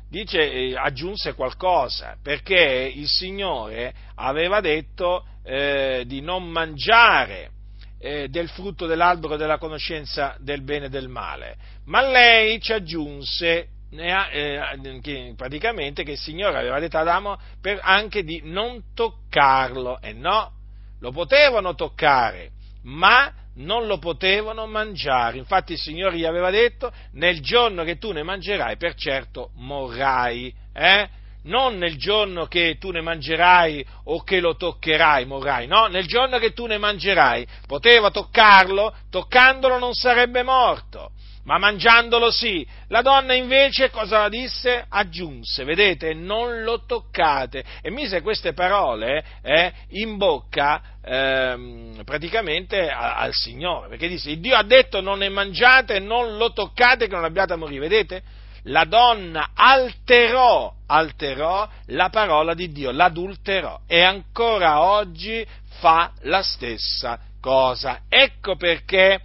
Dice, 0.08 0.50
eh, 0.50 0.76
aggiunse 0.76 1.34
qualcosa, 1.34 2.16
perché 2.22 2.92
il 2.94 3.08
Signore 3.08 3.92
aveva 4.16 4.60
detto 4.60 5.26
eh, 5.44 6.04
di 6.06 6.20
non 6.20 6.48
mangiare 6.48 7.50
eh, 7.98 8.28
del 8.28 8.48
frutto 8.48 8.86
dell'albero 8.86 9.36
della 9.36 9.58
conoscenza 9.58 10.36
del 10.38 10.62
bene 10.62 10.86
e 10.86 10.90
del 10.90 11.08
male, 11.08 11.56
ma 11.86 12.02
lei 12.02 12.60
ci 12.60 12.72
aggiunse 12.72 13.68
che, 13.90 15.34
praticamente 15.36 16.02
che 16.02 16.12
il 16.12 16.18
Signore 16.18 16.58
aveva 16.58 16.80
detto 16.80 16.98
ad 16.98 17.06
Adamo 17.06 17.38
per, 17.60 17.78
anche 17.82 18.24
di 18.24 18.40
non 18.44 18.92
toccarlo, 18.94 20.00
e 20.00 20.12
no, 20.12 20.52
lo 21.00 21.12
potevano 21.12 21.74
toccare, 21.74 22.50
ma 22.82 23.32
non 23.56 23.86
lo 23.86 23.98
potevano 23.98 24.66
mangiare. 24.66 25.38
Infatti 25.38 25.72
il 25.72 25.78
Signore 25.78 26.16
gli 26.16 26.24
aveva 26.24 26.50
detto, 26.50 26.92
nel 27.12 27.40
giorno 27.40 27.84
che 27.84 27.98
tu 27.98 28.12
ne 28.12 28.22
mangerai, 28.22 28.76
per 28.76 28.94
certo 28.94 29.50
morrai. 29.56 30.52
Eh? 30.72 31.08
Non 31.44 31.76
nel 31.76 31.96
giorno 31.98 32.46
che 32.46 32.78
tu 32.80 32.90
ne 32.90 33.02
mangerai 33.02 33.84
o 34.04 34.22
che 34.22 34.40
lo 34.40 34.56
toccherai, 34.56 35.26
morrai, 35.26 35.66
no, 35.66 35.86
nel 35.86 36.06
giorno 36.06 36.38
che 36.38 36.54
tu 36.54 36.64
ne 36.66 36.78
mangerai. 36.78 37.46
Poteva 37.66 38.10
toccarlo, 38.10 38.94
toccandolo 39.10 39.78
non 39.78 39.92
sarebbe 39.92 40.42
morto 40.42 41.12
ma 41.44 41.58
mangiandolo 41.58 42.30
sì. 42.30 42.66
La 42.88 43.02
donna 43.02 43.34
invece 43.34 43.90
cosa 43.90 44.28
disse? 44.28 44.84
Aggiunse, 44.88 45.64
vedete, 45.64 46.14
non 46.14 46.62
lo 46.62 46.84
toccate. 46.84 47.64
E 47.82 47.90
mise 47.90 48.22
queste 48.22 48.52
parole 48.52 49.24
eh, 49.42 49.72
in 49.90 50.16
bocca 50.16 50.82
eh, 51.02 52.02
praticamente 52.04 52.88
a, 52.88 53.16
al 53.16 53.32
Signore, 53.32 53.88
perché 53.88 54.08
disse, 54.08 54.38
Dio 54.38 54.56
ha 54.56 54.62
detto 54.62 55.00
non 55.00 55.18
ne 55.18 55.28
mangiate 55.28 55.98
non 55.98 56.36
lo 56.36 56.52
toccate 56.52 57.06
che 57.06 57.14
non 57.14 57.24
abbiate 57.24 57.52
a 57.52 57.56
morire, 57.56 57.80
vedete? 57.80 58.22
La 58.68 58.84
donna 58.84 59.50
alterò, 59.54 60.72
alterò 60.86 61.68
la 61.88 62.08
parola 62.08 62.54
di 62.54 62.72
Dio, 62.72 62.92
l'adulterò 62.92 63.80
e 63.86 64.00
ancora 64.00 64.82
oggi 64.82 65.46
fa 65.80 66.10
la 66.22 66.42
stessa 66.42 67.18
cosa. 67.40 68.00
Ecco 68.08 68.56
perché 68.56 69.20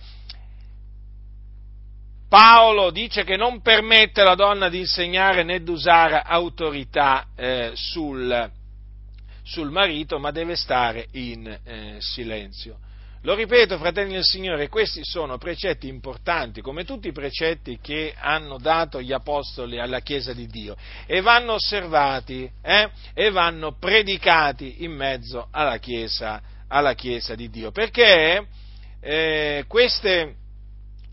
Paolo 2.30 2.92
dice 2.92 3.24
che 3.24 3.36
non 3.36 3.60
permette 3.62 4.22
alla 4.22 4.36
donna 4.36 4.70
di 4.70 4.78
insegnare 4.78 5.42
né 5.42 5.64
di 5.64 5.72
usare 5.72 6.22
autorità 6.24 7.30
eh, 7.36 7.72
sul, 7.74 8.52
sul, 9.44 9.72
marito, 9.72 10.20
ma 10.20 10.30
deve 10.30 10.56
stare 10.56 11.08
in 11.14 11.48
eh, 11.48 11.96
silenzio. 11.98 12.78
Lo 13.24 13.34
ripeto, 13.34 13.80
fratelli 13.80 14.14
del 14.14 14.24
Signore, 14.24 14.70
questi 14.70 15.04
sono 15.04 15.40
precetti 15.40 15.88
importanti, 15.88 16.62
come 16.62 16.86
tutti 16.86 17.08
i 17.08 17.14
precetti 17.14 17.80
che 17.82 18.14
hanno 18.16 18.60
dato 18.60 19.02
gli 19.02 19.12
apostoli 19.12 19.80
alla 19.80 20.00
Chiesa 20.02 20.32
di 20.32 20.46
Dio, 20.46 20.78
e 21.08 21.22
vanno 21.22 21.54
osservati 21.54 22.50
eh, 22.62 22.92
e 23.16 23.32
vanno 23.32 23.76
predicati 23.78 24.84
in 24.84 24.92
mezzo 24.92 25.48
alla 25.50 25.80
Chiesa, 25.80 26.40
alla 26.68 26.94
chiesa 26.94 27.34
di 27.34 27.50
Dio, 27.50 27.72
perché 27.72 28.46
eh, 29.02 29.66
queste 29.68 30.36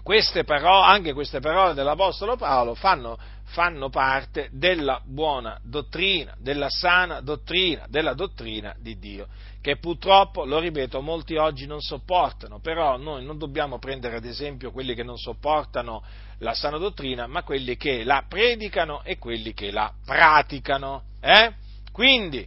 queste 0.07 0.45
parole, 0.45 0.87
anche 0.87 1.13
queste 1.13 1.41
parole 1.41 1.75
dell'Apostolo 1.75 2.37
Paolo 2.37 2.77
fanno, 2.77 3.19
fanno, 3.47 3.89
parte 3.89 4.51
della 4.53 5.03
buona 5.05 5.59
dottrina, 5.65 6.33
della 6.39 6.69
sana 6.71 7.21
dottrina, 7.21 7.87
della 7.89 8.15
dottrina 8.15 8.73
di 8.79 9.01
Dio, 9.01 9.27
che 9.61 9.79
purtroppo, 9.79 10.45
lo 10.45 10.61
ripeto, 10.61 11.01
molti 11.01 11.35
oggi 11.35 11.67
non 11.67 11.81
sopportano, 11.81 12.61
però 12.61 12.97
noi 12.97 13.25
non 13.25 13.37
dobbiamo 13.37 13.81
prendere 13.81 14.15
ad 14.15 14.25
esempio 14.25 14.71
quelli 14.71 14.95
che 14.95 15.03
non 15.03 15.17
sopportano 15.19 16.05
la 16.39 16.55
sana 16.55 16.79
dottrina, 16.79 17.27
ma 17.27 17.43
quelli 17.43 17.77
che 17.77 18.05
la 18.05 18.25
predicano 18.29 19.03
e 19.03 19.19
quelli 19.19 19.55
che 19.55 19.73
la 19.73 19.93
praticano. 20.05 21.03
Eh? 21.21 21.53
Quindi, 21.91 22.47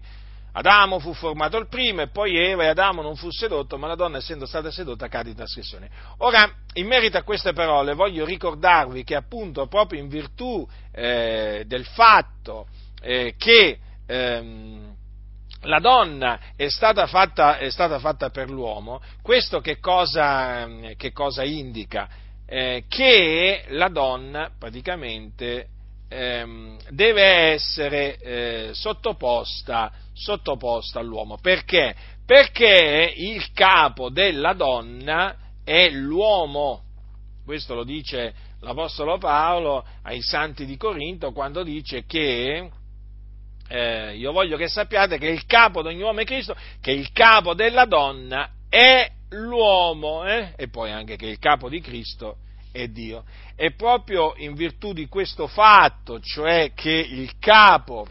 Adamo 0.52 1.00
fu 1.00 1.14
formato 1.14 1.58
il 1.58 1.68
primo 1.68 2.02
e 2.02 2.08
poi 2.08 2.36
Eva 2.38 2.64
e 2.64 2.68
Adamo 2.68 3.02
non 3.02 3.16
fu 3.16 3.30
sedotto, 3.30 3.78
ma 3.78 3.88
la 3.88 3.96
donna 3.96 4.18
essendo 4.18 4.46
stata 4.46 4.72
sedotta 4.72 5.08
cade 5.08 5.30
in 5.30 5.36
trasgressione. 5.36 5.90
Ora, 6.18 6.52
in 6.74 6.88
merito 6.88 7.18
a 7.18 7.24
queste 7.24 7.54
parole, 7.54 7.94
voglio 7.94 8.26
ricordarvi 8.26 9.04
che 9.04 9.16
appunto 9.16 9.68
proprio 9.68 10.00
in 10.00 10.08
virtù 10.08 10.68
eh, 10.92 11.64
del 11.68 11.86
fatto 11.86 12.68
eh, 13.02 13.36
che 13.38 13.80
ehm, 14.06 14.96
la 15.64 15.80
donna 15.80 16.40
è 16.56 16.70
stata, 16.70 17.06
fatta, 17.06 17.58
è 17.58 17.70
stata, 17.70 18.00
fatta, 18.00 18.30
per 18.30 18.50
l'uomo, 18.50 19.02
questo 19.22 19.60
che 19.60 19.80
cosa, 19.80 20.68
che 20.96 21.12
cosa 21.12 21.44
indica? 21.44 22.08
Eh, 22.46 22.86
che 22.88 23.66
la 23.70 23.90
donna 23.90 24.52
praticamente 24.58 25.68
ehm, 26.08 26.78
deve 26.90 27.24
essere 27.52 28.18
eh, 28.18 28.70
sottoposta, 28.74 29.92
sottoposta 30.20 31.00
all'uomo. 31.00 31.38
Perché? 31.42 31.96
Perché 32.26 33.14
il 33.16 33.52
capo 33.54 34.10
della 34.10 34.54
donna 34.54 35.36
è 35.64 35.90
l'uomo. 35.90 36.84
Questo 37.46 37.74
lo 37.74 37.84
dice 37.84 38.34
l'Apostolo 38.62 39.18
Paolo 39.18 39.86
ai 40.04 40.22
santi 40.22 40.66
di 40.66 40.76
Corinto 40.76 41.32
quando 41.32 41.64
dice 41.64 42.06
che 42.06 42.70
eh, 43.70 44.16
io 44.16 44.32
voglio 44.32 44.58
che 44.58 44.68
sappiate 44.68 45.18
che 45.18 45.28
il 45.28 45.46
capo 45.46 45.82
di 45.82 45.90
ogni 45.90 46.02
uomo 46.02 46.20
è 46.20 46.26
Cristo, 46.26 46.56
che 46.82 46.92
il 46.92 47.12
capo 47.12 47.54
della 47.54 47.86
donna 47.86 48.50
è 48.68 49.10
l'uomo, 49.30 50.26
eh? 50.26 50.54
e 50.56 50.70
poi 50.70 50.92
anche 50.92 51.16
che 51.16 51.28
il 51.28 51.40
capo 51.40 51.70
di 51.70 51.80
Cristo 51.80 52.38
è 52.72 52.88
Dio. 52.88 53.24
E 53.56 53.74
proprio 53.74 54.34
in 54.38 54.54
virtù 54.54 54.94
di 54.94 55.08
questo 55.08 55.48
fatto, 55.48 56.20
cioè 56.20 56.72
che 56.74 56.92
il 56.92 57.38
capo 57.40 58.08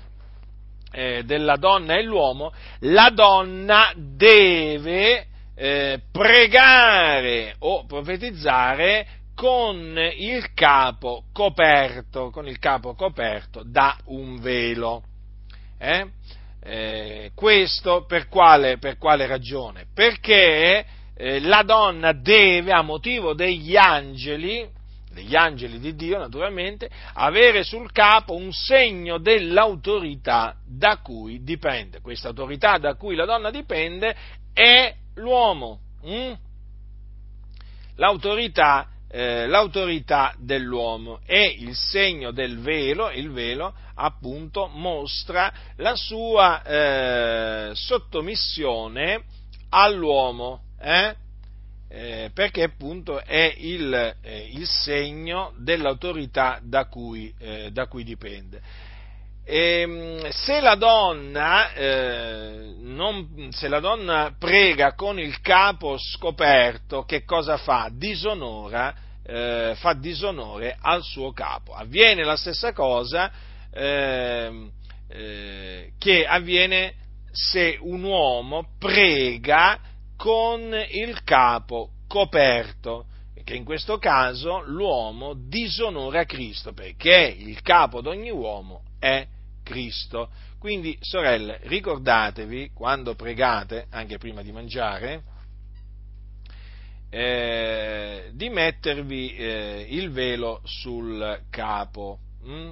eh, 0.90 1.22
della 1.24 1.56
donna 1.56 1.96
è 1.96 2.02
l'uomo, 2.02 2.52
la 2.80 3.10
donna 3.10 3.92
deve 3.96 5.26
eh, 5.54 6.00
pregare 6.10 7.54
o 7.60 7.84
profetizzare 7.86 9.06
con 9.34 9.96
il 10.16 10.52
capo 10.54 11.24
coperto, 11.32 12.30
con 12.30 12.48
il 12.48 12.58
capo 12.58 12.94
coperto 12.94 13.62
da 13.64 13.96
un 14.06 14.40
velo. 14.40 15.02
Eh? 15.78 16.06
Eh, 16.60 17.30
questo 17.34 18.04
per 18.04 18.28
quale, 18.28 18.78
per 18.78 18.98
quale, 18.98 19.26
ragione? 19.26 19.86
Perché 19.94 20.84
eh, 21.14 21.40
la 21.40 21.62
donna 21.62 22.12
deve, 22.12 22.72
a 22.72 22.82
motivo 22.82 23.32
degli 23.32 23.76
angeli, 23.76 24.68
degli 25.18 25.34
angeli 25.34 25.80
di 25.80 25.94
Dio 25.96 26.18
naturalmente, 26.18 26.88
avere 27.14 27.64
sul 27.64 27.90
capo 27.90 28.34
un 28.34 28.52
segno 28.52 29.18
dell'autorità 29.18 30.54
da 30.64 30.98
cui 30.98 31.42
dipende. 31.42 32.00
Questa 32.00 32.28
autorità 32.28 32.78
da 32.78 32.94
cui 32.94 33.16
la 33.16 33.24
donna 33.24 33.50
dipende 33.50 34.14
è 34.52 34.94
l'uomo. 35.14 35.80
Mm? 36.06 36.32
L'autorità 37.96 38.88
eh, 39.10 39.46
l'autorità 39.46 40.34
dell'uomo 40.38 41.20
e 41.24 41.46
il 41.46 41.74
segno 41.74 42.30
del 42.30 42.58
velo, 42.58 43.10
il 43.10 43.30
velo 43.30 43.72
appunto 43.94 44.66
mostra 44.66 45.50
la 45.76 45.96
sua 45.96 46.62
eh, 46.62 47.70
sottomissione 47.74 49.24
all'uomo, 49.70 50.60
eh? 50.78 51.16
Eh 51.88 52.30
perché 52.34 52.62
appunto 52.62 53.20
è 53.24 53.54
il, 53.56 54.14
eh, 54.20 54.50
il 54.52 54.66
segno 54.66 55.54
dell'autorità 55.56 56.60
da 56.62 56.86
cui, 56.86 57.32
eh, 57.38 57.70
da 57.72 57.86
cui 57.86 58.04
dipende. 58.04 58.60
E, 59.44 59.80
ehm, 59.80 60.28
se, 60.28 60.60
la 60.60 60.74
donna, 60.74 61.72
eh, 61.72 62.74
non, 62.80 63.48
se 63.50 63.68
la 63.68 63.80
donna 63.80 64.34
prega 64.38 64.92
con 64.92 65.18
il 65.18 65.40
capo 65.40 65.96
scoperto, 65.96 67.04
che 67.04 67.24
cosa 67.24 67.56
fa? 67.56 67.88
Disonora, 67.90 68.94
eh, 69.24 69.72
fa 69.76 69.94
disonore 69.94 70.76
al 70.78 71.02
suo 71.02 71.32
capo. 71.32 71.72
Avviene 71.72 72.24
la 72.24 72.36
stessa 72.36 72.74
cosa 72.74 73.30
eh, 73.70 74.70
eh 75.08 75.92
che 75.98 76.26
avviene 76.26 76.94
se 77.32 77.78
un 77.80 78.02
uomo 78.02 78.74
prega 78.78 79.80
con 80.18 80.74
il 80.90 81.22
capo 81.22 81.90
coperto, 82.08 83.06
che 83.44 83.54
in 83.54 83.64
questo 83.64 83.98
caso 83.98 84.62
l'uomo 84.66 85.32
disonora 85.32 86.24
Cristo, 86.24 86.72
perché 86.72 87.36
il 87.38 87.62
capo 87.62 88.00
di 88.00 88.08
ogni 88.08 88.30
uomo 88.30 88.82
è 88.98 89.24
Cristo. 89.62 90.28
Quindi, 90.58 90.98
sorelle, 91.00 91.60
ricordatevi 91.62 92.72
quando 92.74 93.14
pregate, 93.14 93.86
anche 93.90 94.18
prima 94.18 94.42
di 94.42 94.50
mangiare, 94.50 95.22
eh, 97.10 98.30
di 98.32 98.48
mettervi 98.48 99.36
eh, 99.36 99.86
il 99.88 100.10
velo 100.10 100.60
sul 100.64 101.42
capo 101.48 102.18
hm? 102.42 102.70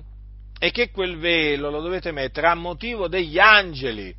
e 0.59 0.71
che 0.73 0.91
quel 0.91 1.17
velo 1.17 1.71
lo 1.71 1.81
dovete 1.81 2.11
mettere 2.11 2.49
a 2.49 2.55
motivo 2.55 3.07
degli 3.07 3.39
angeli. 3.39 4.13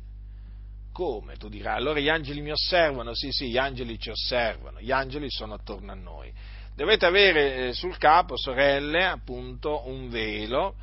Come? 0.98 1.36
Tu 1.36 1.48
dirai, 1.48 1.76
allora 1.76 2.00
gli 2.00 2.08
angeli 2.08 2.40
mi 2.40 2.50
osservano? 2.50 3.14
Sì, 3.14 3.30
sì, 3.30 3.50
gli 3.50 3.56
angeli 3.56 4.00
ci 4.00 4.10
osservano, 4.10 4.80
gli 4.80 4.90
angeli 4.90 5.30
sono 5.30 5.54
attorno 5.54 5.92
a 5.92 5.94
noi. 5.94 6.32
Dovete 6.74 7.06
avere 7.06 7.68
eh, 7.68 7.72
sul 7.72 7.96
capo, 7.98 8.36
sorelle, 8.36 9.04
appunto, 9.04 9.86
un 9.86 10.08
velo 10.08 10.74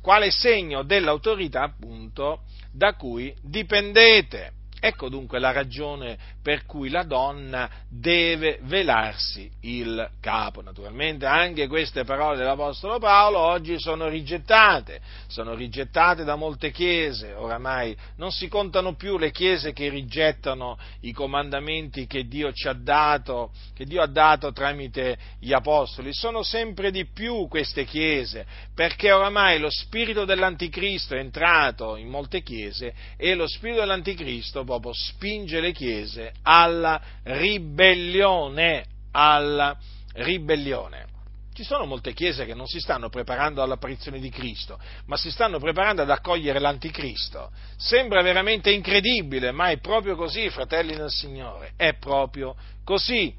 quale 0.00 0.30
segno 0.30 0.84
dell'autorità 0.84 1.62
appunto 1.62 2.42
da 2.70 2.94
cui 2.94 3.34
dipendete. 3.42 4.52
Ecco 4.86 5.08
dunque 5.08 5.38
la 5.38 5.50
ragione 5.50 6.18
per 6.42 6.66
cui 6.66 6.90
la 6.90 7.04
donna 7.04 7.70
deve 7.88 8.58
velarsi 8.64 9.50
il 9.62 10.10
capo. 10.20 10.60
Naturalmente 10.60 11.24
anche 11.24 11.68
queste 11.68 12.04
parole 12.04 12.36
dell'Apostolo 12.36 12.98
Paolo 12.98 13.38
oggi 13.38 13.80
sono 13.80 14.08
rigettate, 14.08 15.00
sono 15.26 15.54
rigettate 15.54 16.22
da 16.22 16.36
molte 16.36 16.70
chiese, 16.70 17.32
oramai 17.32 17.96
non 18.16 18.30
si 18.30 18.46
contano 18.48 18.94
più 18.94 19.16
le 19.16 19.30
chiese 19.30 19.72
che 19.72 19.88
rigettano 19.88 20.76
i 21.00 21.12
comandamenti 21.12 22.06
che 22.06 22.28
Dio 22.28 22.52
ci 22.52 22.68
ha 22.68 22.74
dato, 22.74 23.52
che 23.74 23.86
Dio 23.86 24.02
ha 24.02 24.06
dato 24.06 24.52
tramite 24.52 25.16
gli 25.40 25.54
Apostoli, 25.54 26.12
sono 26.12 26.42
sempre 26.42 26.90
di 26.90 27.06
più 27.06 27.48
queste 27.48 27.86
chiese, 27.86 28.44
perché 28.74 29.12
oramai 29.12 29.58
lo 29.58 29.70
spirito 29.70 30.26
dell'Anticristo 30.26 31.14
è 31.14 31.20
entrato 31.20 31.96
in 31.96 32.08
molte 32.08 32.42
chiese 32.42 32.92
e 33.16 33.34
lo 33.34 33.48
spirito 33.48 33.80
dell'Anticristo 33.80 34.72
proprio 34.78 34.92
spinge 34.92 35.60
le 35.60 35.72
chiese 35.72 36.32
alla 36.42 37.00
ribellione, 37.22 38.84
alla 39.12 39.76
ribellione. 40.14 41.12
Ci 41.54 41.62
sono 41.62 41.84
molte 41.84 42.12
chiese 42.12 42.44
che 42.46 42.54
non 42.54 42.66
si 42.66 42.80
stanno 42.80 43.08
preparando 43.08 43.62
all'apparizione 43.62 44.18
di 44.18 44.28
Cristo, 44.28 44.76
ma 45.06 45.16
si 45.16 45.30
stanno 45.30 45.60
preparando 45.60 46.02
ad 46.02 46.10
accogliere 46.10 46.58
l'anticristo. 46.58 47.52
Sembra 47.76 48.22
veramente 48.22 48.72
incredibile, 48.72 49.52
ma 49.52 49.68
è 49.68 49.78
proprio 49.78 50.16
così, 50.16 50.50
fratelli 50.50 50.96
del 50.96 51.10
Signore, 51.10 51.74
è 51.76 51.94
proprio 51.94 52.56
così. 52.82 53.32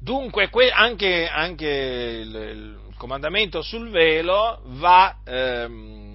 Dunque 0.00 0.48
anche, 0.72 1.28
anche 1.28 1.66
il, 1.68 2.34
il, 2.34 2.78
comandamento 2.96 3.62
sul 3.62 3.90
velo 3.90 4.60
va, 4.64 5.18
ehm, 5.24 6.09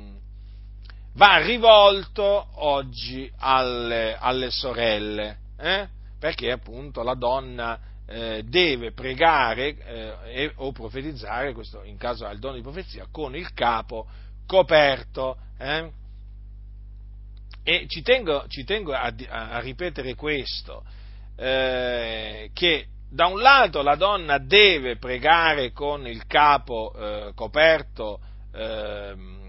va 1.16 1.38
rivolto 1.38 2.48
oggi 2.56 3.32
alle, 3.38 4.18
alle 4.18 4.50
sorelle 4.50 5.38
eh? 5.58 5.88
perché 6.20 6.52
appunto 6.52 7.04
la 7.04 7.16
donna 7.16 7.80
eh, 8.08 8.44
deve 8.44 8.92
pregare 8.92 9.78
eh, 10.26 10.52
o 10.58 10.72
profetizzare, 10.72 11.54
questo 11.54 11.84
in 11.84 11.98
caso 11.98 12.26
ha 12.26 12.32
il 12.32 12.40
dono 12.40 12.56
di 12.56 12.62
profezia, 12.62 13.08
con 13.12 13.36
il 13.36 13.52
capo 13.54 14.06
coperto. 14.46 15.38
Eh? 15.58 15.92
E 17.64 17.86
ci 17.88 18.02
tengo, 18.04 18.46
ci 18.48 18.64
tengo 18.64 18.94
a, 18.94 19.12
a, 19.28 19.60
ripetere 19.60 20.14
questo, 20.14 20.84
eh, 21.36 22.52
che 22.54 22.88
da 23.10 23.26
un 23.26 23.42
lato 23.42 23.82
la 23.82 23.96
donna 23.96 24.38
deve 24.38 24.98
pregare 24.98 25.72
con 25.72 26.06
il 26.06 26.28
capo 26.28 26.94
eh, 26.94 27.32
coperto, 27.34 28.20
ehm, 28.54 29.45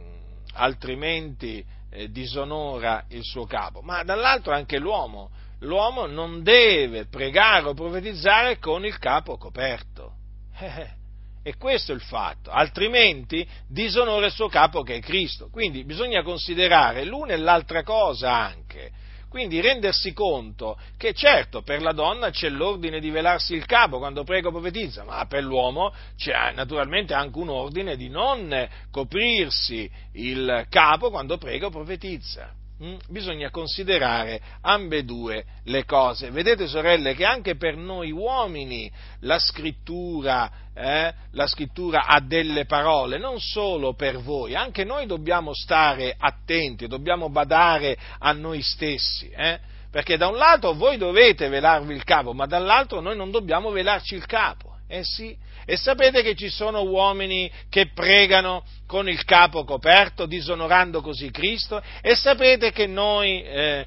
altrimenti 0.56 1.64
eh, 1.90 2.10
disonora 2.10 3.04
il 3.10 3.22
suo 3.22 3.44
capo, 3.44 3.82
ma 3.82 4.02
dall'altro 4.02 4.52
anche 4.52 4.78
l'uomo 4.78 5.30
l'uomo 5.60 6.06
non 6.06 6.42
deve 6.42 7.06
pregare 7.06 7.68
o 7.68 7.74
profetizzare 7.74 8.58
con 8.58 8.84
il 8.84 8.98
capo 8.98 9.36
coperto. 9.36 10.12
E 11.46 11.58
questo 11.58 11.92
è 11.92 11.94
il 11.94 12.00
fatto, 12.00 12.50
altrimenti 12.50 13.48
disonora 13.68 14.26
il 14.26 14.32
suo 14.32 14.48
capo 14.48 14.82
che 14.82 14.96
è 14.96 15.00
Cristo. 15.00 15.48
Quindi 15.48 15.84
bisogna 15.84 16.24
considerare 16.24 17.04
l'una 17.04 17.34
e 17.34 17.36
l'altra 17.36 17.84
cosa 17.84 18.32
anche. 18.32 18.90
Quindi 19.36 19.60
rendersi 19.60 20.14
conto 20.14 20.78
che 20.96 21.12
certo 21.12 21.60
per 21.60 21.82
la 21.82 21.92
donna 21.92 22.30
c'è 22.30 22.48
l'ordine 22.48 23.00
di 23.00 23.10
velarsi 23.10 23.52
il 23.52 23.66
capo 23.66 23.98
quando 23.98 24.24
prega 24.24 24.48
o 24.48 24.50
profetizza, 24.50 25.04
ma 25.04 25.26
per 25.26 25.44
l'uomo 25.44 25.92
c'è 26.16 26.52
naturalmente 26.54 27.12
anche 27.12 27.38
un 27.38 27.50
ordine 27.50 27.96
di 27.96 28.08
non 28.08 28.66
coprirsi 28.90 29.90
il 30.12 30.64
capo 30.70 31.10
quando 31.10 31.36
prega 31.36 31.66
o 31.66 31.70
profetizza. 31.70 32.50
Mm? 32.82 32.96
Bisogna 33.08 33.50
considerare 33.50 34.38
ambedue 34.60 35.44
le 35.64 35.86
cose. 35.86 36.30
Vedete 36.30 36.66
sorelle 36.66 37.14
che 37.14 37.24
anche 37.24 37.56
per 37.56 37.74
noi 37.74 38.10
uomini 38.10 38.90
la 39.20 39.38
scrittura, 39.38 40.50
eh, 40.74 41.14
la 41.30 41.46
scrittura 41.46 42.04
ha 42.04 42.20
delle 42.20 42.66
parole, 42.66 43.16
non 43.16 43.40
solo 43.40 43.94
per 43.94 44.18
voi, 44.18 44.54
anche 44.54 44.84
noi 44.84 45.06
dobbiamo 45.06 45.54
stare 45.54 46.14
attenti, 46.18 46.86
dobbiamo 46.86 47.30
badare 47.30 47.96
a 48.18 48.32
noi 48.32 48.60
stessi. 48.60 49.30
Eh? 49.30 49.58
Perché 49.90 50.18
da 50.18 50.28
un 50.28 50.36
lato 50.36 50.74
voi 50.74 50.98
dovete 50.98 51.48
velarvi 51.48 51.94
il 51.94 52.04
capo, 52.04 52.34
ma 52.34 52.44
dall'altro 52.44 53.00
noi 53.00 53.16
non 53.16 53.30
dobbiamo 53.30 53.70
velarci 53.70 54.14
il 54.14 54.26
capo. 54.26 54.74
Eh 54.86 55.02
sì, 55.02 55.34
e 55.68 55.76
sapete 55.76 56.22
che 56.22 56.36
ci 56.36 56.48
sono 56.48 56.82
uomini 56.82 57.50
che 57.68 57.90
pregano 57.92 58.64
con 58.86 59.08
il 59.08 59.24
capo 59.24 59.64
coperto, 59.64 60.24
disonorando 60.24 61.00
così 61.00 61.32
Cristo? 61.32 61.82
E 62.00 62.14
sapete 62.14 62.70
che 62.70 62.86
noi, 62.86 63.42
eh, 63.42 63.84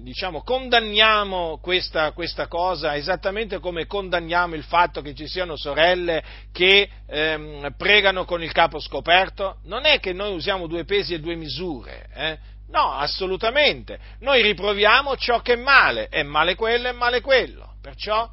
diciamo, 0.00 0.42
condanniamo 0.42 1.58
questa, 1.60 2.12
questa, 2.12 2.46
cosa 2.48 2.96
esattamente 2.96 3.58
come 3.58 3.84
condanniamo 3.84 4.54
il 4.54 4.64
fatto 4.64 5.02
che 5.02 5.14
ci 5.14 5.28
siano 5.28 5.58
sorelle 5.58 6.24
che 6.52 6.88
eh, 7.06 7.70
pregano 7.76 8.24
con 8.24 8.42
il 8.42 8.52
capo 8.52 8.80
scoperto? 8.80 9.58
Non 9.64 9.84
è 9.84 10.00
che 10.00 10.14
noi 10.14 10.34
usiamo 10.34 10.66
due 10.66 10.86
pesi 10.86 11.12
e 11.12 11.20
due 11.20 11.34
misure, 11.34 12.06
eh? 12.14 12.38
No, 12.70 12.92
assolutamente. 12.92 13.98
Noi 14.20 14.42
riproviamo 14.42 15.16
ciò 15.16 15.40
che 15.40 15.54
è 15.54 15.56
male, 15.56 16.08
è 16.08 16.22
male 16.22 16.54
quello, 16.54 16.88
è 16.88 16.92
male 16.92 17.20
quello. 17.20 17.76
Perciò 17.80 18.28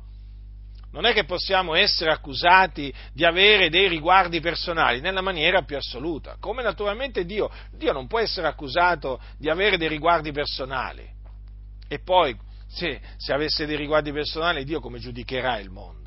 non 0.95 1.03
è 1.03 1.11
che 1.11 1.25
possiamo 1.25 1.75
essere 1.75 2.09
accusati 2.09 2.91
di 3.11 3.25
avere 3.25 3.69
dei 3.69 3.89
riguardi 3.89 4.39
personali 4.39 5.01
nella 5.01 5.19
maniera 5.19 5.61
più 5.63 5.75
assoluta, 5.75 6.37
come 6.39 6.63
naturalmente 6.63 7.25
Dio, 7.25 7.51
Dio 7.73 7.91
non 7.91 8.07
può 8.07 8.19
essere 8.19 8.47
accusato 8.47 9.19
di 9.37 9.49
avere 9.49 9.77
dei 9.77 9.89
riguardi 9.89 10.31
personali. 10.31 11.05
E 11.89 11.99
poi, 11.99 12.33
se, 12.67 13.01
se 13.17 13.33
avesse 13.33 13.65
dei 13.65 13.75
riguardi 13.75 14.13
personali, 14.13 14.63
Dio 14.63 14.79
come 14.79 14.99
giudicherà 14.99 15.59
il 15.59 15.69
mondo? 15.69 16.03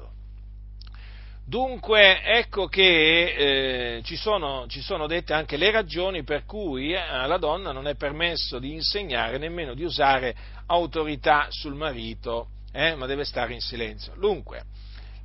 Dunque, 1.45 2.23
ecco 2.23 2.67
che 2.67 3.97
eh, 3.99 4.03
ci, 4.05 4.17
sono, 4.17 4.65
ci, 4.69 4.81
sono, 4.81 5.07
dette 5.07 5.35
anche 5.35 5.59
le 5.59 5.71
ragioni 5.71 6.25
per 6.25 6.47
cui 6.47 6.93
eh, 6.93 6.97
alla 6.97 7.37
donna 7.37 7.73
non 7.73 7.87
è 7.87 7.95
permesso 7.95 8.59
di 8.59 8.73
insegnare, 8.73 9.37
nemmeno 9.37 9.75
di 9.75 9.85
usare 9.85 10.35
autorità 10.65 11.47
sul 11.51 11.75
marito, 11.75 12.49
eh, 12.73 12.95
ma 12.95 13.05
deve 13.05 13.25
stare 13.25 13.53
in 13.53 13.61
silenzio. 13.61 14.15
Dunque, 14.19 14.63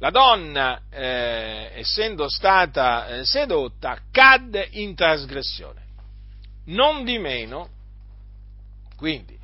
la 0.04 0.10
donna, 0.10 0.82
eh, 0.90 1.72
essendo 1.76 2.28
stata 2.28 3.08
eh, 3.08 3.26
sedotta, 3.26 3.98
cadde 4.12 4.68
in 4.72 4.96
trasgressione. 4.96 5.82
Non 6.66 7.06
di 7.06 7.18
meno, 7.20 7.70
quindi, 8.98 9.40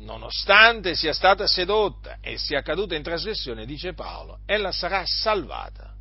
nonostante 0.00 0.94
sia 0.94 1.12
stata 1.12 1.46
sedotta 1.46 2.16
e 2.22 2.38
sia 2.38 2.62
caduta 2.62 2.94
in 2.94 3.02
trasgressione, 3.02 3.66
dice 3.66 3.92
Paolo, 3.92 4.38
ella 4.46 4.72
sarà 4.72 5.02
salvata, 5.04 5.92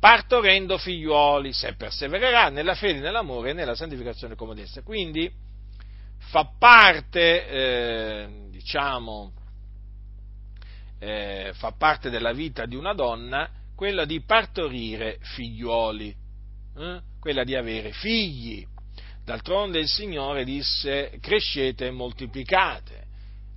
partorendo 0.00 0.76
figliuoli, 0.76 1.52
se 1.52 1.74
persevererà 1.74 2.48
nella 2.48 2.74
fede, 2.74 2.98
nell'amore 2.98 3.50
e 3.50 3.52
nella 3.52 3.76
santificazione 3.76 4.34
come. 4.34 4.64
Quindi 4.82 5.30
fa 6.18 6.44
parte, 6.58 7.46
eh, 7.46 8.28
diciamo, 8.50 9.32
eh, 11.00 11.52
fa 11.54 11.72
parte 11.72 12.10
della 12.10 12.32
vita 12.32 12.66
di 12.66 12.76
una 12.76 12.92
donna 12.92 13.50
quella 13.74 14.04
di 14.04 14.20
partorire 14.20 15.18
figlioli, 15.22 16.14
eh? 16.76 17.00
quella 17.18 17.44
di 17.44 17.56
avere 17.56 17.92
figli. 17.92 18.64
D'altronde 19.24 19.78
il 19.78 19.88
Signore 19.88 20.44
disse 20.44 21.18
crescete 21.20 21.86
e 21.86 21.90
moltiplicate. 21.90 23.08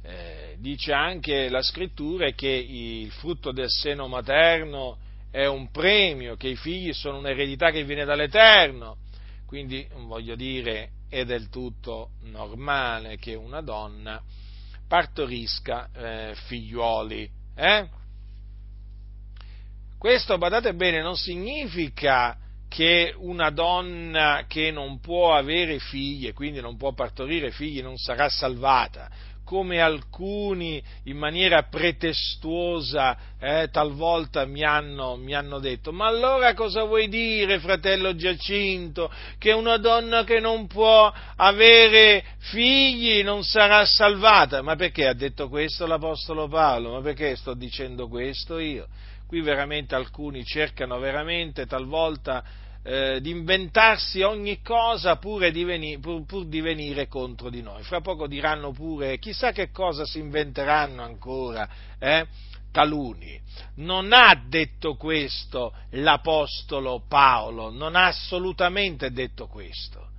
Eh, 0.02 0.56
dice 0.60 0.94
anche 0.94 1.50
la 1.50 1.62
scrittura 1.62 2.30
che 2.32 2.48
il 2.48 3.12
frutto 3.12 3.52
del 3.52 3.70
seno 3.70 4.08
materno 4.08 4.98
è 5.30 5.46
un 5.46 5.72
premio, 5.72 6.36
che 6.38 6.48
i 6.48 6.56
figli 6.56 6.94
sono 6.94 7.18
un'eredità 7.18 7.72
che 7.72 7.84
viene 7.84 8.06
dall'Eterno. 8.06 8.98
Quindi 9.46 9.86
voglio 10.06 10.36
dire, 10.36 10.92
è 11.10 11.26
del 11.26 11.50
tutto 11.50 12.12
normale 12.22 13.18
che 13.18 13.36
una 13.36 13.62
donna 13.62 14.22
partorisca 14.88 15.90
eh, 15.94 16.36
figliuoli. 16.48 17.30
Eh? 17.56 17.90
Questo, 19.98 20.38
badate 20.38 20.74
bene, 20.74 21.02
non 21.02 21.16
significa 21.16 22.38
che 22.68 23.14
una 23.16 23.52
donna 23.52 24.46
che 24.48 24.72
non 24.72 25.00
può 25.00 25.36
avere 25.36 25.78
figli 25.78 26.28
e 26.28 26.34
quindi 26.34 26.60
non 26.60 26.76
può 26.76 26.92
partorire 26.94 27.52
figli 27.52 27.84
non 27.84 27.98
sarà 27.98 28.28
salvata 28.30 29.12
come 29.44 29.82
alcuni 29.82 30.82
in 31.04 31.18
maniera 31.18 31.64
pretestuosa 31.64 33.18
eh, 33.40 33.70
talvolta 33.72 34.46
mi 34.46 34.64
hanno, 34.64 35.16
mi 35.18 35.34
hanno, 35.34 35.60
detto, 35.60 35.92
ma 35.92 36.08
allora 36.08 36.54
cosa 36.54 36.84
vuoi 36.84 37.08
dire, 37.10 37.60
fratello 37.60 38.16
Giacinto, 38.16 39.12
che 39.38 39.52
una 39.52 39.78
donna 39.78 40.24
che 40.24 40.40
non 40.40 40.68
può 40.68 41.12
avere 41.36 42.24
figli 42.38 43.22
non 43.24 43.44
sarà 43.44 43.86
salvata? 43.86 44.62
Ma 44.62 44.76
perché 44.76 45.08
ha 45.08 45.14
detto 45.14 45.50
questo 45.50 45.86
l'Apostolo 45.86 46.48
Paolo? 46.48 46.94
Ma 46.94 47.02
perché 47.02 47.36
sto 47.36 47.54
dicendo 47.54 48.08
questo 48.08 48.60
io? 48.60 48.88
Qui 49.28 49.42
veramente 49.42 49.96
alcuni 49.96 50.46
cercano 50.46 51.00
veramente 51.00 51.66
talvolta 51.66 52.44
eh, 52.84 53.20
di 53.22 53.30
inventarsi 53.30 54.22
ogni 54.22 54.62
cosa 54.62 55.16
pur 55.16 55.50
di, 55.50 55.64
venire, 55.64 56.00
pur, 56.00 56.26
pur 56.26 56.46
di 56.46 56.62
venire 56.62 57.08
contro 57.08 57.50
di 57.50 57.62
noi. 57.62 57.82
Fra 57.84 58.02
poco 58.02 58.28
diranno 58.28 58.72
pure 58.72 59.18
chissà 59.20 59.52
che 59.52 59.72
cosa 59.72 60.06
si 60.06 60.20
inventeranno 60.20 61.02
ancora. 61.02 61.68
Eh? 62.00 62.28
taluni. 62.74 63.40
Non 63.76 64.12
ha 64.12 64.36
detto 64.48 64.96
questo 64.96 65.74
l'Apostolo 65.92 67.06
Paolo, 67.08 67.70
non 67.70 67.96
ha 67.96 68.08
assolutamente 68.08 69.12
detto 69.12 69.48
questo. 69.48 70.10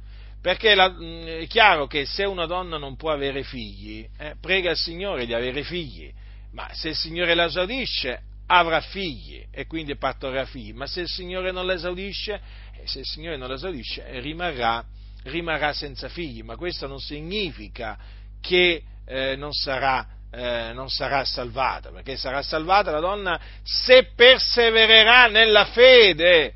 Perché 0.40 0.74
la, 0.74 0.88
mm, 0.88 1.26
è 1.26 1.46
chiaro 1.48 1.86
che 1.86 2.06
se 2.06 2.24
una 2.24 2.46
donna 2.46 2.78
non 2.78 2.96
può 2.96 3.10
avere 3.10 3.42
figli, 3.42 4.08
eh, 4.18 4.36
prega 4.40 4.70
il 4.70 4.76
Signore 4.76 5.26
di 5.26 5.34
avere 5.34 5.64
figli, 5.64 6.10
ma 6.52 6.68
se 6.72 6.90
il 6.90 6.94
Signore 6.94 7.34
la 7.34 7.46
esaudisce, 7.46 8.22
avrà 8.46 8.80
figli 8.80 9.44
e 9.50 9.66
quindi 9.66 9.96
partorrà 9.96 10.44
figli, 10.44 10.72
ma 10.72 10.86
se 10.86 11.02
il 11.02 11.08
Signore 11.08 11.50
non 11.50 11.66
l'esaudisce, 11.66 12.40
eh, 12.76 12.86
se 12.86 13.00
il 13.00 13.06
Signore 13.06 13.36
non 13.36 13.48
l'esaudisce 13.48 14.20
rimarrà, 14.20 14.84
rimarrà 15.24 15.72
senza 15.72 16.08
figli, 16.08 16.42
ma 16.42 16.56
questo 16.56 16.86
non 16.86 16.98
significa 16.98 17.98
che 18.40 18.82
eh, 19.06 19.36
non, 19.36 19.52
sarà, 19.52 20.06
eh, 20.30 20.72
non 20.74 20.90
sarà 20.90 21.24
salvata, 21.24 21.90
perché 21.90 22.16
sarà 22.16 22.42
salvata 22.42 22.90
la 22.90 23.00
donna 23.00 23.40
se 23.62 24.10
persevererà 24.14 25.26
nella 25.26 25.64
fede. 25.66 26.54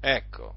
Ecco, 0.00 0.54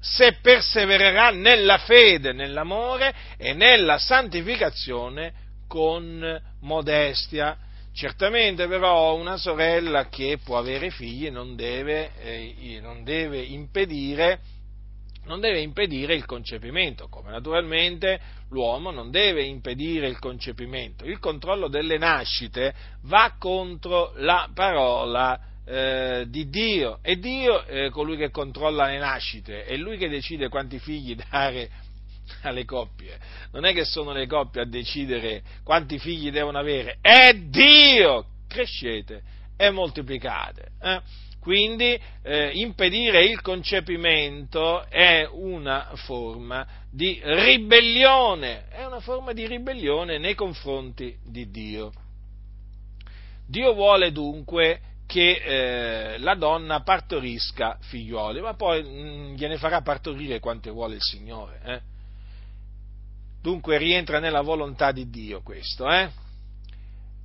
se 0.00 0.38
persevererà 0.42 1.30
nella 1.30 1.78
fede, 1.78 2.32
nell'amore 2.32 3.14
e 3.36 3.52
nella 3.54 3.98
santificazione 3.98 5.32
con 5.68 6.40
modestia. 6.60 7.56
Certamente 7.94 8.66
però 8.68 9.14
una 9.14 9.36
sorella 9.36 10.08
che 10.08 10.38
può 10.42 10.56
avere 10.56 10.90
figli 10.90 11.28
non 11.30 11.54
deve, 11.56 12.12
eh, 12.22 12.78
non 12.80 13.04
deve, 13.04 13.40
impedire, 13.40 14.40
non 15.24 15.40
deve 15.40 15.60
impedire 15.60 16.14
il 16.14 16.24
concepimento, 16.24 17.08
come 17.08 17.30
naturalmente 17.30 18.18
l'uomo 18.48 18.90
non 18.90 19.10
deve 19.10 19.44
impedire 19.44 20.08
il 20.08 20.18
concepimento. 20.18 21.04
Il 21.04 21.18
controllo 21.18 21.68
delle 21.68 21.98
nascite 21.98 22.74
va 23.02 23.34
contro 23.38 24.12
la 24.16 24.48
parola 24.54 25.38
eh, 25.66 26.24
di 26.28 26.48
Dio 26.48 26.98
e 27.02 27.18
Dio 27.18 27.64
è 27.64 27.90
colui 27.90 28.16
che 28.16 28.30
controlla 28.30 28.86
le 28.86 28.98
nascite, 28.98 29.64
è 29.64 29.76
lui 29.76 29.98
che 29.98 30.08
decide 30.08 30.48
quanti 30.48 30.78
figli 30.78 31.14
dare 31.14 31.70
alle 32.42 32.64
coppie. 32.64 33.18
Non 33.52 33.64
è 33.64 33.72
che 33.72 33.84
sono 33.84 34.12
le 34.12 34.26
coppie 34.26 34.62
a 34.62 34.66
decidere 34.66 35.42
quanti 35.62 35.98
figli 35.98 36.30
devono 36.30 36.58
avere, 36.58 36.98
è 37.00 37.34
Dio! 37.34 38.26
Crescete 38.48 39.22
e 39.56 39.70
moltiplicate. 39.70 40.72
Eh? 40.80 41.00
Quindi 41.40 41.98
eh, 42.22 42.50
impedire 42.54 43.24
il 43.24 43.40
concepimento 43.40 44.84
è 44.88 45.28
una 45.28 45.90
forma 45.94 46.64
di 46.88 47.20
ribellione, 47.22 48.68
è 48.68 48.84
una 48.84 49.00
forma 49.00 49.32
di 49.32 49.46
ribellione 49.46 50.18
nei 50.18 50.34
confronti 50.34 51.16
di 51.24 51.50
Dio. 51.50 51.92
Dio 53.46 53.74
vuole 53.74 54.12
dunque 54.12 54.80
che 55.06 56.12
eh, 56.14 56.18
la 56.18 56.34
donna 56.36 56.82
partorisca 56.82 57.76
figlioli, 57.80 58.40
ma 58.40 58.54
poi 58.54 58.82
mh, 58.82 58.88
mm, 58.88 59.34
gliene 59.34 59.58
farà 59.58 59.82
partorire 59.82 60.38
quante 60.38 60.70
vuole 60.70 60.94
il 60.94 61.02
Signore. 61.02 61.60
Eh? 61.64 61.91
Dunque 63.42 63.76
rientra 63.76 64.20
nella 64.20 64.40
volontà 64.40 64.92
di 64.92 65.10
Dio 65.10 65.42
questo, 65.42 65.90
eh? 65.90 66.08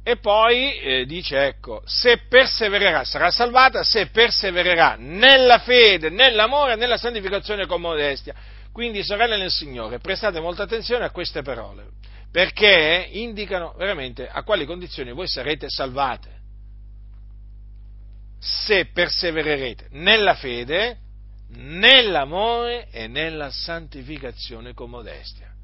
E 0.03 0.17
poi 0.17 0.79
eh, 0.79 1.05
dice, 1.05 1.45
ecco, 1.45 1.81
se 1.85 2.21
persevererà, 2.29 3.03
sarà 3.03 3.29
salvata 3.29 3.83
se 3.83 4.07
persevererà 4.07 4.95
nella 4.97 5.59
fede, 5.59 6.09
nell'amore, 6.09 6.75
nella 6.75 6.97
santificazione 6.97 7.65
con 7.65 7.81
modestia. 7.81 8.33
Quindi, 8.71 9.03
sorelle 9.03 9.37
nel 9.37 9.51
Signore, 9.51 9.99
prestate 9.99 10.39
molta 10.39 10.63
attenzione 10.63 11.03
a 11.03 11.11
queste 11.11 11.41
parole, 11.41 11.89
perché 12.31 13.09
indicano 13.11 13.73
veramente 13.77 14.27
a 14.27 14.43
quali 14.43 14.65
condizioni 14.65 15.11
voi 15.11 15.27
sarete 15.27 15.69
salvate. 15.69 16.29
Se 18.39 18.85
persevererete 18.93 19.87
nella 19.91 20.35
fede, 20.35 20.99
nell'amore 21.49 22.87
e 22.91 23.07
nella 23.07 23.51
santificazione 23.51 24.73
con 24.73 24.89
modestia. 24.89 25.55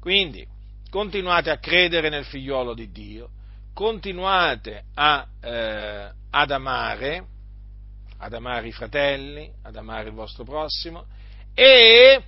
Quindi, 0.00 0.46
continuate 0.90 1.50
a 1.50 1.58
credere 1.58 2.08
nel 2.08 2.24
figliuolo 2.24 2.74
di 2.74 2.90
Dio, 2.90 3.30
continuate 3.72 4.84
a, 4.94 5.26
eh, 5.40 6.12
ad 6.30 6.50
amare, 6.50 7.26
ad 8.18 8.32
amare 8.32 8.68
i 8.68 8.72
fratelli, 8.72 9.52
ad 9.62 9.76
amare 9.76 10.08
il 10.08 10.14
vostro 10.14 10.44
prossimo 10.44 11.06
e, 11.54 12.22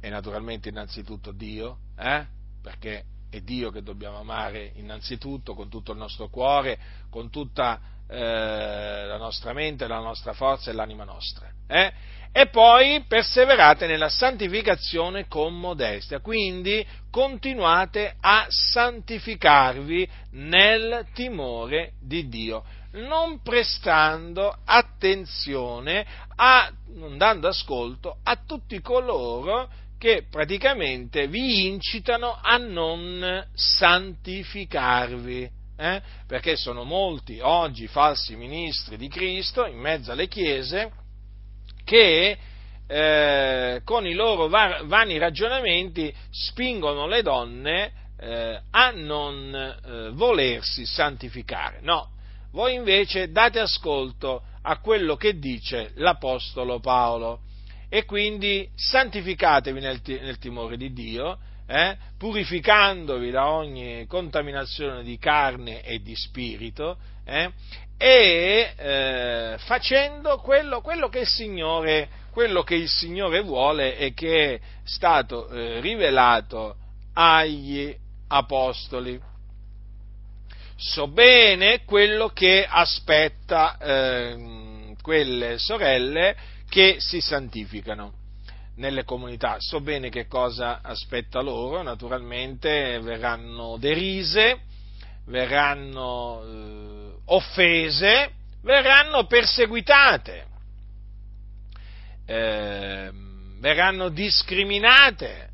e 0.00 0.08
naturalmente 0.08 0.68
innanzitutto 0.68 1.32
Dio, 1.32 1.78
eh, 1.98 2.26
perché 2.62 3.04
è 3.30 3.40
Dio 3.40 3.70
che 3.70 3.82
dobbiamo 3.82 4.18
amare 4.18 4.72
innanzitutto 4.74 5.54
con 5.54 5.68
tutto 5.68 5.92
il 5.92 5.98
nostro 5.98 6.28
cuore, 6.28 6.78
con 7.08 7.30
tutta 7.30 7.80
eh, 8.08 9.06
la 9.06 9.16
nostra 9.16 9.52
mente, 9.52 9.86
la 9.86 10.00
nostra 10.00 10.32
forza 10.32 10.70
e 10.70 10.74
l'anima 10.74 11.04
nostra. 11.04 11.48
Eh? 11.68 11.92
E 12.32 12.46
poi 12.48 13.04
perseverate 13.08 13.86
nella 13.86 14.08
santificazione 14.08 15.26
con 15.26 15.58
modestia, 15.58 16.20
quindi 16.20 16.86
continuate 17.10 18.16
a 18.20 18.46
santificarvi 18.48 20.08
nel 20.32 21.06
timore 21.12 21.94
di 22.00 22.28
Dio, 22.28 22.64
non 22.92 23.42
prestando 23.42 24.56
attenzione, 24.64 26.06
a, 26.36 26.70
non 26.94 27.16
dando 27.18 27.48
ascolto 27.48 28.18
a 28.22 28.36
tutti 28.46 28.80
coloro 28.80 29.68
che 30.00 30.24
praticamente 30.30 31.28
vi 31.28 31.66
incitano 31.66 32.38
a 32.40 32.56
non 32.56 33.46
santificarvi. 33.52 35.50
Eh? 35.76 36.02
Perché 36.26 36.56
sono 36.56 36.84
molti 36.84 37.38
oggi 37.42 37.86
falsi 37.86 38.34
ministri 38.34 38.96
di 38.96 39.08
Cristo 39.08 39.66
in 39.66 39.76
mezzo 39.76 40.10
alle 40.10 40.26
chiese 40.26 40.90
che 41.84 42.38
eh, 42.86 43.82
con 43.84 44.06
i 44.06 44.14
loro 44.14 44.48
vani 44.48 45.18
ragionamenti 45.18 46.14
spingono 46.30 47.06
le 47.06 47.20
donne 47.20 47.92
eh, 48.18 48.58
a 48.70 48.90
non 48.92 49.54
eh, 49.54 50.10
volersi 50.12 50.86
santificare. 50.86 51.80
No, 51.82 52.12
voi 52.52 52.74
invece 52.74 53.30
date 53.30 53.60
ascolto 53.60 54.44
a 54.62 54.78
quello 54.78 55.16
che 55.16 55.38
dice 55.38 55.92
l'Apostolo 55.96 56.80
Paolo 56.80 57.40
e 57.90 58.04
quindi 58.04 58.70
santificatevi 58.76 59.80
nel, 59.80 60.00
nel 60.04 60.38
timore 60.38 60.76
di 60.76 60.92
Dio, 60.92 61.38
eh, 61.66 61.96
purificandovi 62.16 63.30
da 63.32 63.50
ogni 63.50 64.06
contaminazione 64.06 65.02
di 65.02 65.18
carne 65.18 65.82
e 65.82 66.00
di 66.00 66.14
spirito, 66.14 66.96
eh, 67.24 67.50
e 67.98 68.72
eh, 68.76 69.56
facendo 69.58 70.38
quello, 70.38 70.80
quello, 70.80 71.08
che 71.08 71.24
Signore, 71.26 72.08
quello, 72.30 72.62
che 72.62 72.76
il 72.76 72.88
Signore, 72.88 73.42
vuole 73.42 73.98
e 73.98 74.14
che 74.14 74.54
è 74.54 74.60
stato 74.84 75.48
eh, 75.48 75.80
rivelato 75.80 76.76
agli 77.14 77.94
apostoli. 78.28 79.20
So 80.76 81.08
bene 81.08 81.84
quello 81.84 82.28
che 82.28 82.64
aspetta 82.66 83.76
eh, 83.78 84.94
quelle 85.02 85.58
sorelle 85.58 86.36
che 86.70 86.96
si 86.98 87.20
santificano 87.20 88.14
nelle 88.76 89.04
comunità. 89.04 89.56
So 89.58 89.80
bene 89.80 90.08
che 90.08 90.26
cosa 90.26 90.80
aspetta 90.82 91.40
loro, 91.40 91.82
naturalmente 91.82 92.98
verranno 93.00 93.76
derise, 93.76 94.60
verranno 95.26 96.42
eh, 96.44 97.12
offese, 97.26 98.30
verranno 98.62 99.26
perseguitate, 99.26 100.46
eh, 102.26 103.10
verranno 103.58 104.08
discriminate, 104.08 105.48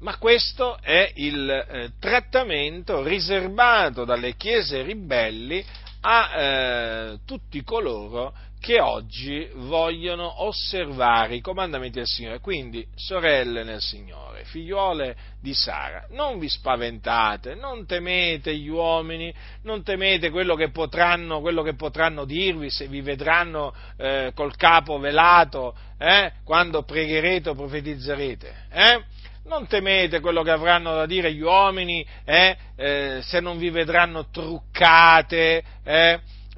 ma 0.00 0.16
questo 0.18 0.78
è 0.80 1.12
il 1.14 1.48
eh, 1.48 1.92
trattamento 2.00 3.02
riservato 3.04 4.04
dalle 4.04 4.34
chiese 4.34 4.82
ribelli 4.82 5.64
a 6.02 6.40
eh, 6.40 7.18
tutti 7.24 7.62
coloro 7.62 8.34
che 8.60 8.78
oggi 8.78 9.48
vogliono 9.54 10.44
osservare 10.44 11.34
i 11.34 11.40
comandamenti 11.40 11.96
del 11.96 12.06
Signore. 12.06 12.40
Quindi, 12.40 12.86
sorelle 12.94 13.64
nel 13.64 13.80
Signore, 13.80 14.44
figliuole 14.44 15.16
di 15.40 15.54
Sara, 15.54 16.06
non 16.10 16.38
vi 16.38 16.48
spaventate, 16.48 17.54
non 17.54 17.86
temete 17.86 18.54
gli 18.54 18.68
uomini, 18.68 19.32
non 19.62 19.82
temete 19.82 20.30
quello 20.30 20.54
che 20.54 20.70
potranno, 20.70 21.40
quello 21.40 21.62
che 21.62 21.74
potranno 21.74 22.26
dirvi 22.26 22.70
se 22.70 22.86
vi 22.86 23.00
vedranno 23.00 23.74
eh, 23.96 24.32
col 24.34 24.54
capo 24.56 24.98
velato 24.98 25.74
eh, 25.98 26.32
quando 26.44 26.82
pregherete 26.82 27.48
o 27.48 27.54
profetizzerete. 27.54 28.54
Eh? 28.70 29.02
Non 29.44 29.66
temete 29.66 30.20
quello 30.20 30.42
che 30.42 30.50
avranno 30.50 30.94
da 30.94 31.06
dire 31.06 31.32
gli 31.32 31.40
uomini 31.40 32.06
eh, 32.24 32.56
eh 32.76 33.20
se 33.22 33.40
non 33.40 33.56
vi 33.56 33.70
vedranno 33.70 34.28
truccate 34.28 35.64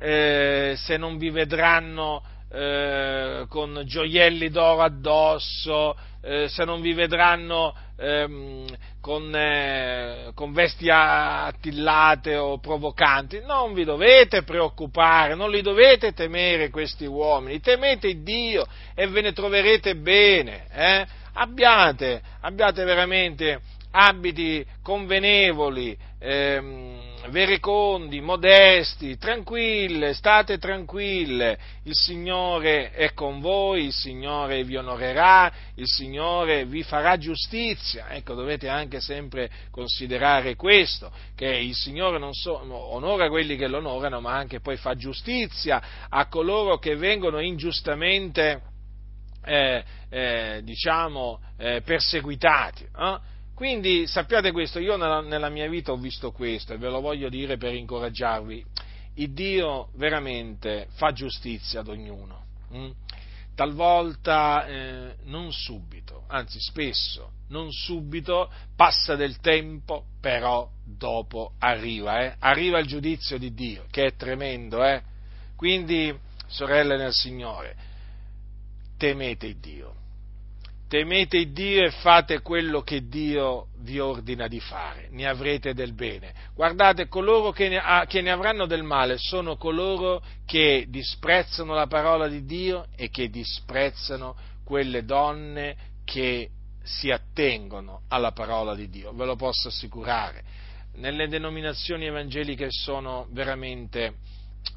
eh, 0.03 0.74
se 0.76 0.96
non 0.96 1.16
vi 1.16 1.30
vedranno 1.30 2.22
eh, 2.50 3.44
con 3.48 3.82
gioielli 3.84 4.50
d'oro 4.50 4.82
addosso, 4.82 5.96
eh, 6.20 6.48
se 6.48 6.64
non 6.64 6.80
vi 6.80 6.92
vedranno 6.92 7.72
ehm, 7.96 8.66
con, 9.00 9.32
eh, 9.34 10.32
con, 10.34 10.53
vesti 10.53 10.88
attillate 10.90 12.36
o 12.36 12.59
provocanti, 12.59 13.42
non 13.46 13.74
vi 13.74 13.84
dovete 13.84 14.42
preoccupare, 14.42 15.36
non 15.36 15.50
li 15.50 15.62
dovete 15.62 16.12
temere 16.12 16.68
questi 16.70 17.07
uomini, 17.07 17.61
temete 17.61 18.22
Dio 18.22 18.66
e 18.96 19.07
ve 19.07 19.20
ne 19.20 19.32
troverete 19.32 19.94
bene. 19.94 20.66
Eh? 20.72 21.07
Abbiate, 21.34 22.20
abbiate 22.40 22.82
veramente 22.82 23.61
abiti 23.92 24.66
convenevoli. 24.82 25.96
Ehm, 26.18 27.11
verecondi, 27.28 28.20
modesti, 28.20 29.16
tranquille, 29.16 30.14
state 30.14 30.58
tranquille, 30.58 31.58
il 31.84 31.94
Signore 31.94 32.90
è 32.90 33.12
con 33.12 33.40
voi, 33.40 33.86
il 33.86 33.92
Signore 33.92 34.64
vi 34.64 34.76
onorerà, 34.76 35.52
il 35.76 35.86
Signore 35.86 36.64
vi 36.64 36.82
farà 36.82 37.16
giustizia. 37.18 38.10
Ecco, 38.10 38.34
dovete 38.34 38.68
anche 38.68 39.00
sempre 39.00 39.50
considerare 39.70 40.56
questo, 40.56 41.12
che 41.34 41.46
il 41.46 41.74
Signore 41.74 42.18
non 42.18 42.34
so, 42.34 42.60
onora 42.60 43.28
quelli 43.28 43.56
che 43.56 43.68
lo 43.68 43.78
onorano, 43.78 44.20
ma 44.20 44.34
anche 44.34 44.60
poi 44.60 44.76
fa 44.76 44.94
giustizia 44.94 45.82
a 46.08 46.26
coloro 46.26 46.78
che 46.78 46.96
vengono 46.96 47.40
ingiustamente, 47.40 48.60
eh, 49.44 49.84
eh, 50.08 50.60
diciamo, 50.62 51.40
eh, 51.58 51.82
perseguitati. 51.82 52.86
Quindi 53.55 54.07
sappiate 54.07 54.50
questo, 54.50 54.78
io 54.78 54.96
nella, 54.96 55.20
nella, 55.20 55.48
mia 55.48 55.68
vita 55.68 55.92
ho 55.92 55.96
visto 55.96 56.32
questo 56.32 56.72
e 56.72 56.78
ve 56.78 56.88
lo 56.88 57.00
voglio 57.00 57.28
dire 57.28 57.57
per 57.57 57.74
incoraggiarvi. 57.74 58.64
Il 59.14 59.32
Dio 59.32 59.90
veramente 59.94 60.88
fa 60.92 61.12
giustizia 61.12 61.80
ad 61.80 61.88
ognuno. 61.88 62.44
Hm? 62.70 62.90
Talvolta 63.55 64.66
eh, 64.66 65.16
non 65.24 65.53
subito, 65.53 66.24
anzi 66.28 66.59
spesso 66.61 67.40
non 67.53 67.70
subito, 67.70 68.50
passa 68.74 69.14
del 69.14 69.38
tempo, 69.38 70.07
però 70.20 70.68
dopo 70.84 71.53
arriva, 71.59 72.22
eh? 72.22 72.34
arriva 72.38 72.78
il 72.78 72.86
giudizio 72.86 73.38
di 73.38 73.53
Dio, 73.53 73.84
che 73.90 74.07
è 74.07 74.16
tremendo. 74.16 74.82
Eh? 74.82 75.03
Quindi, 75.55 76.18
sorelle 76.46 76.96
nel 76.96 77.12
Signore, 77.12 77.76
temete 78.96 79.55
Dio 79.61 80.00
temete 80.93 81.51
Dio 81.53 81.86
e 81.86 81.90
fate 81.90 82.43
quello 82.43 82.82
che 82.82 83.09
Dio 83.09 83.68
vi 83.78 83.99
ordina 83.99 84.47
di 84.47 84.61
fare, 84.61 85.09
ne 85.12 85.26
avrete 85.26 85.72
del 85.72 85.95
bene. 85.95 86.34
Guardate, 86.55 87.09
coloro 87.09 87.51
che 87.51 87.70
ne, 87.70 87.78
ah, 87.78 88.05
che 88.05 88.20
ne, 88.20 88.30
avranno 88.30 88.66
del 88.66 88.82
male 88.82 89.16
sono 89.16 89.57
coloro 89.57 90.22
che 90.45 90.84
disprezzano 90.88 91.72
la 91.72 91.86
parola 91.86 92.28
di 92.28 92.45
Dio 92.45 92.88
e 92.95 93.09
che 93.09 93.30
disprezzano 93.30 94.36
quelle 94.64 95.07
donne 95.07 95.76
che 96.05 96.51
si 96.82 97.11
attengono 97.11 98.03
alla 98.09 98.32
parola 98.32 98.74
di 98.74 98.90
Dio, 98.90 99.14
ve 99.14 99.24
lo 99.24 99.36
posso 99.36 99.68
assicurare. 99.68 100.43
Nelle 100.97 101.26
denominazioni 101.26 102.05
evangeliche 102.05 102.66
sono 102.68 103.28
veramente 103.30 104.16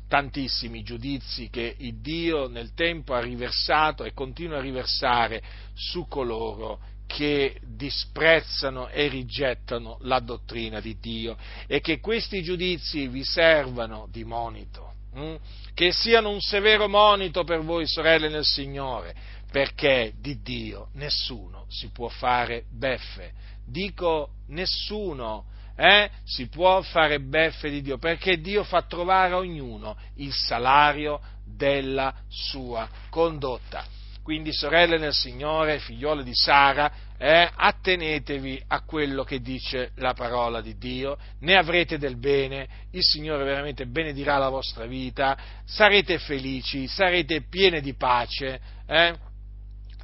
tantissimi 0.07 0.83
giudizi 0.83 1.49
che 1.49 1.75
il 1.79 1.99
Dio 1.99 2.47
nel 2.47 2.73
tempo 2.73 3.13
ha 3.13 3.19
riversato 3.19 4.03
e 4.03 4.13
continua 4.13 4.57
a 4.57 4.61
riversare 4.61 5.41
su 5.73 6.07
coloro 6.07 6.79
che 7.07 7.59
disprezzano 7.61 8.87
e 8.89 9.07
rigettano 9.07 9.97
la 10.01 10.19
dottrina 10.19 10.79
di 10.79 10.97
Dio 10.99 11.37
e 11.67 11.79
che 11.79 11.99
questi 11.99 12.41
giudizi 12.41 13.07
vi 13.07 13.23
servano 13.23 14.07
di 14.11 14.23
monito, 14.23 14.93
hm? 15.13 15.35
che 15.73 15.91
siano 15.91 16.29
un 16.29 16.41
severo 16.41 16.87
monito 16.87 17.43
per 17.43 17.61
voi 17.61 17.87
sorelle 17.87 18.29
nel 18.29 18.45
Signore, 18.45 19.15
perché 19.51 20.13
di 20.19 20.41
Dio 20.41 20.89
nessuno 20.93 21.65
si 21.69 21.89
può 21.89 22.09
fare 22.09 22.65
beffe. 22.71 23.31
Dico 23.65 24.31
nessuno 24.47 25.45
eh, 25.75 26.09
si 26.23 26.47
può 26.47 26.81
fare 26.81 27.19
beffe 27.19 27.69
di 27.69 27.81
Dio, 27.81 27.97
perché 27.97 28.39
Dio 28.39 28.63
fa 28.63 28.81
trovare 28.83 29.33
a 29.33 29.37
ognuno 29.37 29.97
il 30.15 30.33
salario 30.33 31.19
della 31.45 32.13
sua 32.27 32.87
condotta. 33.09 33.85
Quindi, 34.23 34.51
sorelle 34.51 34.97
nel 34.97 35.13
Signore, 35.13 35.77
figliole 35.77 36.23
di 36.23 36.33
Sara, 36.33 36.91
eh, 37.17 37.47
attenetevi 37.53 38.63
a 38.69 38.81
quello 38.81 39.23
che 39.23 39.39
dice 39.39 39.91
la 39.97 40.13
parola 40.13 40.61
di 40.61 40.77
Dio, 40.77 41.17
ne 41.41 41.55
avrete 41.55 41.99
del 41.99 42.17
bene, 42.17 42.67
il 42.91 43.03
Signore 43.03 43.43
veramente 43.43 43.85
benedirà 43.85 44.37
la 44.39 44.49
vostra 44.49 44.85
vita, 44.85 45.37
sarete 45.65 46.17
felici, 46.17 46.87
sarete 46.87 47.43
piene 47.43 47.81
di 47.81 47.93
pace, 47.93 48.59
eh, 48.87 49.15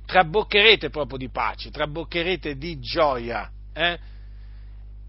traboccherete 0.06 0.92
proprio 0.92 1.18
di 1.18 1.30
pace, 1.30 1.72
traboccherete 1.72 2.58
di 2.58 2.80
gioia. 2.80 3.50
Eh, 3.74 3.98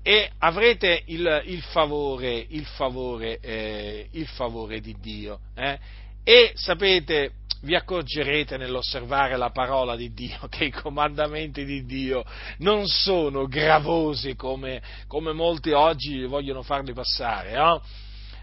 e 0.02 0.30
avrete 0.38 1.02
il, 1.06 1.42
il, 1.46 1.62
favore, 1.62 2.44
il, 2.48 2.66
favore, 2.66 3.38
eh, 3.40 4.08
il 4.10 4.26
favore, 4.26 4.80
di 4.80 4.96
Dio. 5.00 5.38
Eh? 5.54 5.78
E 6.24 6.52
sapete, 6.54 7.32
vi 7.62 7.76
accorgerete 7.76 8.56
nell'osservare 8.56 9.36
la 9.36 9.50
parola 9.50 9.94
di 9.94 10.12
Dio 10.12 10.46
che 10.50 10.64
i 10.64 10.70
comandamenti 10.70 11.64
di 11.64 11.84
Dio 11.84 12.24
non 12.58 12.86
sono 12.86 13.46
gravosi 13.46 14.34
come, 14.34 14.82
come 15.06 15.32
molti 15.32 15.70
oggi 15.70 16.24
vogliono 16.24 16.62
farli 16.62 16.92
passare. 16.92 17.52
No? 17.52 17.82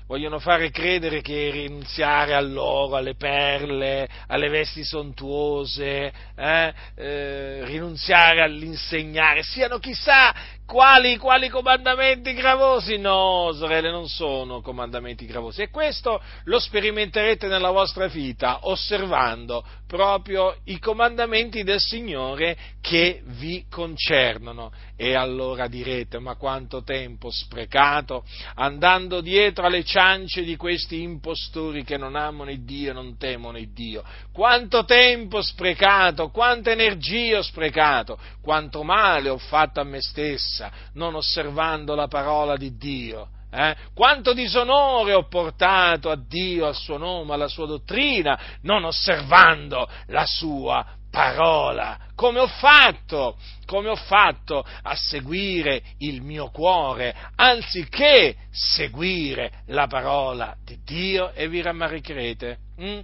Vogliono 0.10 0.40
fare 0.40 0.72
credere 0.72 1.22
che 1.22 1.52
rinunziare 1.52 2.34
all'oro, 2.34 2.96
alle 2.96 3.14
perle, 3.14 4.10
alle 4.26 4.50
vesti 4.50 4.84
sontuose, 4.84 6.12
eh, 6.36 6.74
eh, 6.96 7.66
rinunziare 7.66 8.42
all'insegnare, 8.42 9.44
siano 9.44 9.78
chissà 9.78 10.34
quali, 10.70 11.18
quali, 11.18 11.50
comandamenti 11.50 12.32
gravosi? 12.34 13.00
No, 13.00 13.50
sorelle, 13.54 13.90
non 13.90 14.08
sono 14.08 14.62
comandamenti 14.62 15.26
gravosi. 15.26 15.64
E 15.64 15.72
questo 15.72 16.22
lo 16.44 16.60
sperimenterete 16.60 17.48
nella 17.48 17.72
vostra 17.72 18.06
vita, 18.06 18.60
osservando 18.68 19.66
proprio 19.88 20.58
i 20.66 20.78
comandamenti 20.78 21.64
del 21.64 21.80
Signore 21.80 22.56
che 22.82 23.24
vi 23.26 23.66
concernono. 23.68 24.72
E 24.96 25.16
allora 25.16 25.68
direte, 25.68 26.20
ma 26.20 26.36
quanto 26.36 26.84
tempo 26.84 27.32
sprecato 27.32 28.24
andando 28.54 29.22
dietro 29.22 29.66
alle 29.66 29.84
ciance 30.00 30.44
di 30.44 30.56
questi 30.56 31.02
impostori 31.02 31.84
che 31.84 31.98
non 31.98 32.16
amano 32.16 32.50
il 32.50 32.64
Dio 32.64 32.92
e 32.92 32.94
non 32.94 33.18
temono 33.18 33.58
il 33.58 33.74
Dio. 33.74 34.02
Quanto 34.32 34.86
tempo 34.86 35.42
sprecato, 35.42 36.30
quanta 36.30 36.72
energia 36.72 37.40
ho 37.40 37.42
sprecato, 37.42 38.18
quanto 38.42 38.84
male 38.84 39.28
ho 39.28 39.38
fatto 39.38 39.82
a 39.82 39.84
me 39.84 40.00
stessa, 40.00 40.72
non 40.94 41.16
osservando 41.16 41.96
la 41.96 42.08
parola 42.08 42.56
di 42.56 42.78
Dio. 42.78 43.28
Eh? 43.52 43.76
Quanto 43.94 44.32
disonore 44.32 45.14
ho 45.14 45.28
portato 45.28 46.10
a 46.10 46.16
Dio, 46.16 46.66
al 46.66 46.76
suo 46.76 46.96
nome, 46.96 47.34
alla 47.34 47.50
sua 47.50 47.66
dottrina, 47.66 48.40
non 48.62 48.86
osservando 48.86 49.86
la 50.08 50.26
sua 50.26 50.86
parola. 51.10 51.98
Come 52.16 52.40
ho 52.40 52.48
fatto? 52.48 53.38
Come 53.66 53.90
ho 53.90 53.96
fatto 53.96 54.66
a 54.82 54.96
seguire 54.96 55.82
il 56.00 56.22
mio 56.22 56.50
cuore, 56.50 57.16
anziché 57.36 58.36
seguire 58.52 59.64
la 59.68 59.88
parola 59.88 60.56
di 60.64 60.80
Dio 60.84 61.32
e 61.34 61.48
vi 61.48 61.62
rammaricherete 61.62 62.58
hm? 62.78 63.00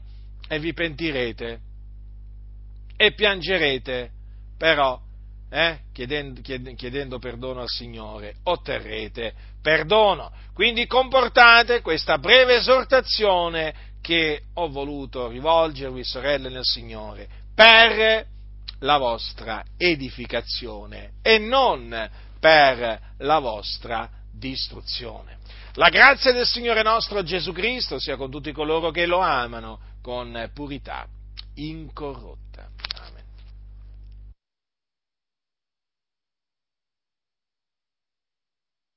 e 0.47 0.59
vi 0.59 0.73
pentirete 0.73 1.59
e 2.97 3.13
piangerete, 3.13 4.09
però 4.57 4.99
eh, 5.49 5.79
chiedendo, 5.93 6.41
chiedendo 6.41 7.19
perdono 7.19 7.61
al 7.61 7.69
Signore, 7.69 8.35
otterrete 8.43 9.33
perdono. 9.61 10.31
Quindi 10.53 10.85
comportate 10.85 11.81
questa 11.81 12.17
breve 12.17 12.57
esortazione 12.57 13.73
che 14.01 14.43
ho 14.53 14.69
voluto 14.69 15.27
rivolgervi, 15.27 16.03
sorelle 16.03 16.49
nel 16.49 16.63
Signore, 16.63 17.27
per 17.55 18.27
la 18.79 18.97
vostra 18.97 19.63
edificazione 19.77 21.13
e 21.21 21.39
non 21.39 22.09
per 22.39 22.99
la 23.19 23.39
vostra 23.39 24.09
distruzione. 24.31 25.37
La 25.73 25.89
grazia 25.89 26.31
del 26.31 26.45
Signore 26.45 26.83
nostro 26.83 27.23
Gesù 27.23 27.51
Cristo 27.51 27.97
sia 27.99 28.17
con 28.17 28.29
tutti 28.29 28.51
coloro 28.51 28.91
che 28.91 29.05
lo 29.05 29.19
amano 29.19 29.79
con 30.01 30.51
purità 30.53 31.07
incorrotta. 31.55 32.69